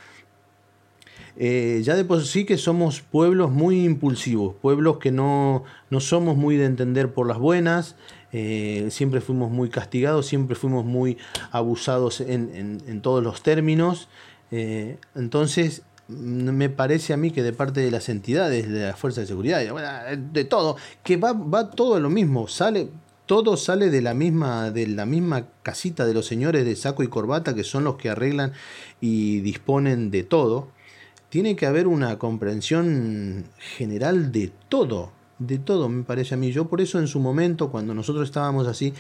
Eh, 1.37 1.81
ya 1.85 1.95
de 1.95 2.05
por 2.05 2.23
sí 2.25 2.45
que 2.45 2.59
somos 2.59 3.03
pueblos 3.03 3.51
muy 3.51 3.85
impulsivos, 3.85 4.55
pueblos 4.61 4.99
que 4.99 5.11
no, 5.11 5.65
no 5.89 6.01
somos 6.01 6.37
muy 6.37 6.57
de 6.57 6.67
entender 6.67 7.15
por 7.15 7.27
las 7.27 7.39
buenas, 7.39 7.97
eh, 8.33 8.89
siempre 8.91 9.21
fuimos 9.21 9.51
muy 9.51 9.71
castigados, 9.71 10.27
siempre 10.27 10.55
fuimos 10.57 10.85
muy 10.85 11.19
abusados 11.51 12.21
en, 12.21 12.81
en- 12.87 13.01
todos 13.01 13.23
los 13.23 13.43
términos. 13.43 14.09
eh, 14.51 14.99
entonces, 15.15 15.83
me 16.11 16.69
parece 16.69 17.13
a 17.13 17.17
mí 17.17 17.31
que 17.31 17.43
de 17.43 17.53
parte 17.53 17.81
de 17.81 17.91
las 17.91 18.09
entidades, 18.09 18.69
de 18.69 18.87
las 18.87 18.99
fuerzas 18.99 19.23
de 19.23 19.29
seguridad, 19.29 19.61
de, 19.61 19.71
bueno, 19.71 19.89
de 20.33 20.45
todo, 20.45 20.77
que 21.03 21.17
va, 21.17 21.33
va 21.33 21.71
todo 21.71 22.01
lo 22.01 22.11
mismo, 22.11 22.49
sale, 22.49 22.89
todo 23.27 23.57
sale 23.57 23.91
de 23.91 24.03
la 24.03 24.15
misma, 24.15 24.71
de 24.71 24.87
la 24.89 25.07
misma 25.07 25.47
casita 25.63 26.05
de 26.05 26.15
los 26.15 26.27
señores 26.27 26.65
de 26.65 26.77
saco 26.77 27.03
y 27.03 27.09
corbata, 27.09 27.55
que 27.55 27.65
son 27.65 27.85
los 27.85 27.97
que 27.97 28.11
arreglan 28.11 28.53
y 29.01 29.41
disponen 29.41 30.11
de 30.11 30.25
todo 30.25 30.69
tiene 31.31 31.57
que 31.57 31.65
haber 31.65 31.87
una 31.87 32.19
comprensión 32.19 33.45
general 33.59 34.33
de 34.33 34.53
todo, 34.69 35.13
de 35.39 35.59
todo, 35.59 35.89
me 35.89 36.03
parece 36.03 36.35
a 36.35 36.37
mí. 36.37 36.51
Yo 36.51 36.69
por 36.69 36.81
eso 36.81 36.99
en 36.99 37.07
su 37.07 37.21
momento, 37.21 37.71
cuando 37.71 37.95
nosotros 37.95 38.29
estábamos 38.29 38.67
así, 38.67 38.93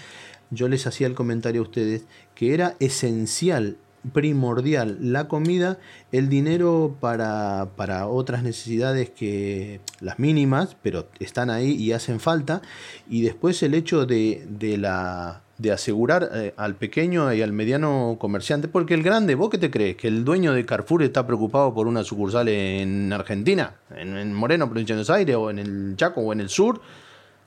yo 0.50 0.68
les 0.68 0.86
hacía 0.86 1.08
el 1.08 1.14
comentario 1.14 1.60
a 1.60 1.64
ustedes 1.64 2.04
que 2.34 2.54
era 2.54 2.76
esencial, 2.78 3.76
primordial 4.12 4.98
la 5.00 5.28
comida, 5.28 5.78
el 6.12 6.28
dinero 6.28 6.96
para, 7.00 7.70
para 7.76 8.06
otras 8.06 8.42
necesidades 8.42 9.10
que 9.10 9.80
las 10.00 10.18
mínimas, 10.18 10.76
pero 10.82 11.06
están 11.18 11.50
ahí 11.50 11.72
y 11.72 11.92
hacen 11.92 12.20
falta, 12.20 12.62
y 13.08 13.22
después 13.22 13.62
el 13.62 13.74
hecho 13.74 14.06
de, 14.06 14.46
de 14.48 14.78
la 14.78 15.42
de 15.60 15.72
asegurar 15.72 16.30
eh, 16.32 16.54
al 16.56 16.74
pequeño 16.74 17.32
y 17.34 17.42
al 17.42 17.52
mediano 17.52 18.16
comerciante, 18.18 18.66
porque 18.66 18.94
el 18.94 19.02
grande, 19.02 19.34
¿vos 19.34 19.50
qué 19.50 19.58
te 19.58 19.70
crees? 19.70 19.96
¿Que 19.96 20.08
el 20.08 20.24
dueño 20.24 20.54
de 20.54 20.64
Carrefour 20.64 21.02
está 21.02 21.26
preocupado 21.26 21.74
por 21.74 21.86
una 21.86 22.02
sucursal 22.02 22.48
en 22.48 23.12
Argentina, 23.12 23.74
en, 23.94 24.16
en 24.16 24.32
Moreno, 24.32 24.70
provincia 24.70 24.94
de 24.94 25.00
Buenos 25.00 25.10
Aires, 25.10 25.36
o 25.36 25.50
en 25.50 25.58
el 25.58 25.94
Chaco, 25.96 26.22
o 26.22 26.32
en 26.32 26.40
el 26.40 26.48
sur? 26.48 26.80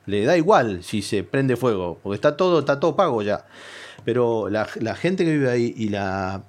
Le 0.06 0.26
da 0.26 0.38
igual 0.38 0.84
si 0.84 1.02
se 1.02 1.24
prende 1.24 1.56
fuego, 1.56 1.98
porque 2.04 2.16
está 2.16 2.38
todo, 2.38 2.60
está 2.60 2.80
todo 2.80 2.96
pago 2.96 3.24
ya. 3.24 3.46
Pero 4.06 4.50
la, 4.50 4.66
gente 4.96 5.26
que 5.26 5.32
vive 5.32 5.50
ahí 5.50 5.74
y 5.78 5.90
la, 5.90 6.44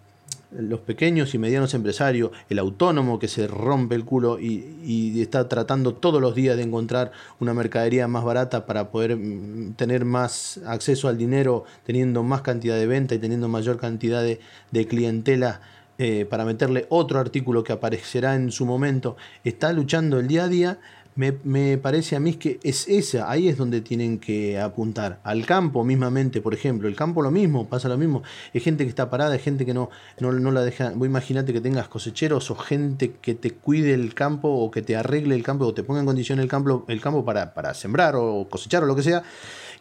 los 0.52 0.80
pequeños 0.80 1.34
y 1.34 1.38
medianos 1.38 1.74
empresarios, 1.74 2.30
el 2.48 2.58
autónomo 2.58 3.18
que 3.18 3.28
se 3.28 3.46
rompe 3.46 3.94
el 3.94 4.04
culo 4.04 4.38
y, 4.38 4.76
y 4.84 5.20
está 5.22 5.48
tratando 5.48 5.94
todos 5.94 6.20
los 6.20 6.34
días 6.34 6.56
de 6.56 6.62
encontrar 6.62 7.12
una 7.40 7.54
mercadería 7.54 8.08
más 8.08 8.24
barata 8.24 8.66
para 8.66 8.90
poder 8.90 9.16
mm, 9.16 9.74
tener 9.74 10.04
más 10.04 10.60
acceso 10.66 11.08
al 11.08 11.18
dinero, 11.18 11.64
teniendo 11.84 12.22
más 12.22 12.42
cantidad 12.42 12.76
de 12.76 12.86
venta 12.86 13.14
y 13.14 13.18
teniendo 13.18 13.48
mayor 13.48 13.78
cantidad 13.78 14.22
de, 14.22 14.40
de 14.70 14.86
clientela 14.86 15.60
eh, 15.96 16.26
para 16.28 16.44
meterle 16.44 16.86
otro 16.88 17.20
artículo 17.20 17.62
que 17.62 17.72
aparecerá 17.72 18.34
en 18.34 18.50
su 18.50 18.66
momento, 18.66 19.16
está 19.44 19.72
luchando 19.72 20.18
el 20.18 20.26
día 20.26 20.44
a 20.44 20.48
día. 20.48 20.78
Me, 21.16 21.32
me 21.44 21.78
parece 21.78 22.16
a 22.16 22.20
mí 22.20 22.34
que 22.34 22.58
es 22.64 22.88
esa, 22.88 23.30
ahí 23.30 23.48
es 23.48 23.56
donde 23.56 23.80
tienen 23.80 24.18
que 24.18 24.58
apuntar. 24.58 25.20
Al 25.22 25.46
campo 25.46 25.84
mismamente, 25.84 26.40
por 26.40 26.54
ejemplo. 26.54 26.88
El 26.88 26.96
campo 26.96 27.22
lo 27.22 27.30
mismo, 27.30 27.68
pasa 27.68 27.88
lo 27.88 27.96
mismo. 27.96 28.22
Hay 28.52 28.60
gente 28.60 28.84
que 28.84 28.88
está 28.88 29.10
parada, 29.10 29.34
hay 29.34 29.38
gente 29.38 29.64
que 29.64 29.74
no, 29.74 29.90
no, 30.18 30.32
no 30.32 30.50
la 30.50 30.62
deja. 30.62 30.90
Vos 30.90 31.06
imagínate 31.06 31.52
que 31.52 31.60
tengas 31.60 31.88
cosecheros 31.88 32.50
o 32.50 32.56
gente 32.56 33.12
que 33.20 33.34
te 33.34 33.52
cuide 33.52 33.94
el 33.94 34.14
campo 34.14 34.48
o 34.48 34.70
que 34.70 34.82
te 34.82 34.96
arregle 34.96 35.34
el 35.34 35.42
campo 35.42 35.66
o 35.66 35.74
te 35.74 35.84
ponga 35.84 36.00
en 36.00 36.06
condición 36.06 36.40
el 36.40 36.48
campo, 36.48 36.84
el 36.88 37.00
campo 37.00 37.24
para, 37.24 37.54
para 37.54 37.74
sembrar 37.74 38.16
o 38.16 38.48
cosechar 38.50 38.82
o 38.82 38.86
lo 38.86 38.96
que 38.96 39.02
sea, 39.02 39.22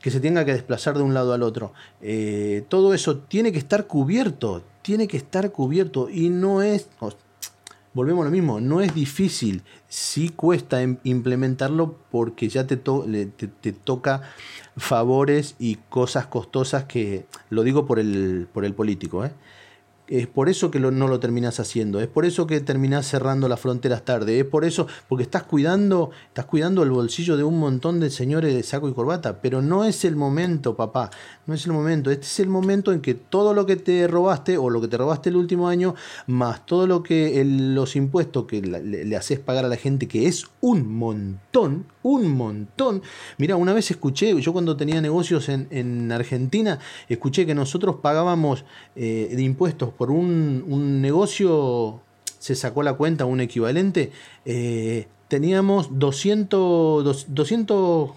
que 0.02 0.12
se 0.12 0.20
tenga 0.20 0.46
que 0.46 0.54
desplazar 0.54 0.96
de 0.98 1.04
un 1.04 1.14
lado 1.14 1.34
al 1.34 1.44
otro. 1.44 1.74
Eh, 2.02 2.64
todo 2.68 2.94
eso 2.94 3.18
tiene 3.18 3.52
que 3.52 3.58
estar 3.58 3.88
cubierto, 3.88 4.62
tiene 4.82 5.08
que 5.08 5.18
estar 5.18 5.52
cubierto 5.52 6.10
y 6.10 6.30
no 6.30 6.62
es... 6.62 6.88
Volvemos 7.94 8.24
a 8.24 8.26
lo 8.26 8.32
mismo, 8.32 8.60
no 8.60 8.82
es 8.82 8.96
difícil, 8.96 9.62
sí 9.88 10.30
cuesta 10.30 10.82
im- 10.84 10.98
implementarlo 11.04 11.96
porque 12.10 12.50
ya 12.50 12.66
te, 12.66 12.76
to- 12.76 13.06
te, 13.38 13.48
te 13.48 13.72
toca 13.72 14.24
favores 14.78 15.56
y 15.60 15.76
cosas 15.90 16.26
costosas 16.26 16.86
que, 16.86 17.28
lo 17.52 17.62
digo 17.64 17.86
por 17.86 18.00
el, 18.00 18.48
por 18.52 18.66
el 18.66 18.74
político, 18.74 19.24
¿eh? 19.26 19.32
Es 20.14 20.28
por 20.28 20.48
eso 20.48 20.70
que 20.70 20.80
no 20.80 21.08
lo 21.08 21.20
terminas 21.20 21.60
haciendo, 21.60 22.00
es 22.00 22.08
por 22.08 22.24
eso 22.26 22.46
que 22.46 22.60
terminás 22.60 23.08
cerrando 23.08 23.48
las 23.48 23.60
fronteras 23.60 24.06
tarde, 24.06 24.42
es 24.42 24.46
por 24.46 24.64
eso, 24.64 24.86
porque 25.10 25.24
estás 25.24 25.42
cuidando, 25.42 26.12
estás 26.28 26.46
cuidando 26.46 26.84
el 26.84 26.92
bolsillo 26.92 27.36
de 27.36 27.44
un 27.44 27.58
montón 27.58 28.00
de 28.00 28.12
señores 28.12 28.54
de 28.54 28.62
saco 28.62 28.88
y 28.88 28.94
corbata, 28.94 29.42
pero 29.42 29.64
no 29.64 29.86
es 29.86 30.06
el 30.06 30.16
momento, 30.16 30.76
papá, 30.76 31.10
no 31.48 31.56
es 31.56 31.66
el 31.66 31.72
momento, 31.72 32.12
este 32.12 32.28
es 32.28 32.40
el 32.42 32.50
momento 32.50 32.92
en 32.92 33.02
que 33.02 33.16
todo 33.16 33.56
lo 33.56 33.66
que 33.66 33.76
te 33.76 34.08
robaste 34.08 34.56
o 34.56 34.70
lo 34.70 34.82
que 34.82 34.88
te 34.88 34.98
robaste 34.98 35.30
el 35.30 35.36
último 35.36 35.68
año, 35.68 35.96
más 36.28 36.64
todo 36.64 36.86
lo 36.86 37.02
que 37.02 37.44
los 37.44 37.96
impuestos 37.96 38.46
que 38.46 38.62
le 38.62 39.16
haces 39.18 39.40
pagar 39.40 39.66
a 39.66 39.68
la 39.68 39.78
gente, 39.78 40.08
que 40.08 40.28
es 40.28 40.46
un 40.62 40.94
montón, 40.94 41.88
un 42.04 42.30
montón. 42.38 43.02
Mira, 43.38 43.56
una 43.56 43.74
vez 43.74 43.90
escuché, 43.92 44.40
yo 44.40 44.54
cuando 44.54 44.78
tenía 44.78 45.02
negocios 45.02 45.50
en, 45.50 45.68
en 45.72 46.12
Argentina, 46.12 46.80
escuché 47.10 47.46
que 47.46 47.56
nosotros 47.56 47.98
pagábamos 48.02 48.66
eh, 48.96 49.32
de 49.36 49.42
impuestos 49.42 49.90
por 49.94 50.12
un, 50.12 50.64
un 50.68 51.02
negocio, 51.02 52.02
se 52.40 52.56
sacó 52.56 52.84
la 52.84 52.94
cuenta, 52.94 53.26
un 53.26 53.40
equivalente, 53.42 54.12
eh, 54.46 55.08
teníamos 55.30 55.98
200, 55.98 57.04
dos- 57.04 57.26
200, 57.30 58.12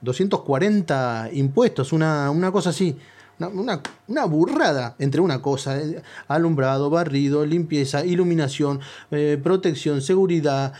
240 0.00 1.30
impuestos, 1.32 1.92
una, 1.92 2.30
una 2.30 2.52
cosa 2.52 2.70
así. 2.70 2.96
Una, 3.38 3.80
una- 4.08 4.24
burrada 4.24 4.96
entre 4.98 5.20
una 5.20 5.40
cosa, 5.40 5.80
eh, 5.80 6.02
alumbrado, 6.26 6.90
barrido, 6.90 7.46
limpieza, 7.46 8.04
iluminación, 8.04 8.80
eh, 9.12 9.38
protección, 9.42 10.00
seguridad, 10.02 10.72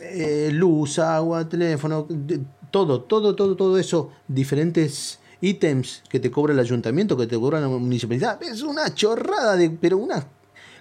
eh, 0.00 0.50
luz, 0.52 0.98
agua, 1.00 1.48
teléfono, 1.48 2.06
todo, 2.70 3.02
todo, 3.02 3.34
todo, 3.34 3.56
todo 3.56 3.78
eso, 3.78 4.10
diferentes 4.28 5.18
ítems 5.40 6.02
que 6.08 6.20
te 6.20 6.30
cobra 6.30 6.52
el 6.52 6.60
ayuntamiento, 6.60 7.16
que 7.16 7.26
te 7.26 7.38
cobra 7.38 7.60
la 7.60 7.68
municipalidad. 7.68 8.40
Es 8.42 8.62
una 8.62 8.94
chorrada, 8.94 9.56
de, 9.56 9.70
pero 9.70 9.98
una 9.98 10.26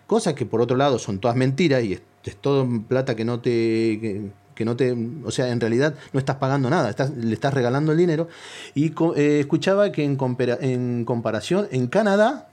cosa 0.06 0.36
que 0.36 0.46
por 0.46 0.62
otro 0.62 0.78
lado 0.78 1.00
son 1.00 1.20
todas 1.20 1.36
mentiras 1.36 1.84
y 1.84 1.94
es, 1.94 2.02
todo 2.42 2.68
plata 2.88 3.16
que 3.16 3.26
no 3.26 3.40
te... 3.42 4.32
que 4.56 4.66
no 4.66 4.76
te, 4.76 4.95
o 5.24 5.32
sea, 5.32 5.49
en 5.49 5.60
realidad 5.60 5.95
no 6.12 6.20
estás 6.20 6.36
pagando 6.38 6.70
nada, 6.70 6.93
le 7.18 7.34
estás 7.34 7.54
regalando 7.54 7.91
el 7.91 7.97
dinero. 7.97 8.28
Y 8.76 8.93
eh, 9.16 9.39
escuchaba 9.39 9.91
que 9.91 10.04
en, 10.04 10.18
compara- 10.18 10.58
en 10.62 11.06
comparación, 11.06 11.68
en 11.72 11.88
Canadá 11.88 12.47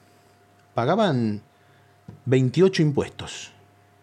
pagaban 0.75 1.43
28 2.27 2.83
impuestos. 2.83 3.51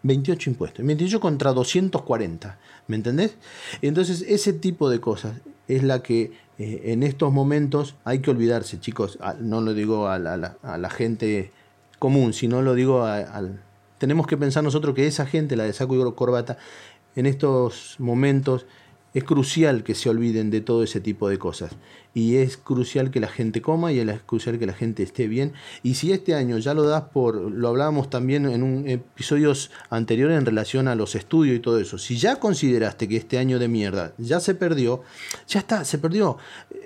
28 0.02 0.50
impuestos. 0.50 0.84
28 0.86 1.20
contra 1.20 1.52
240. 1.52 2.58
¿Me 2.86 2.96
entendés? 2.96 3.36
Entonces, 3.82 4.24
ese 4.26 4.52
tipo 4.52 4.88
de 4.90 5.00
cosas 5.00 5.34
es 5.66 5.82
la 5.82 6.02
que 6.02 6.32
eh, 6.58 6.82
en 6.86 7.02
estos 7.02 7.32
momentos 7.32 7.94
hay 8.04 8.20
que 8.20 8.30
olvidarse, 8.30 8.80
chicos. 8.80 9.18
A- 9.20 9.34
no 9.34 9.60
lo 9.60 9.74
digo 9.74 10.08
a 10.08 10.18
la, 10.18 10.56
a 10.62 10.78
la- 10.78 10.90
gente 10.90 11.52
común, 11.98 12.32
sino 12.32 12.62
lo 12.62 12.74
digo 12.74 13.04
al... 13.04 13.60
Tenemos 13.98 14.28
que 14.28 14.36
pensar 14.36 14.62
nosotros 14.62 14.94
que 14.94 15.08
esa 15.08 15.26
gente, 15.26 15.56
la 15.56 15.64
de 15.64 15.72
saco 15.72 15.96
y 15.96 16.14
corbata, 16.14 16.56
en 17.18 17.26
estos 17.26 17.96
momentos 17.98 18.64
es 19.12 19.24
crucial 19.24 19.82
que 19.82 19.96
se 19.96 20.08
olviden 20.08 20.50
de 20.50 20.60
todo 20.60 20.84
ese 20.84 21.00
tipo 21.00 21.28
de 21.28 21.36
cosas. 21.36 21.72
Y 22.14 22.36
es 22.36 22.56
crucial 22.56 23.10
que 23.10 23.20
la 23.20 23.28
gente 23.28 23.62
coma 23.62 23.92
y 23.92 24.00
es 24.00 24.20
crucial 24.22 24.58
que 24.58 24.66
la 24.66 24.72
gente 24.72 25.02
esté 25.02 25.28
bien. 25.28 25.52
Y 25.82 25.94
si 25.94 26.12
este 26.12 26.34
año 26.34 26.58
ya 26.58 26.74
lo 26.74 26.82
das 26.82 27.04
por, 27.12 27.36
lo 27.36 27.68
hablábamos 27.68 28.10
también 28.10 28.46
en 28.46 28.62
un 28.62 28.88
episodios 28.88 29.70
anteriores 29.90 30.38
en 30.38 30.46
relación 30.46 30.88
a 30.88 30.94
los 30.94 31.14
estudios 31.14 31.56
y 31.56 31.60
todo 31.60 31.78
eso. 31.78 31.98
Si 31.98 32.16
ya 32.16 32.36
consideraste 32.36 33.08
que 33.08 33.16
este 33.16 33.38
año 33.38 33.58
de 33.58 33.68
mierda 33.68 34.14
ya 34.18 34.40
se 34.40 34.54
perdió, 34.54 35.02
ya 35.46 35.60
está, 35.60 35.84
se 35.84 35.98
perdió. 35.98 36.38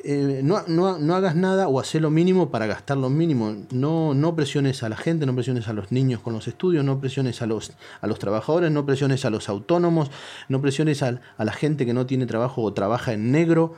Eh, 0.04 0.40
no, 0.42 0.62
no, 0.66 0.98
no 0.98 1.14
hagas 1.14 1.36
nada 1.36 1.68
o 1.68 1.80
hacer 1.80 2.02
lo 2.02 2.10
mínimo 2.10 2.50
para 2.50 2.66
gastar 2.66 2.96
lo 2.96 3.08
mínimo. 3.08 3.56
No, 3.70 4.14
no 4.14 4.34
presiones 4.34 4.82
a 4.82 4.88
la 4.88 4.96
gente, 4.96 5.26
no 5.26 5.34
presiones 5.34 5.68
a 5.68 5.72
los 5.72 5.92
niños 5.92 6.20
con 6.20 6.32
los 6.32 6.48
estudios, 6.48 6.84
no 6.84 7.00
presiones 7.00 7.42
a 7.42 7.46
los, 7.46 7.72
a 8.00 8.06
los 8.06 8.18
trabajadores, 8.18 8.70
no 8.70 8.84
presiones 8.84 9.24
a 9.24 9.30
los 9.30 9.48
autónomos, 9.48 10.10
no 10.48 10.60
presiones 10.60 11.02
a 11.02 11.20
la 11.38 11.52
gente 11.52 11.86
que 11.86 11.94
no 11.94 12.06
tiene 12.06 12.26
trabajo 12.26 12.62
o 12.62 12.72
trabaja 12.72 13.12
en 13.12 13.32
negro. 13.32 13.74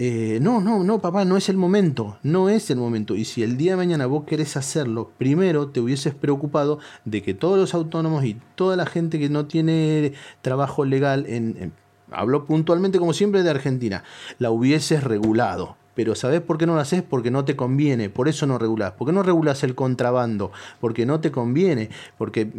Eh, 0.00 0.38
no, 0.42 0.60
no, 0.60 0.82
no, 0.82 1.00
papá, 1.00 1.24
no 1.24 1.36
es 1.36 1.48
el 1.48 1.56
momento, 1.56 2.18
no 2.24 2.48
es 2.48 2.68
el 2.70 2.78
momento. 2.78 3.14
Y 3.14 3.24
si 3.24 3.42
el 3.44 3.56
día 3.56 3.72
de 3.72 3.76
mañana 3.76 4.06
vos 4.06 4.24
querés 4.24 4.56
hacerlo, 4.56 5.12
primero 5.18 5.68
te 5.68 5.80
hubieses 5.80 6.14
preocupado 6.14 6.80
de 7.04 7.22
que 7.22 7.32
todos 7.34 7.58
los 7.58 7.74
autónomos 7.74 8.24
y 8.24 8.36
toda 8.56 8.76
la 8.76 8.86
gente 8.86 9.20
que 9.20 9.28
no 9.28 9.46
tiene 9.46 10.12
trabajo 10.42 10.84
legal, 10.84 11.26
en, 11.28 11.56
en- 11.60 11.72
hablo 12.10 12.44
puntualmente 12.44 12.98
como 12.98 13.12
siempre 13.12 13.42
de 13.44 13.50
Argentina, 13.50 14.02
la 14.38 14.50
hubieses 14.50 15.04
regulado. 15.04 15.76
Pero 15.94 16.14
¿sabés 16.14 16.40
por 16.40 16.58
qué 16.58 16.66
no 16.66 16.74
lo 16.74 16.80
haces? 16.80 17.02
Porque 17.02 17.30
no 17.30 17.44
te 17.44 17.54
conviene, 17.56 18.10
por 18.10 18.28
eso 18.28 18.46
no 18.46 18.58
regulás. 18.58 18.92
¿Por 18.92 19.06
qué 19.06 19.12
no 19.12 19.22
regulás 19.22 19.62
el 19.62 19.74
contrabando? 19.74 20.50
Porque 20.80 21.06
no 21.06 21.20
te 21.20 21.30
conviene, 21.30 21.90
porque 22.18 22.50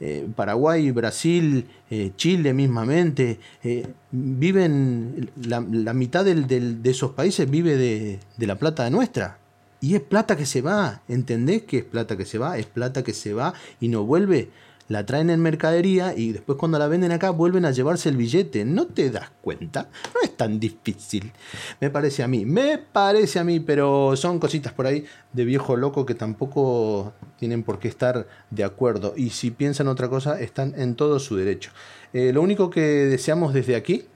eh, 0.00 0.28
Paraguay, 0.36 0.90
Brasil, 0.92 1.66
eh, 1.90 2.12
Chile 2.16 2.54
mismamente, 2.54 3.40
eh, 3.64 3.86
viven, 4.12 5.30
la, 5.44 5.60
mitad 5.92 6.24
del- 6.24 6.46
de 6.46 6.90
esos 6.90 7.10
países 7.12 7.50
vive 7.50 7.76
de, 7.76 8.20
de 8.36 8.46
la 8.46 8.56
plata 8.56 8.88
nuestra. 8.90 9.38
Y 9.80 9.94
es 9.94 10.00
plata 10.00 10.36
que 10.36 10.44
se 10.46 10.60
va, 10.60 11.02
¿entendés 11.08 11.62
que 11.62 11.78
es 11.78 11.84
plata 11.84 12.16
que 12.16 12.24
se 12.24 12.38
va? 12.38 12.58
Es 12.58 12.66
plata 12.66 13.04
que 13.04 13.12
se 13.14 13.32
va 13.32 13.54
y 13.80 13.88
no 13.88 14.04
vuelve. 14.04 14.50
La 14.88 15.04
traen 15.04 15.30
en 15.30 15.40
mercadería 15.40 16.14
y 16.16 16.32
después 16.32 16.58
cuando 16.58 16.78
la 16.78 16.88
venden 16.88 17.12
acá 17.12 17.30
vuelven 17.30 17.64
a 17.64 17.70
llevarse 17.70 18.08
el 18.08 18.16
billete. 18.16 18.64
¿No 18.64 18.86
te 18.86 19.10
das 19.10 19.30
cuenta? 19.42 19.88
No 20.14 20.20
es 20.22 20.36
tan 20.36 20.58
difícil. 20.58 21.32
Me 21.80 21.90
parece 21.90 22.22
a 22.22 22.28
mí, 22.28 22.46
me 22.46 22.78
parece 22.78 23.38
a 23.38 23.44
mí, 23.44 23.60
pero 23.60 24.16
son 24.16 24.38
cositas 24.38 24.72
por 24.72 24.86
ahí 24.86 25.04
de 25.32 25.44
viejo 25.44 25.76
loco 25.76 26.06
que 26.06 26.14
tampoco 26.14 27.12
tienen 27.38 27.62
por 27.62 27.78
qué 27.78 27.88
estar 27.88 28.26
de 28.50 28.64
acuerdo. 28.64 29.12
Y 29.16 29.30
si 29.30 29.50
piensan 29.50 29.88
otra 29.88 30.08
cosa, 30.08 30.40
están 30.40 30.74
en 30.76 30.94
todo 30.94 31.18
su 31.18 31.36
derecho. 31.36 31.70
Eh, 32.14 32.32
lo 32.32 32.40
único 32.40 32.70
que 32.70 32.80
deseamos 32.80 33.52
desde 33.52 33.76
aquí 33.76 34.06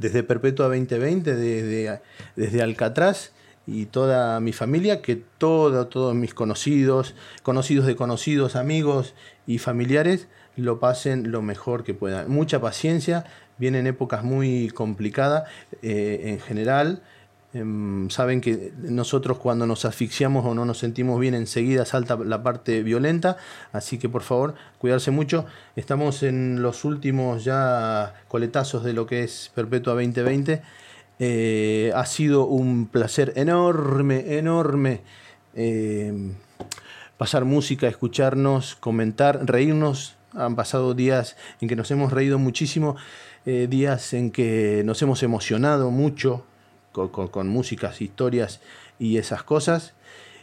desde 0.00 0.22
Perpetua 0.22 0.66
2020, 0.66 1.36
desde, 1.36 2.00
desde 2.34 2.62
Alcatraz 2.62 3.32
y 3.70 3.86
toda 3.86 4.40
mi 4.40 4.52
familia, 4.52 5.00
que 5.00 5.16
todo, 5.16 5.86
todos 5.86 6.14
mis 6.14 6.34
conocidos, 6.34 7.14
conocidos 7.42 7.86
de 7.86 7.94
conocidos, 7.94 8.56
amigos 8.56 9.14
y 9.46 9.58
familiares 9.58 10.26
lo 10.56 10.80
pasen 10.80 11.30
lo 11.30 11.40
mejor 11.40 11.84
que 11.84 11.94
puedan. 11.94 12.30
Mucha 12.30 12.60
paciencia, 12.60 13.24
vienen 13.58 13.86
épocas 13.86 14.24
muy 14.24 14.70
complicadas 14.70 15.48
eh, 15.82 16.22
en 16.24 16.40
general. 16.40 17.02
Em, 17.52 18.08
saben 18.10 18.40
que 18.40 18.72
nosotros 18.78 19.38
cuando 19.38 19.66
nos 19.66 19.84
asfixiamos 19.84 20.44
o 20.46 20.54
no 20.54 20.64
nos 20.64 20.78
sentimos 20.78 21.18
bien 21.18 21.34
enseguida 21.34 21.84
salta 21.84 22.16
la 22.16 22.44
parte 22.44 22.84
violenta, 22.84 23.38
así 23.72 23.98
que 23.98 24.08
por 24.08 24.22
favor 24.22 24.54
cuidarse 24.78 25.10
mucho. 25.12 25.46
Estamos 25.76 26.22
en 26.24 26.62
los 26.62 26.84
últimos 26.84 27.44
ya 27.44 28.14
coletazos 28.28 28.82
de 28.82 28.92
lo 28.92 29.06
que 29.06 29.24
es 29.24 29.50
Perpetua 29.54 29.94
2020. 29.94 30.62
Eh, 31.22 31.92
ha 31.94 32.06
sido 32.06 32.46
un 32.46 32.86
placer 32.86 33.34
enorme, 33.36 34.38
enorme 34.38 35.02
eh, 35.54 36.32
pasar 37.18 37.44
música, 37.44 37.86
escucharnos, 37.86 38.74
comentar, 38.76 39.44
reírnos. 39.44 40.16
Han 40.32 40.56
pasado 40.56 40.94
días 40.94 41.36
en 41.60 41.68
que 41.68 41.76
nos 41.76 41.90
hemos 41.90 42.12
reído 42.12 42.38
muchísimo, 42.38 42.96
eh, 43.44 43.66
días 43.68 44.14
en 44.14 44.30
que 44.30 44.82
nos 44.86 45.02
hemos 45.02 45.22
emocionado 45.22 45.90
mucho 45.90 46.44
con, 46.92 47.08
con- 47.08 47.48
músicas, 47.48 48.00
historias 48.00 48.60
y 48.98 49.18
esas 49.18 49.42
cosas. 49.42 49.92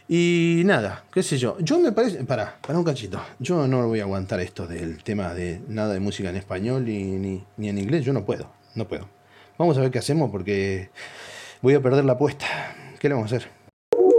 Y 0.08 0.62
nada, 0.64 1.04
qué 1.12 1.22
sé 1.22 1.38
yo. 1.38 1.56
Yo 1.58 1.80
me 1.80 1.90
parece. 1.92 2.22
Para, 2.24 2.56
para 2.64 2.78
un 2.78 2.84
cachito. 2.84 3.20
Yo 3.40 3.66
no 3.66 3.88
voy 3.88 3.98
a 4.00 4.04
aguantar 4.04 4.40
esto 4.40 4.66
del 4.66 5.02
tema 5.02 5.34
de 5.34 5.60
nada 5.68 5.92
de 5.92 6.00
música 6.00 6.30
en 6.30 6.36
español 6.36 6.88
y, 6.88 7.02
ni, 7.04 7.44
ni 7.56 7.68
en 7.68 7.78
inglés. 7.78 8.04
Yo 8.04 8.12
no 8.12 8.24
puedo, 8.24 8.50
no 8.74 8.86
puedo. 8.86 9.17
Vamos 9.58 9.76
a 9.76 9.80
ver 9.80 9.90
qué 9.90 9.98
hacemos 9.98 10.30
porque 10.30 10.90
voy 11.62 11.74
a 11.74 11.82
perder 11.82 12.04
la 12.04 12.12
apuesta. 12.12 12.46
¿Qué 12.98 13.08
le 13.08 13.14
vamos 13.14 13.32
a 13.32 13.36
hacer? 13.36 13.50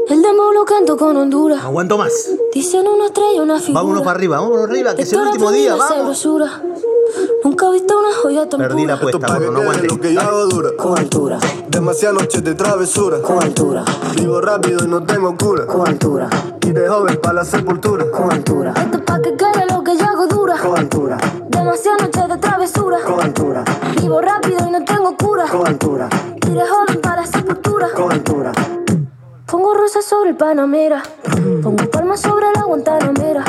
El 0.09 0.21
demo 0.21 0.51
lo 0.53 0.65
canto 0.65 0.97
con 0.97 1.15
Honduras. 1.15 1.63
Aguanto 1.63 1.97
más. 1.97 2.11
Dicen 2.53 2.85
una 2.87 3.05
estrella, 3.05 3.41
una 3.43 3.59
figura. 3.59 3.81
Vámonos 3.81 4.01
para 4.03 4.17
arriba, 4.17 4.39
vámonos 4.39 4.69
arriba, 4.69 4.95
que 4.95 5.03
es 5.03 5.13
el 5.13 5.19
último 5.21 5.51
día, 5.51 5.75
vamos. 5.75 6.25
Nunca 7.43 7.67
he 7.67 7.71
visto 7.71 7.97
una 7.97 8.13
joya 8.21 8.49
tan 8.49 8.59
Perdí 8.59 8.85
la 8.85 8.95
apuesta, 8.95 9.27
gordo, 9.27 9.51
no 9.51 9.61
aguanté. 9.61 9.87
lo 9.87 9.99
que 9.99 10.13
yo 10.13 10.21
hago 10.21 10.45
dura. 10.47 10.69
Con 10.77 10.97
altura, 10.99 11.39
Demasiadas 11.69 12.21
noches 12.21 12.43
de 12.43 12.53
travesura. 12.55 13.21
con 13.21 13.41
altura, 13.41 13.85
Vivo 14.15 14.41
rápido 14.41 14.83
y 14.83 14.87
no 14.87 15.03
tengo 15.03 15.35
cura. 15.37 15.65
con 15.65 15.87
altura, 15.87 16.29
Y 16.65 16.71
de 16.71 16.87
joven 16.87 17.17
para 17.21 17.35
la 17.35 17.45
sepultura. 17.45 18.11
con 18.11 18.31
altura, 18.31 18.73
Esto 18.77 18.97
es 18.97 19.03
pa' 19.03 19.21
que 19.21 19.35
quede 19.37 19.65
lo 19.71 19.83
que 19.83 19.97
yo 19.97 20.05
hago 20.05 20.27
dura. 20.27 20.57
con 20.57 20.77
altura, 20.77 21.17
Demasiadas 21.59 22.01
noches 22.03 22.27
de 22.29 22.37
travesura. 22.37 22.97
con 23.05 23.19
altura, 23.21 23.63
Vivo 24.01 24.21
rápido 24.21 24.65
y 24.67 24.71
no 24.71 24.83
tengo 24.85 25.15
cura. 25.17 25.45
con 25.51 25.67
altura, 25.67 26.07
Iré 26.49 26.61
joven 26.65 27.01
para 27.01 27.21
la 27.21 27.27
sepultura. 27.27 27.87
con 27.95 28.11
altura. 28.11 28.51
Pongo 29.45 29.73
rosas 29.73 30.05
sobre 30.05 30.29
el 30.29 30.35
Panamera. 30.37 31.03
Pongo 31.61 31.89
palmas 31.91 32.21
sobre 32.21 32.45
la 32.55 32.63
Guantanamera. 32.63 33.43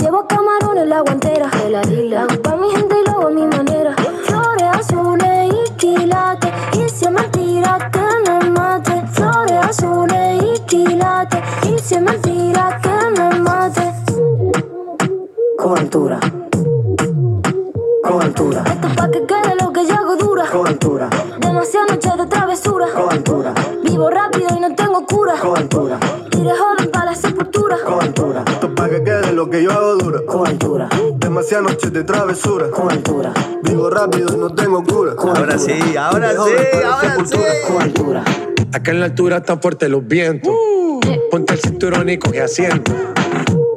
Llevo 0.00 0.26
camarones 0.26 0.86
la 0.88 1.00
guantera. 1.02 1.48
Hago 1.50 2.42
pa' 2.42 2.56
mi 2.56 2.70
gente 2.70 2.96
y 3.00 3.04
lo 3.10 3.12
hago 3.18 3.26
a 3.26 3.30
mi 3.30 3.46
manera. 3.46 3.94
Flores 4.24 4.68
azules 4.72 5.52
y 5.52 5.72
quilates. 5.74 6.50
Y 6.72 6.88
si 6.88 7.04
es 7.04 7.10
mentira 7.10 7.90
que 7.92 8.30
me 8.30 8.50
mate. 8.50 9.02
Flores 9.12 9.58
azules 9.68 10.42
y 10.42 10.58
quilates. 10.60 11.40
Y 11.68 11.78
si 11.80 11.96
es 11.96 12.00
mentira 12.02 12.80
que 12.82 13.20
me 13.20 13.40
mate. 13.40 13.92
Con 15.58 15.76
altura, 15.78 16.18
con 18.10 18.22
altura, 18.22 18.64
Esto 18.66 18.86
es 18.88 18.94
pa' 18.96 19.10
que 19.10 19.24
quede 19.24 19.54
lo 19.60 19.72
que 19.72 19.86
yo 19.86 19.94
hago 19.94 20.16
dura. 20.16 20.44
con 20.50 20.66
altura, 20.66 21.08
Demasiadas 21.40 21.90
noches 21.90 22.16
de 22.18 22.26
travesura. 22.26 22.86
con 22.92 23.12
altura, 23.12 23.54
Vivo 23.84 24.10
rápido 24.10 24.48
y 24.56 24.60
no 24.60 24.74
tengo 24.74 25.06
cura. 25.06 25.34
con 25.40 25.56
altura, 25.56 25.98
Iré 26.32 26.50
joven 26.50 26.90
para 26.90 27.04
la 27.06 27.14
sepultura. 27.14 27.76
con 27.84 28.02
altura, 28.02 28.44
Esto 28.48 28.74
pa' 28.74 28.88
que 28.88 29.02
quede 29.04 29.32
lo 29.32 29.48
que 29.48 29.62
yo 29.62 29.70
hago 29.70 29.94
dura. 29.96 30.20
con 30.26 30.46
altura, 30.46 30.88
Demasiadas 31.18 31.70
noches 31.70 31.92
de 31.92 32.02
travesura. 32.04 32.70
con 32.70 32.90
altura, 32.90 33.32
Vivo 33.62 33.88
rápido 33.90 34.34
y 34.34 34.38
no 34.38 34.52
tengo 34.54 34.82
cura. 34.84 35.14
con 35.14 35.28
Ahora 35.30 35.54
altura, 35.54 35.58
sí, 35.58 35.96
ahora 35.96 36.30
sí, 36.30 36.36
joven 36.36 36.56
ahora 36.84 37.16
sí. 37.24 37.36
con 37.68 37.82
altura. 37.82 38.24
Acá 38.72 38.90
en 38.90 39.00
la 39.00 39.06
altura 39.06 39.36
están 39.38 39.60
fuertes 39.60 39.88
los 39.88 40.06
vientos. 40.06 40.52
Ponte 41.30 41.54
el 41.54 41.60
cinturón 41.60 42.08
y 42.08 42.18
coge 42.18 42.42
asiento. 42.42 42.92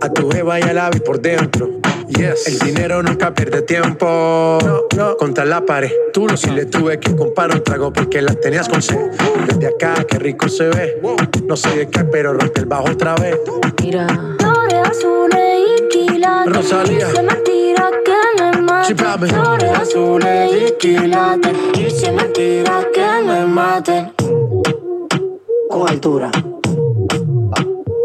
A 0.03 0.09
tu 0.09 0.29
jeva 0.29 0.59
y 0.59 0.63
al 0.63 0.77
ave 0.79 0.99
por 0.99 1.21
dentro. 1.21 1.69
Yes. 2.09 2.47
El 2.47 2.59
dinero 2.59 3.01
nunca 3.01 3.33
pierde 3.33 3.61
tiempo. 3.61 4.57
No, 4.61 4.81
no. 4.97 5.15
Contra 5.15 5.45
la 5.45 5.65
pared. 5.65 5.93
Tú 6.11 6.27
no 6.27 6.35
si 6.35 6.49
le 6.49 6.65
tuve 6.65 6.99
que 6.99 7.15
comprar 7.15 7.51
un 7.55 7.63
trago 7.63 7.93
porque 7.93 8.21
la 8.21 8.33
tenías 8.33 8.67
con 8.67 8.81
sed. 8.81 8.99
Desde 9.47 9.67
acá, 9.67 10.03
qué 10.03 10.19
rico 10.19 10.49
se 10.49 10.67
ve. 10.67 11.01
No 11.45 11.55
sé 11.55 11.69
de 11.77 11.87
qué, 11.87 12.03
pero 12.03 12.33
rompe 12.33 12.59
el 12.59 12.65
bajo 12.65 12.91
otra 12.91 13.15
vez. 13.15 13.39
Mira. 13.81 14.05
Flores 14.39 14.89
azules 14.89 15.59
y 15.79 15.87
quilates. 15.87 16.53
Rosalía. 16.53 17.07
Y 17.07 17.11
si 17.11 17.17
es 17.17 17.23
mentira 17.23 17.89
que 18.03 18.43
me 18.43 18.61
mate. 18.61 18.95
Flores 18.95 19.71
azules 19.79 20.51
y 20.67 20.71
quilates. 20.79 21.53
Y 21.75 21.89
si 21.89 22.05
es 22.07 22.13
mentira 22.13 22.87
que 22.93 23.07
me 23.25 23.45
mate. 23.45 24.11
Con 25.69 25.89
altura, 25.89 26.29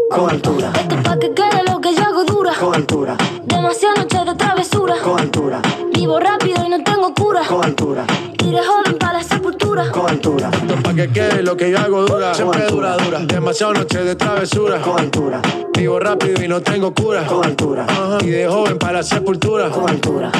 con 0.09 0.29
altura, 0.29 0.71
Esto 0.75 0.95
es 0.95 1.01
pa' 1.03 1.19
que 1.19 1.33
quede 1.33 1.63
lo 1.69 1.79
que 1.81 1.93
yo 1.95 2.03
hago 2.03 2.23
dura. 2.25 2.53
con 2.59 2.75
altura, 2.75 3.15
Demasiadas 3.45 3.99
noches 3.99 4.25
de 4.25 4.35
travesura. 4.35 4.95
con 5.03 5.19
altura, 5.19 5.61
Vivo 5.93 6.19
rápido 6.19 6.65
y 6.65 6.69
no 6.69 6.83
tengo 6.83 7.13
cura. 7.13 7.41
con 7.47 7.63
altura, 7.63 8.05
Iré 8.43 8.59
joven 8.63 8.97
para 8.97 9.13
la 9.13 9.23
sepultura. 9.23 9.91
con 9.91 10.09
altura, 10.09 10.49
Esto 10.51 10.75
pa' 10.83 10.93
que 10.93 11.09
quede 11.11 11.43
lo 11.43 11.55
que 11.55 11.71
yo 11.71 11.77
hago 11.79 12.05
dura. 12.05 12.33
Siempre 12.33 12.65
dura, 12.67 12.97
dura. 12.97 13.19
Demasiado 13.19 13.73
noche 13.73 14.03
de 14.03 14.15
travesura. 14.15 14.81
con 14.81 14.99
altura, 14.99 15.41
Vivo 15.77 15.99
rápido 15.99 16.43
y 16.43 16.47
no 16.47 16.61
tengo 16.61 16.93
cura. 16.93 17.25
con 17.25 17.45
altura, 17.45 17.85
Ajá. 17.87 18.17
Y 18.21 18.27
de 18.29 18.47
joven 18.47 18.77
para 18.79 18.93
la 18.99 19.03
sepultura. 19.03 19.69
con 19.69 19.89
altura. 19.89 20.31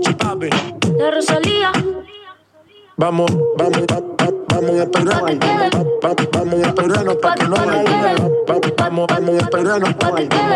Chipapi. 0.00 0.48
De 0.98 1.10
Rosalía. 1.10 1.72
Vamos, 2.96 3.30
vamos, 3.56 3.78
va- 3.90 4.00
va- 4.00 4.32
vamos 4.48 4.70
a 4.70 4.82
esperar. 4.82 5.20
Pa' 5.20 5.26
que 5.26 5.38
quede. 5.38 5.70
Va- 5.70 6.08
va- 6.08 6.14
Vamos 6.32 6.54
a 6.62 6.68
esperarnos 6.68 7.16
para 7.16 7.34
que 7.34 7.44
no 7.48 7.56
vaya. 7.56 8.16
Vamos, 8.76 9.06
vamos 9.08 9.34
a 9.34 9.38
esperarnos. 9.44 9.94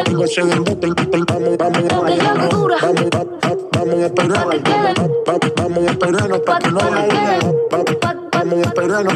Digo, 0.07 0.27
se 0.27 0.41
embute 0.43 0.87
Vamos, 1.27 1.57
vamos 1.59 1.79
a 1.79 2.49
dura. 2.49 2.77
Vamos, 2.83 3.05
va- 3.05 3.25
va- 3.49 3.57
vamos 3.73 3.95
a 3.95 4.07
esperar. 4.07 4.45
Pa' 4.45 4.51
que 4.51 4.63
quede. 4.63 4.95
Va- 5.27 5.33
va- 5.33 5.53
Vamos 5.63 5.79
a 5.79 5.91
esperarnos 5.91 6.39
para 6.41 6.59
que 6.59 6.71
no 6.71 6.79
vaya. 6.79 7.41
Vamos 8.33 8.59
a 8.59 8.69
esperarnos. 8.69 9.15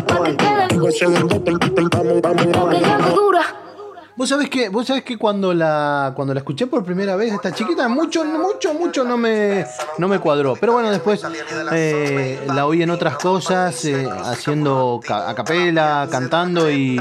Digo, 0.71 0.91
se 0.91 1.05
embute 1.05 1.51
Vamos, 1.91 2.21
vamos 2.23 2.47
hago 2.57 3.15
dura. 3.17 3.43
Vos 4.21 4.29
sabés 4.29 4.51
que, 4.51 4.69
vos 4.69 4.87
sabés 4.87 5.03
que 5.03 5.17
cuando 5.17 5.55
la, 5.55 6.13
cuando 6.15 6.35
la 6.35 6.41
escuché 6.41 6.67
por 6.67 6.85
primera 6.85 7.17
vez, 7.17 7.33
esta 7.33 7.53
chiquita, 7.53 7.89
mucho, 7.89 8.23
mucho, 8.23 8.75
mucho 8.75 9.03
no 9.03 9.17
me, 9.17 9.65
no 9.97 10.09
me 10.09 10.19
cuadró. 10.19 10.57
Pero 10.61 10.75
bueno, 10.75 10.91
después 10.91 11.25
eh, 11.73 12.39
la 12.49 12.67
oí 12.67 12.83
en 12.83 12.91
otras 12.91 13.17
cosas, 13.17 13.83
eh, 13.87 14.07
haciendo 14.27 15.01
a 15.09 15.35
capela, 15.35 16.07
cantando 16.11 16.71
y 16.71 17.01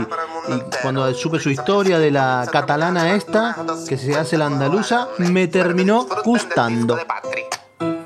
cuando 0.81 1.13
supe 1.13 1.41
su 1.41 1.49
historia 1.49 1.99
de 1.99 2.09
la 2.09 2.47
catalana 2.49 3.13
esta, 3.13 3.53
que 3.85 3.97
se 3.97 4.15
hace 4.15 4.37
la 4.37 4.45
andaluza, 4.45 5.09
me 5.17 5.49
terminó 5.49 6.07
gustando. 6.23 6.97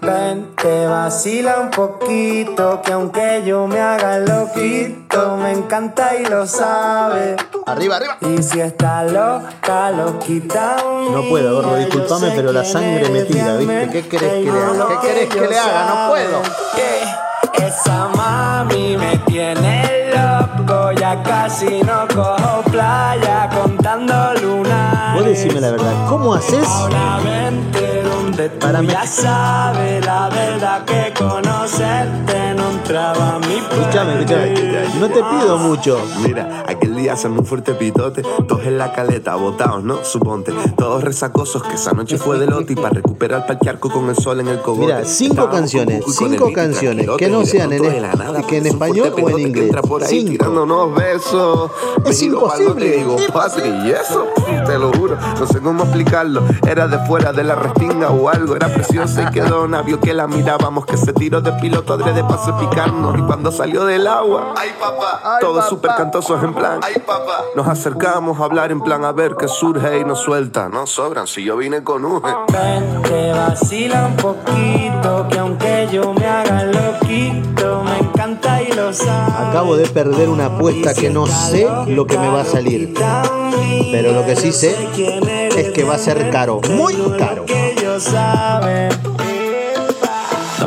Ven, 0.04 0.56
te 0.56 0.86
vacila 0.86 1.60
un 1.62 1.70
poquito, 1.70 2.82
que 2.82 2.91
aunque 2.91 3.43
yo 3.45 3.68
me 3.68 3.80
haga 3.80 4.20
loquito, 4.20 5.38
me 5.38 5.51
encanta 5.51 6.16
y 6.16 6.26
lo 6.26 6.45
sabe. 6.45 7.36
Arriba, 7.66 7.97
arriba. 7.97 8.18
Y 8.22 8.43
si 8.43 8.60
está 8.60 9.04
loca, 9.04 9.91
loquita. 9.91 10.78
No 11.12 11.24
puedo, 11.30 11.56
gordo, 11.56 11.76
disculpame, 11.78 12.32
pero 12.36 12.51
la 12.51 12.66
sangre 12.66 13.10
me 13.10 13.24
tira, 13.24 13.56
¿viste? 13.56 13.89
¿Qué 13.91 14.08
querés 14.08 14.34
que 14.34 14.51
le 14.51 14.60
haga? 14.60 14.88
¿Qué 14.88 15.08
querés 15.08 15.30
que 15.30 15.47
le 15.47 15.58
haga? 15.58 15.88
No 15.88 16.10
puedo. 16.10 16.41
Esa 17.66 18.10
mami 18.10 18.97
me 18.97 19.18
tiene 19.20 19.93
ya 20.91 21.22
casi 21.24 21.82
no 21.82 22.08
cojo 22.14 22.64
playa 22.72 23.49
contando 23.54 24.34
lunares. 24.41 25.16
Vos 25.16 25.26
decime 25.26 25.62
la 25.62 25.72
verdad, 25.72 26.08
¿cómo 26.08 26.34
haces 26.34 26.68
Ahora 26.68 27.20
vente 27.24 27.93
donde 28.36 28.49
tú 28.49 28.67
ya 28.88 29.05
sabes 29.05 30.05
la 30.05 30.29
verdad 30.29 30.86
que 30.86 31.13
conocerte 31.13 32.53
no 32.53 32.53
entraba 32.84 33.39
mi 33.47 33.53
Escuchame, 33.55 34.13
escuchame, 34.19 34.53
no 34.99 35.07
te 35.07 35.23
pido 35.23 35.57
mucho. 35.57 35.97
Mira, 36.21 36.63
aquel 36.67 36.95
día 36.95 37.13
hacemos 37.13 37.39
un 37.39 37.45
fuerte 37.45 37.73
pitote, 37.73 38.21
todos 38.47 38.65
en 38.65 38.77
la 38.77 38.91
caleta, 38.93 39.36
botados, 39.36 39.84
¿no? 39.84 40.03
Suponte, 40.03 40.51
todos 40.77 41.03
resacosos, 41.03 41.63
que 41.63 41.75
esa 41.75 41.93
noche 41.93 42.17
fue 42.17 42.38
de 42.39 42.45
lote 42.45 42.73
y 42.73 42.75
para 42.75 42.89
recuperar 42.89 43.47
pa'l 43.47 43.59
charco 43.63 43.89
con 43.89 44.09
el 44.09 44.15
sol 44.15 44.41
en 44.41 44.49
el 44.49 44.59
cogote. 44.61 44.86
Mira, 44.86 45.05
cinco 45.05 45.31
Estábamos 45.34 45.55
canciones, 45.59 46.03
cinco 46.07 46.47
el 46.47 46.53
canciones 46.53 47.07
que 47.17 47.29
no 47.29 47.45
sean 47.45 47.73
en 47.73 48.01
nada, 48.01 48.41
que 48.43 48.57
en 48.57 48.65
español 48.67 49.13
o 49.21 49.29
en 49.29 49.39
inglés. 49.39 49.71
por 49.88 50.03
ahí 50.03 50.09
Cinco. 50.09 50.49
unos 50.49 50.93
besos. 50.95 51.71
Me 52.03 52.09
Es 52.09 52.21
y 52.21 52.25
imposible. 52.25 52.97
digo, 52.97 53.15
Patri, 53.34 53.69
¿y 53.69 53.91
eso? 53.91 54.27
Te 54.65 54.77
lo 54.77 54.91
juro, 54.93 55.17
no 55.39 55.47
sé 55.47 55.59
cómo 55.59 55.84
explicarlo. 55.84 56.43
Era 56.67 56.88
de 56.88 56.99
fuera 57.07 57.31
de 57.31 57.43
la 57.43 57.55
restinga 57.55 58.09
o 58.09 58.29
algo, 58.29 58.55
era 58.55 58.67
preciosa 58.67 59.23
y 59.23 59.34
quedó 59.34 59.67
vio 59.84 59.99
que 59.99 60.13
la 60.13 60.27
mirábamos, 60.27 60.86
que 60.86 60.97
se 60.97 61.13
tiró 61.13 61.41
de 61.41 61.51
piloto 61.53 61.93
adrede 61.93 62.23
para 62.23 62.43
picarnos. 62.74 63.17
Y 63.17 63.21
cuando 63.21 63.51
salió 63.51 63.86
del 63.86 64.07
agua, 64.07 64.53
ay 64.57 64.71
papá, 64.80 65.38
todos 65.39 65.65
súper 65.67 65.91
cantosos 65.95 66.43
en 66.43 66.53
plan, 66.53 66.80
ay 66.84 66.95
papá. 67.05 67.43
Nos 67.55 67.67
acercamos 67.67 68.39
a 68.39 68.45
hablar 68.45 68.71
en 68.71 68.82
plan 68.82 69.05
a 69.05 69.11
ver 69.11 69.36
qué 69.38 69.47
surge 69.47 69.99
y 69.99 70.03
nos 70.03 70.19
suelta. 70.19 70.69
No 70.69 70.88
sobran, 70.88 71.28
si 71.28 71.43
yo 71.43 71.57
vine 71.57 71.84
con. 71.84 72.03
Vente, 72.03 73.32
vacila 73.32 74.07
un 74.07 74.17
poquito, 74.17 75.28
que 75.30 75.39
aunque 75.39 75.88
yo 75.91 76.13
me 76.13 76.26
haga 76.26 76.63
loquito, 76.63 77.84
me 77.84 77.99
encanta 77.99 78.61
y 78.61 78.71
lo 78.74 78.91
sabes. 78.91 79.36
Acabo 79.49 79.76
de 79.78 79.88
perder 79.88 80.30
una 80.30 80.47
apuesta 80.47 80.93
que 80.93 81.09
no 81.09 81.28
sé 81.28 81.67
lo 81.88 82.05
que 82.05 82.17
me 82.17 82.30
va 82.30 82.41
a 82.41 82.45
salir. 82.45 82.93
Pero 83.91 84.11
lo 84.11 84.26
que 84.26 84.36
sí 84.36 84.51
sé 84.51 84.76
es 85.55 85.69
que 85.69 85.84
va 85.84 85.95
a 85.95 85.99
ser 85.99 86.30
caro, 86.30 86.61
muy 86.69 86.95
caro. 87.17 87.45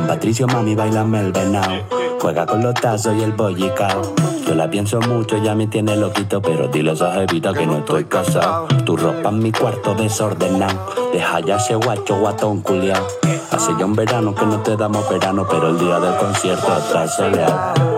Patricio, 0.06 0.46
mami, 0.46 0.74
bailame 0.74 1.20
el 1.20 1.32
venao. 1.32 1.82
Juega 2.20 2.46
con 2.46 2.62
los 2.62 2.74
tazos 2.74 3.14
y 3.16 3.22
el 3.22 3.32
bollicao. 3.32 4.02
Yo 4.46 4.54
la 4.54 4.70
pienso 4.70 5.00
mucho, 5.00 5.36
ya 5.38 5.56
me 5.56 5.66
tiene 5.66 5.96
loquito, 5.96 6.40
pero 6.40 6.68
dile 6.68 6.90
a 6.90 6.94
esa 6.94 7.12
jevita 7.12 7.52
que 7.52 7.66
no 7.66 7.78
estoy 7.78 8.04
casado. 8.04 8.68
Tu 8.84 8.96
ropa 8.96 9.30
en 9.30 9.40
mi 9.40 9.50
cuarto 9.50 9.94
desordenado. 9.94 11.10
Deja 11.12 11.40
ya 11.40 11.56
ese 11.56 11.74
guacho 11.74 12.18
guatón 12.20 12.62
culiao. 12.62 13.04
Hace 13.50 13.72
ya 13.78 13.84
un 13.84 13.94
verano 13.94 14.34
que 14.34 14.46
no 14.46 14.60
te 14.60 14.76
damos 14.76 15.08
verano, 15.08 15.46
pero 15.50 15.70
el 15.70 15.78
día 15.78 15.98
del 15.98 16.16
concierto 16.16 16.72
atrás 16.72 17.16
se 17.16 17.30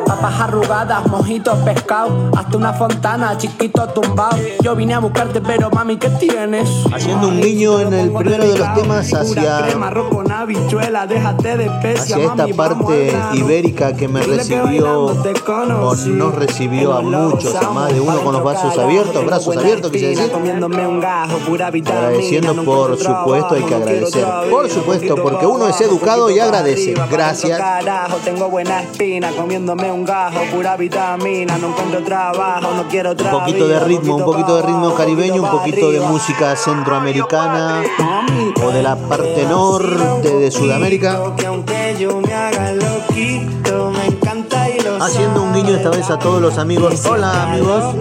Papas 0.07 0.41
arrugadas, 0.41 1.07
mojitos 1.07 1.59
pescado, 1.59 2.31
hasta 2.35 2.57
una 2.57 2.73
fontana, 2.73 3.37
chiquito 3.37 3.87
tumbado. 3.89 4.39
Yo 4.63 4.75
vine 4.75 4.95
a 4.95 5.01
buscarte, 5.01 5.43
pero 5.43 5.71
mami, 5.71 5.99
¿qué 5.99 6.09
tienes? 6.11 6.69
Haciendo 6.93 7.29
un 7.29 7.41
guiño 7.41 7.81
en 7.81 7.93
el 7.93 8.13
primero 8.13 8.47
de 8.47 8.59
los 8.59 8.75
temas 8.75 9.13
hacia, 9.13 9.67
crema, 9.67 9.93
habichuela, 10.39 11.07
déjate 11.07 11.57
de 11.57 11.71
hacia 11.99 12.19
esta 12.19 12.47
parte 12.49 13.13
ibérica 13.35 13.95
que 13.97 14.09
me 14.09 14.23
recibió 14.23 15.07
o 15.07 15.95
nos 16.07 16.35
recibió 16.35 16.95
a 16.95 17.03
muchos, 17.03 17.55
a 17.55 17.71
más 17.71 17.93
de 17.93 18.01
uno 18.01 18.21
con 18.23 18.33
los 18.35 18.45
brazos 18.45 18.77
abiertos, 18.79 19.25
brazos 19.25 19.57
abiertos, 19.57 19.91
quise 19.91 20.09
decir. 20.09 20.31
Agradeciendo, 21.99 22.65
por 22.65 22.99
supuesto, 22.99 23.55
hay 23.55 23.63
que 23.63 23.75
agradecer. 23.75 24.27
Por 24.51 24.69
supuesto, 24.71 25.17
porque 25.17 25.47
uno 25.47 25.69
es 25.69 25.81
educado 25.81 26.31
y 26.31 26.39
agradece. 26.39 26.95
Gracias. 27.11 27.61
Un 33.25 33.41
poquito 33.41 33.69
de 33.69 33.81
ritmo, 33.81 34.17
un 34.17 34.25
poquito 34.25 34.57
de 34.57 34.63
ritmo 34.63 34.95
caribeño, 34.95 35.43
un 35.43 35.51
poquito 35.51 35.91
de 35.91 36.01
música 36.01 36.57
centroamericana 36.57 37.83
o 38.65 38.71
de 38.71 38.83
la 38.83 38.97
parte 38.97 39.45
norte 39.45 40.37
de 40.37 40.51
Sudamérica. 40.51 41.21
Que 41.89 41.97
yo 41.97 42.21
me 42.21 42.35
haga 42.35 42.73
loquito, 42.73 43.91
me 43.93 44.09
encanta 44.09 44.69
y 44.69 44.79
lo 44.81 45.03
Haciendo 45.03 45.43
un 45.43 45.55
guiño 45.55 45.71
esta 45.71 45.89
vez 45.89 46.11
a 46.11 46.19
todos 46.19 46.43
los 46.43 46.59
amigos. 46.59 47.07
Hola 47.07 47.45
amigos. 47.45 47.95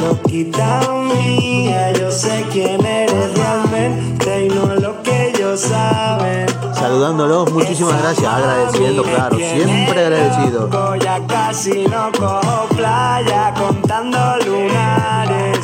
Loquita 0.00 0.80
mía, 1.04 1.92
yo 1.92 2.10
sé 2.10 2.44
quién 2.50 2.84
eres 2.84 3.32
realmente 3.36 4.46
y 4.46 4.48
no 4.48 4.74
lo 4.74 5.00
que 5.04 5.32
saben. 5.56 6.46
Saludándolos, 6.74 7.52
muchísimas 7.52 8.02
gracias. 8.02 8.26
Agradeciendo, 8.32 9.04
claro, 9.04 9.36
siempre 9.36 10.06
agradecido. 10.06 10.96
Ya 10.96 11.24
casi 11.28 11.86
no 11.86 12.10
cojo 12.18 12.66
playa 12.74 13.54
contando 13.56 14.18
lunares. 14.46 15.60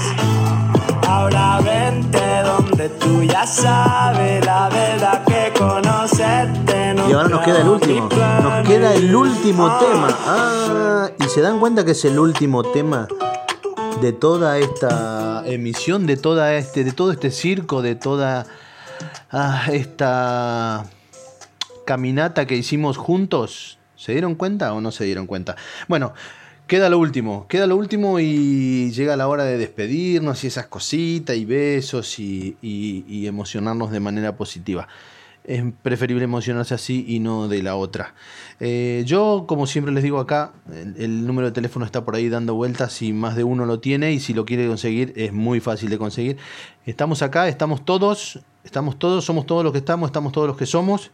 Ahora 1.09 1.59
vente 1.61 2.21
donde 2.45 2.89
tú 2.89 3.25
ya 3.25 3.45
sabes 3.45 4.47
la 4.47 4.69
verdad 4.69 5.25
que 5.25 5.34
Y 7.09 7.13
ahora 7.13 7.29
nos 7.29 7.45
queda 7.45 7.61
el 7.61 7.69
último. 7.69 8.09
Nos 8.43 8.67
queda 8.69 8.95
el 8.95 9.15
último 9.15 9.79
tema. 9.79 10.09
Ah, 10.27 11.11
y 11.19 11.25
se 11.25 11.41
dan 11.43 11.61
cuenta 11.61 11.85
que 11.85 11.91
es 11.93 12.05
el 12.05 12.19
último 12.19 12.63
tema 12.63 13.07
de 14.01 14.13
toda 14.13 14.59
esta 14.59 15.43
emisión, 15.47 16.07
de 16.07 16.17
toda 16.17 16.55
este, 16.55 16.83
de 16.85 16.93
todo 16.93 17.13
este 17.13 17.31
circo, 17.31 17.83
de 17.83 17.95
toda 17.95 18.47
ah, 19.31 19.67
esta 19.71 20.85
caminata 21.85 22.47
que 22.47 22.57
hicimos 22.57 22.97
juntos. 22.97 23.79
¿Se 23.97 24.13
dieron 24.13 24.35
cuenta 24.35 24.73
o 24.73 24.81
no 24.81 24.91
se 24.91 25.05
dieron 25.05 25.27
cuenta? 25.27 25.57
Bueno, 25.89 26.15
queda 26.67 26.89
lo 26.89 26.99
último, 26.99 27.47
queda 27.49 27.67
lo 27.67 27.77
último 27.77 28.19
y 28.19 28.91
llega 28.93 29.17
la 29.17 29.29
hora 29.29 29.45
de 29.45 29.57
despedirnos 29.59 30.43
y 30.45 30.47
esas 30.49 30.67
cositas 30.67 31.37
y 31.37 31.45
besos 31.45 32.19
y, 32.19 32.57
y- 32.63 33.05
y 33.09 33.27
emocionarnos 33.27 33.91
de 33.91 34.01
manera 34.01 34.37
positiva. 34.37 34.89
Es 35.45 35.63
preferible 35.83 36.25
emocionarse 36.25 36.75
así 36.75 37.05
y 37.07 37.19
no 37.21 37.49
de 37.49 37.63
la 37.63 37.77
otra. 37.77 38.15
Eh, 38.61 39.03
yo, 39.07 39.45
como 39.47 39.67
siempre 39.67 39.93
les 39.93 40.03
digo 40.03 40.19
acá, 40.19 40.53
el, 40.97 41.27
número 41.27 41.49
de 41.49 41.53
teléfono 41.53 41.85
está 41.85 42.05
por 42.05 42.15
ahí 42.15 42.31
dando 42.31 42.55
vueltas 42.55 42.95
si 42.95 43.13
más 43.13 43.37
de 43.37 43.45
uno 43.45 43.67
lo 43.67 43.79
tiene 43.79 44.13
y 44.13 44.21
si 44.21 44.33
lo 44.33 44.47
quiere 44.47 44.67
conseguir 44.67 45.13
es 45.17 45.35
muy 45.35 45.61
fácil 45.61 45.91
de 45.91 45.99
conseguir. 45.99 46.39
Estamos 46.87 47.21
acá, 47.21 47.47
estamos 47.49 47.85
todos, 47.85 48.41
estamos 48.65 48.99
todos, 48.99 49.25
somos 49.25 49.45
todos 49.45 49.63
los 49.65 49.73
que 49.73 49.79
estamos, 49.79 50.09
estamos 50.09 50.33
todos 50.33 50.47
los 50.47 50.57
que 50.57 50.65
somos 50.65 51.11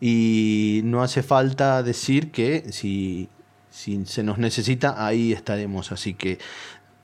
y 0.00 0.80
no 0.84 1.02
hace 1.02 1.22
falta 1.22 1.82
decir 1.84 2.32
que 2.32 2.72
si, 2.72 3.28
si 3.70 4.04
se 4.06 4.24
nos 4.24 4.38
necesita, 4.38 5.06
ahí 5.06 5.32
estaremos. 5.32 5.92
Así 5.92 6.14
que 6.14 6.38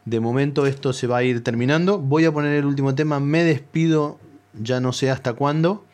de 0.05 0.21
momento 0.21 0.67
esto 0.67 0.93
se 0.93 1.07
va 1.07 1.19
a 1.19 1.23
ir 1.23 1.45
terminando. 1.45 1.99
Voy 1.99 2.25
a 2.25 2.33
poner 2.33 2.55
el 2.55 2.65
último 2.65 2.95
tema, 2.95 3.21
me 3.21 3.45
despido, 3.45 4.19
ya 4.55 4.81
no 4.81 4.93
sé 4.93 5.11
hasta 5.11 5.35
cuándo. 5.35 5.85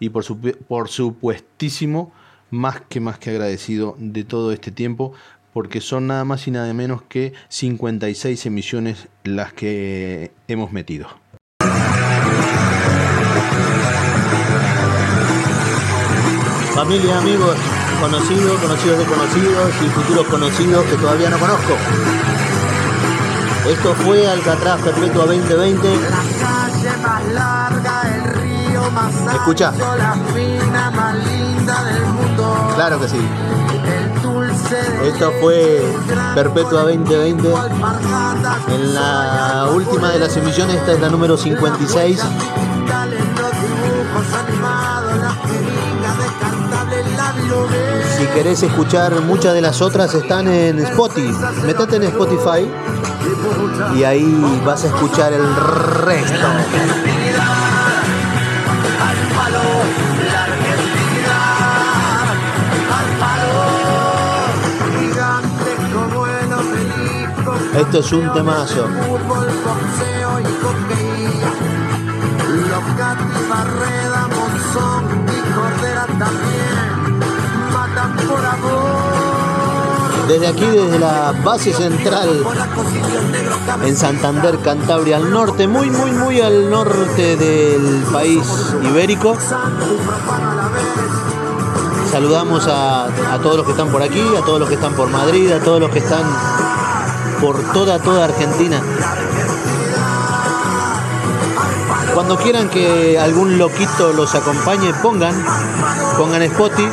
Y 0.00 0.10
por, 0.10 0.24
supu- 0.24 0.56
por 0.56 0.88
supuestísimo, 0.88 2.12
más 2.50 2.80
que 2.88 3.00
más 3.00 3.18
que 3.18 3.30
agradecido 3.30 3.96
de 3.98 4.24
todo 4.24 4.52
este 4.52 4.70
tiempo, 4.70 5.12
porque 5.52 5.80
son 5.80 6.06
nada 6.06 6.24
más 6.24 6.46
y 6.46 6.50
nada 6.50 6.72
menos 6.74 7.02
que 7.02 7.32
56 7.48 8.46
emisiones 8.46 9.08
las 9.24 9.52
que 9.52 10.32
hemos 10.48 10.70
metido. 10.72 11.08
Familia, 16.74 17.18
amigos, 17.18 17.56
conocidos, 18.00 18.60
conocidos 18.60 18.98
de 18.98 19.04
conocidos 19.06 19.70
y 19.84 19.88
futuros 19.88 20.26
conocidos 20.26 20.84
que 20.84 20.96
todavía 20.96 21.30
no 21.30 21.38
conozco. 21.38 21.74
Esto 23.68 23.94
fue 23.94 24.26
Alcatraz 24.28 24.80
Perpetua 24.82 25.24
2020. 25.26 25.88
Escucha. 29.34 29.72
Claro 32.74 33.00
que 33.00 33.08
sí. 33.08 33.20
Esto 35.04 35.32
fue 35.40 35.82
Perpetua 36.34 36.82
2020. 36.82 37.48
En 38.68 38.94
la 38.94 39.68
última 39.72 40.10
de 40.10 40.18
las 40.18 40.36
emisiones, 40.36 40.76
esta 40.76 40.92
es 40.92 41.00
la 41.00 41.08
número 41.08 41.36
56. 41.36 42.18
dale 42.88 43.16
los 43.18 43.52
dibujos 43.52 44.34
animados, 44.48 45.16
las 45.18 45.34
jeringas 45.34 46.18
descartables, 46.18 47.16
la 47.16 47.32
bilobé. 47.32 48.04
Si 48.18 48.26
querés 48.26 48.62
escuchar 48.62 49.20
muchas 49.22 49.54
de 49.54 49.60
las 49.60 49.80
otras, 49.82 50.14
están 50.14 50.48
en 50.48 50.78
Spotify. 50.80 51.32
Métate 51.64 51.96
en 51.96 52.02
Spotify 52.04 52.68
y 53.94 54.04
ahí 54.04 54.62
vas 54.64 54.84
a 54.84 54.88
escuchar 54.88 55.32
el 55.32 55.56
resto. 55.56 56.46
Esto 67.76 67.98
es 67.98 68.10
un 68.10 68.32
temazo. 68.32 68.86
Desde 80.26 80.46
aquí, 80.46 80.64
desde 80.64 80.98
la 80.98 81.32
base 81.44 81.74
central 81.74 82.44
en 83.84 83.96
Santander, 83.96 84.58
Cantabria, 84.60 85.18
al 85.18 85.30
norte, 85.30 85.68
muy, 85.68 85.90
muy, 85.90 86.12
muy 86.12 86.40
al 86.40 86.70
norte 86.70 87.36
del 87.36 88.04
país 88.10 88.74
ibérico. 88.90 89.36
Saludamos 92.10 92.66
a, 92.68 93.04
a 93.04 93.38
todos 93.42 93.58
los 93.58 93.66
que 93.66 93.72
están 93.72 93.88
por 93.88 94.02
aquí, 94.02 94.22
a 94.34 94.40
todos 94.40 94.60
los 94.60 94.68
que 94.68 94.76
están 94.76 94.94
por 94.94 95.10
Madrid, 95.10 95.52
a 95.52 95.60
todos 95.60 95.78
los 95.78 95.90
que 95.90 95.98
están 95.98 96.24
por 97.40 97.60
toda, 97.72 97.98
toda 97.98 98.24
Argentina. 98.24 98.82
Cuando 102.14 102.36
quieran 102.38 102.70
que 102.70 103.18
algún 103.18 103.58
loquito 103.58 104.12
los 104.12 104.34
acompañe, 104.34 104.92
pongan, 105.02 105.34
pongan 106.16 106.42
Spotify 106.42 106.88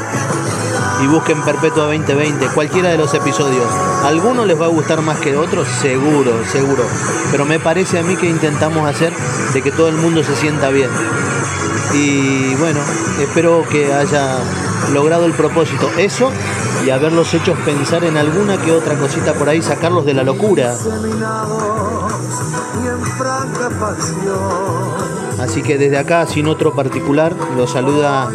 y 1.01 1.07
busquen 1.07 1.41
Perpetua 1.41 1.85
2020, 1.85 2.47
cualquiera 2.47 2.89
de 2.89 2.97
los 2.97 3.13
episodios. 3.13 3.67
¿Alguno 4.03 4.45
les 4.45 4.59
va 4.59 4.65
a 4.65 4.69
gustar 4.69 5.01
más 5.01 5.19
que 5.19 5.35
otros? 5.35 5.67
Seguro, 5.81 6.33
seguro. 6.51 6.83
Pero 7.31 7.45
me 7.45 7.59
parece 7.59 7.99
a 7.99 8.03
mí 8.03 8.15
que 8.15 8.27
intentamos 8.27 8.87
hacer 8.87 9.13
de 9.53 9.61
que 9.61 9.71
todo 9.71 9.89
el 9.89 9.95
mundo 9.95 10.23
se 10.23 10.35
sienta 10.35 10.69
bien. 10.69 10.89
Y 11.93 12.55
bueno, 12.55 12.79
espero 13.21 13.63
que 13.69 13.93
haya 13.93 14.37
logrado 14.93 15.25
el 15.25 15.33
propósito. 15.33 15.89
Eso 15.97 16.31
y 16.85 16.89
haberlos 16.89 17.33
hecho 17.33 17.53
pensar 17.65 18.03
en 18.03 18.17
alguna 18.17 18.57
que 18.57 18.71
otra 18.71 18.95
cosita 18.95 19.33
por 19.33 19.49
ahí, 19.49 19.61
sacarlos 19.61 20.05
de 20.05 20.13
la 20.13 20.23
locura. 20.23 20.75
Así 25.39 25.61
que 25.61 25.77
desde 25.77 25.97
acá, 25.97 26.25
sin 26.25 26.47
otro 26.47 26.73
particular, 26.73 27.33
los 27.57 27.71
saluda, 27.71 28.29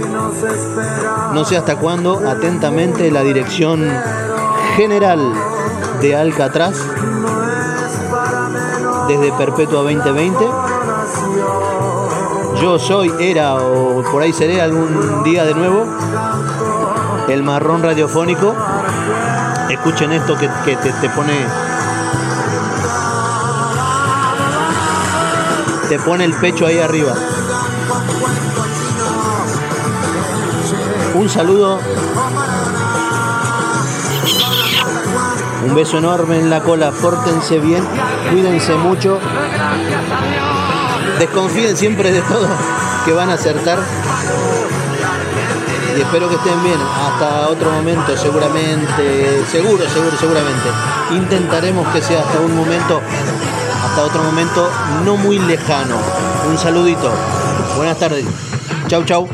no 1.33 1.45
sé 1.45 1.57
hasta 1.57 1.77
cuándo, 1.77 2.29
atentamente 2.29 3.11
la 3.11 3.23
dirección 3.23 3.89
general 4.77 5.33
de 6.01 6.17
Alcatraz, 6.17 6.77
desde 9.09 9.33
Perpetua 9.33 9.83
2020. 9.83 10.45
Yo 12.61 12.79
soy, 12.79 13.13
era 13.21 13.55
o 13.57 14.03
por 14.11 14.23
ahí 14.23 14.33
seré 14.33 14.61
algún 14.61 15.23
día 15.23 15.45
de 15.45 15.55
nuevo, 15.55 15.87
el 17.29 17.43
marrón 17.43 17.83
radiofónico. 17.83 18.55
Escuchen 19.69 20.13
esto 20.13 20.37
que, 20.37 20.49
que 20.65 20.77
te, 20.77 20.93
te 20.93 21.09
pone 21.11 21.47
te 25.89 25.99
pone 25.99 26.25
el 26.25 26.35
pecho 26.35 26.67
ahí 26.67 26.79
arriba. 26.79 27.15
Un 31.15 31.29
saludo. 31.29 31.81
Un 35.67 35.75
beso 35.75 35.99
enorme 35.99 36.39
en 36.39 36.51
la 36.51 36.63
cola. 36.63 36.91
Pórtense 36.93 37.59
bien. 37.59 37.83
Cuídense 38.31 38.75
mucho. 38.77 39.19
Desconfíen 41.19 41.77
siempre 41.77 42.13
de 42.13 42.21
todo 42.23 42.47
que 43.05 43.13
van 43.13 43.31
a 43.31 43.35
acertar. 43.35 43.79
Espero 46.01 46.29
que 46.29 46.37
estén 46.37 46.63
bien. 46.63 46.79
Hasta 46.81 47.49
otro 47.49 47.71
momento, 47.71 48.17
seguramente. 48.17 49.45
Seguro, 49.51 49.89
seguro, 49.89 50.17
seguramente. 50.19 50.69
Intentaremos 51.11 51.87
que 51.89 52.01
sea 52.01 52.21
hasta 52.21 52.41
un 52.41 52.57
momento 52.57 53.01
hasta 53.85 54.03
otro 54.03 54.23
momento 54.23 54.71
no 55.05 55.17
muy 55.17 55.39
lejano. 55.39 55.97
Un 56.49 56.59
saludito. 56.59 57.11
Buenas 57.77 57.99
tardes. 57.99 58.25
Chau, 58.89 59.05
chau. 59.05 59.29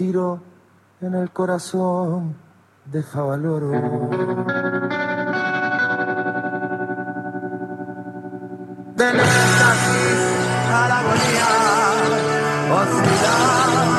tiro 0.00 0.40
en 1.02 1.14
el 1.14 1.30
corazón 1.30 2.34
de 2.86 3.02
Favaloro. 3.02 3.70
De 8.96 9.12
Néstasis 9.12 10.20
a 10.72 10.88
la 10.88 10.98
agonía, 11.00 11.50
oscilando 12.80 13.90